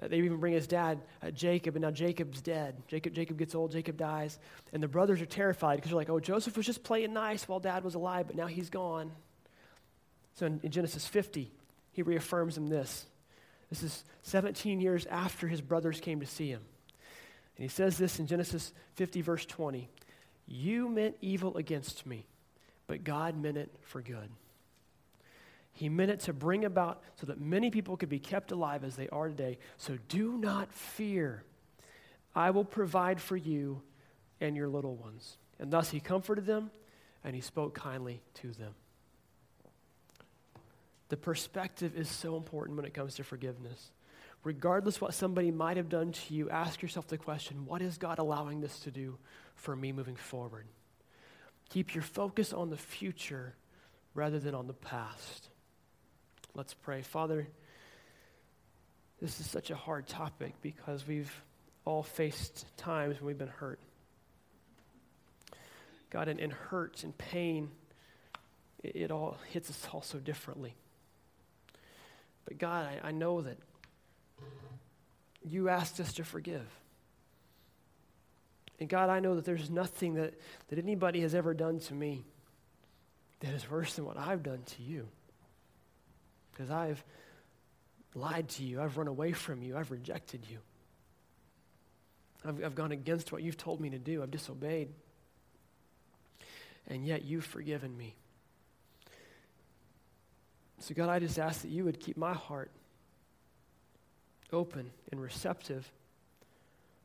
Uh, 0.00 0.08
they 0.08 0.18
even 0.18 0.36
bring 0.36 0.52
his 0.52 0.66
dad, 0.66 1.00
uh, 1.22 1.30
Jacob, 1.30 1.74
and 1.74 1.82
now 1.82 1.90
Jacob's 1.90 2.42
dead. 2.42 2.76
Jacob, 2.86 3.14
Jacob 3.14 3.38
gets 3.38 3.54
old, 3.54 3.72
Jacob 3.72 3.96
dies. 3.96 4.38
And 4.74 4.82
the 4.82 4.88
brothers 4.88 5.22
are 5.22 5.26
terrified 5.26 5.76
because 5.76 5.90
they're 5.90 5.96
like, 5.96 6.10
oh, 6.10 6.20
Joseph 6.20 6.54
was 6.54 6.66
just 6.66 6.84
playing 6.84 7.14
nice 7.14 7.48
while 7.48 7.60
dad 7.60 7.82
was 7.82 7.94
alive, 7.94 8.26
but 8.26 8.36
now 8.36 8.46
he's 8.46 8.68
gone. 8.68 9.10
So 10.34 10.44
in, 10.44 10.60
in 10.62 10.70
Genesis 10.70 11.06
50, 11.06 11.50
he 11.92 12.02
reaffirms 12.02 12.58
him 12.58 12.66
this. 12.66 13.06
This 13.70 13.82
is 13.82 14.04
17 14.24 14.82
years 14.82 15.06
after 15.06 15.48
his 15.48 15.62
brothers 15.62 15.98
came 15.98 16.20
to 16.20 16.26
see 16.26 16.50
him. 16.50 16.60
And 17.60 17.68
he 17.68 17.68
says 17.68 17.98
this 17.98 18.18
in 18.18 18.26
Genesis 18.26 18.72
50, 18.94 19.20
verse 19.20 19.44
20 19.44 19.88
You 20.48 20.88
meant 20.88 21.16
evil 21.20 21.56
against 21.58 22.06
me, 22.06 22.26
but 22.86 23.04
God 23.04 23.40
meant 23.40 23.58
it 23.58 23.70
for 23.82 24.00
good 24.00 24.30
he 25.72 25.88
meant 25.88 26.10
it 26.10 26.20
to 26.20 26.32
bring 26.32 26.66
about 26.66 27.02
so 27.18 27.26
that 27.26 27.40
many 27.40 27.70
people 27.70 27.96
could 27.96 28.08
be 28.08 28.18
kept 28.18 28.52
alive 28.52 28.84
as 28.84 28.96
they 28.96 29.08
are 29.08 29.28
today. 29.28 29.58
So 29.78 29.96
do 30.08 30.36
not 30.36 30.72
fear. 30.72 31.42
I 32.34 32.50
will 32.50 32.64
provide 32.64 33.18
for 33.18 33.36
you 33.36 33.80
and 34.40 34.56
your 34.56 34.68
little 34.68 34.94
ones. 34.94 35.38
And 35.58 35.70
thus 35.70 35.90
he 35.90 35.98
comforted 35.98 36.44
them 36.44 36.70
and 37.24 37.34
he 37.34 37.40
spoke 37.40 37.74
kindly 37.74 38.20
to 38.34 38.52
them. 38.52 38.74
The 41.08 41.16
perspective 41.16 41.96
is 41.96 42.08
so 42.10 42.36
important 42.36 42.76
when 42.76 42.84
it 42.84 42.92
comes 42.94 43.14
to 43.14 43.24
forgiveness. 43.24 43.90
Regardless 44.42 45.00
what 45.00 45.12
somebody 45.12 45.50
might 45.50 45.76
have 45.76 45.88
done 45.88 46.12
to 46.12 46.34
you, 46.34 46.48
ask 46.48 46.80
yourself 46.80 47.06
the 47.08 47.18
question 47.18 47.66
what 47.66 47.82
is 47.82 47.98
God 47.98 48.18
allowing 48.18 48.60
this 48.60 48.80
to 48.80 48.90
do 48.90 49.18
for 49.54 49.76
me 49.76 49.92
moving 49.92 50.16
forward? 50.16 50.66
Keep 51.68 51.94
your 51.94 52.02
focus 52.02 52.52
on 52.52 52.70
the 52.70 52.76
future 52.76 53.54
rather 54.14 54.38
than 54.38 54.54
on 54.54 54.66
the 54.66 54.72
past. 54.72 55.48
Let's 56.54 56.74
pray. 56.74 57.02
Father, 57.02 57.46
this 59.20 59.38
is 59.40 59.48
such 59.48 59.70
a 59.70 59.76
hard 59.76 60.06
topic 60.06 60.54
because 60.62 61.06
we've 61.06 61.32
all 61.84 62.02
faced 62.02 62.66
times 62.76 63.20
when 63.20 63.26
we've 63.26 63.38
been 63.38 63.48
hurt. 63.48 63.78
God, 66.08 66.28
in, 66.28 66.38
in 66.38 66.50
hurt 66.50 67.04
and 67.04 67.16
pain, 67.16 67.70
it, 68.82 68.96
it, 68.96 69.10
all 69.10 69.36
hits 69.52 69.70
us 69.70 69.86
all 69.92 70.02
so 70.02 70.18
differently. 70.18 70.74
But 72.46 72.58
God, 72.58 72.86
I, 72.86 73.08
I 73.08 73.12
know 73.12 73.42
that 73.42 73.58
you 75.42 75.68
asked 75.68 76.00
us 76.00 76.12
to 76.14 76.24
forgive. 76.24 76.66
And 78.78 78.88
God, 78.88 79.10
I 79.10 79.20
know 79.20 79.34
that 79.34 79.44
there's 79.44 79.70
nothing 79.70 80.14
that, 80.14 80.34
that 80.68 80.78
anybody 80.78 81.20
has 81.20 81.34
ever 81.34 81.54
done 81.54 81.80
to 81.80 81.94
me 81.94 82.24
that 83.40 83.52
is 83.52 83.70
worse 83.70 83.94
than 83.94 84.04
what 84.04 84.16
I've 84.16 84.42
done 84.42 84.62
to 84.64 84.82
you 84.82 85.08
because 86.52 86.70
I've 86.70 87.02
lied 88.14 88.48
to 88.50 88.62
you, 88.62 88.80
I've 88.80 88.98
run 88.98 89.08
away 89.08 89.32
from 89.32 89.62
you, 89.62 89.76
I've 89.76 89.90
rejected 89.90 90.44
you. 90.50 90.58
I've, 92.44 92.64
I've 92.64 92.74
gone 92.74 92.92
against 92.92 93.32
what 93.32 93.42
you've 93.42 93.56
told 93.56 93.80
me 93.80 93.90
to 93.90 93.98
do, 93.98 94.22
I've 94.22 94.30
disobeyed. 94.30 94.88
And 96.88 97.06
yet 97.06 97.24
you've 97.24 97.44
forgiven 97.44 97.96
me. 97.96 98.14
So, 100.80 100.94
God, 100.94 101.08
I 101.08 101.18
just 101.18 101.38
ask 101.38 101.62
that 101.62 101.70
you 101.70 101.84
would 101.84 102.00
keep 102.00 102.16
my 102.16 102.32
heart 102.32 102.70
open 104.52 104.90
and 105.10 105.20
receptive 105.20 105.90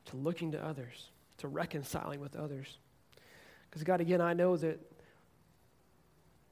to 0.05 0.17
looking 0.17 0.51
to 0.51 0.63
others, 0.63 1.09
to 1.37 1.47
reconciling 1.47 2.19
with 2.19 2.35
others. 2.35 2.77
Because, 3.69 3.83
God, 3.83 4.01
again, 4.01 4.21
I 4.21 4.33
know 4.33 4.55
that, 4.57 4.79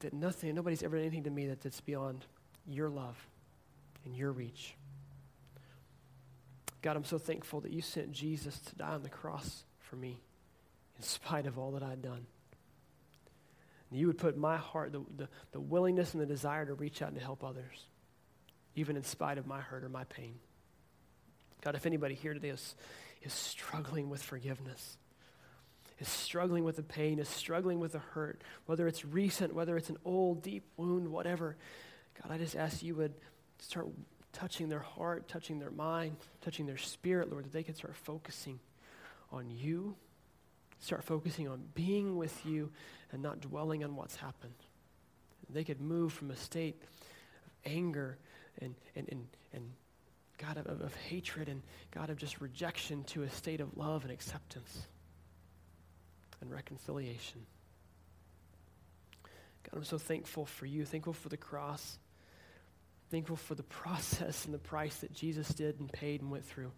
that 0.00 0.12
nothing, 0.12 0.54
nobody's 0.54 0.82
ever 0.82 0.96
done 0.96 1.06
anything 1.06 1.24
to 1.24 1.30
me 1.30 1.46
that, 1.46 1.62
that's 1.62 1.80
beyond 1.80 2.24
your 2.66 2.88
love 2.88 3.16
and 4.04 4.14
your 4.14 4.32
reach. 4.32 4.74
God, 6.82 6.96
I'm 6.96 7.04
so 7.04 7.16
thankful 7.16 7.60
that 7.60 7.72
you 7.72 7.80
sent 7.80 8.12
Jesus 8.12 8.58
to 8.58 8.76
die 8.76 8.92
on 8.92 9.02
the 9.02 9.08
cross 9.08 9.64
for 9.78 9.96
me 9.96 10.20
in 10.98 11.02
spite 11.02 11.46
of 11.46 11.58
all 11.58 11.70
that 11.72 11.82
I'd 11.82 12.02
done. 12.02 12.26
And 13.90 13.98
you 13.98 14.06
would 14.06 14.18
put 14.18 14.36
my 14.36 14.56
heart 14.56 14.92
the, 14.92 15.00
the, 15.16 15.28
the 15.52 15.60
willingness 15.60 16.12
and 16.12 16.22
the 16.22 16.26
desire 16.26 16.66
to 16.66 16.74
reach 16.74 17.00
out 17.00 17.08
and 17.08 17.18
to 17.18 17.24
help 17.24 17.42
others, 17.42 17.86
even 18.74 18.96
in 18.96 19.04
spite 19.04 19.38
of 19.38 19.46
my 19.46 19.60
hurt 19.60 19.84
or 19.84 19.88
my 19.88 20.04
pain. 20.04 20.34
God, 21.64 21.74
if 21.74 21.86
anybody 21.86 22.14
here 22.14 22.34
today 22.34 22.50
is, 22.50 22.74
is 23.22 23.32
struggling 23.32 24.10
with 24.10 24.22
forgiveness, 24.22 24.98
is 25.98 26.08
struggling 26.08 26.62
with 26.62 26.76
the 26.76 26.82
pain, 26.82 27.18
is 27.18 27.28
struggling 27.28 27.80
with 27.80 27.92
the 27.92 28.00
hurt, 28.00 28.42
whether 28.66 28.86
it's 28.86 29.02
recent, 29.02 29.54
whether 29.54 29.76
it's 29.78 29.88
an 29.88 29.96
old, 30.04 30.42
deep 30.42 30.64
wound, 30.76 31.08
whatever, 31.08 31.56
God, 32.22 32.30
I 32.30 32.36
just 32.36 32.54
ask 32.54 32.82
you 32.82 32.94
would 32.96 33.14
start 33.60 33.86
touching 34.32 34.68
their 34.68 34.80
heart, 34.80 35.26
touching 35.26 35.58
their 35.58 35.70
mind, 35.70 36.16
touching 36.42 36.66
their 36.66 36.76
spirit, 36.76 37.30
Lord, 37.30 37.46
that 37.46 37.52
they 37.52 37.62
could 37.62 37.76
start 37.76 37.96
focusing 37.96 38.60
on 39.32 39.50
you, 39.50 39.96
start 40.80 41.02
focusing 41.02 41.48
on 41.48 41.62
being 41.74 42.16
with 42.16 42.44
you 42.44 42.70
and 43.10 43.22
not 43.22 43.40
dwelling 43.40 43.82
on 43.84 43.96
what's 43.96 44.16
happened. 44.16 44.54
They 45.48 45.64
could 45.64 45.80
move 45.80 46.12
from 46.12 46.30
a 46.30 46.36
state 46.36 46.82
of 47.46 47.52
anger 47.64 48.18
and, 48.60 48.74
and, 48.94 49.08
and, 49.08 49.26
and 49.52 49.70
God, 50.38 50.56
of, 50.58 50.80
of 50.80 50.94
hatred 50.94 51.48
and 51.48 51.62
God, 51.92 52.10
of 52.10 52.16
just 52.16 52.40
rejection 52.40 53.04
to 53.04 53.22
a 53.22 53.30
state 53.30 53.60
of 53.60 53.76
love 53.76 54.02
and 54.02 54.12
acceptance. 54.12 54.86
and 56.40 56.50
reconciliation. 56.50 57.46
God, 59.64 59.78
I'm 59.78 59.84
so 59.84 59.98
thankful 59.98 60.44
for 60.44 60.66
you, 60.66 60.84
thankful 60.84 61.14
for 61.14 61.28
the 61.28 61.36
cross, 61.36 61.98
thankful 63.10 63.36
for 63.36 63.54
the 63.54 63.62
process 63.82 64.44
and 64.44 64.52
the 64.52 64.58
price 64.58 64.96
that 64.96 65.12
Jesus 65.12 65.48
did 65.48 65.80
and 65.80 65.90
paid 65.90 66.20
and 66.20 66.30
went 66.30 66.44
through 66.44 66.70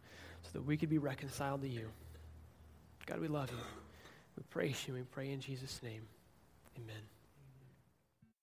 so 0.45 0.51
that 0.53 0.63
we 0.63 0.77
could 0.77 0.91
be 0.91 0.99
reconciled 0.99 1.63
to 1.63 1.69
you. 1.69 1.89
God, 3.07 3.21
we 3.21 3.29
love 3.29 3.51
you. 3.51 3.59
We 4.37 4.43
praise 4.51 4.77
you. 4.87 4.95
We 4.95 5.03
pray 5.03 5.33
in 5.33 5.41
Jesus' 5.41 5.81
name. 5.83 6.03
Amen. 6.77 7.16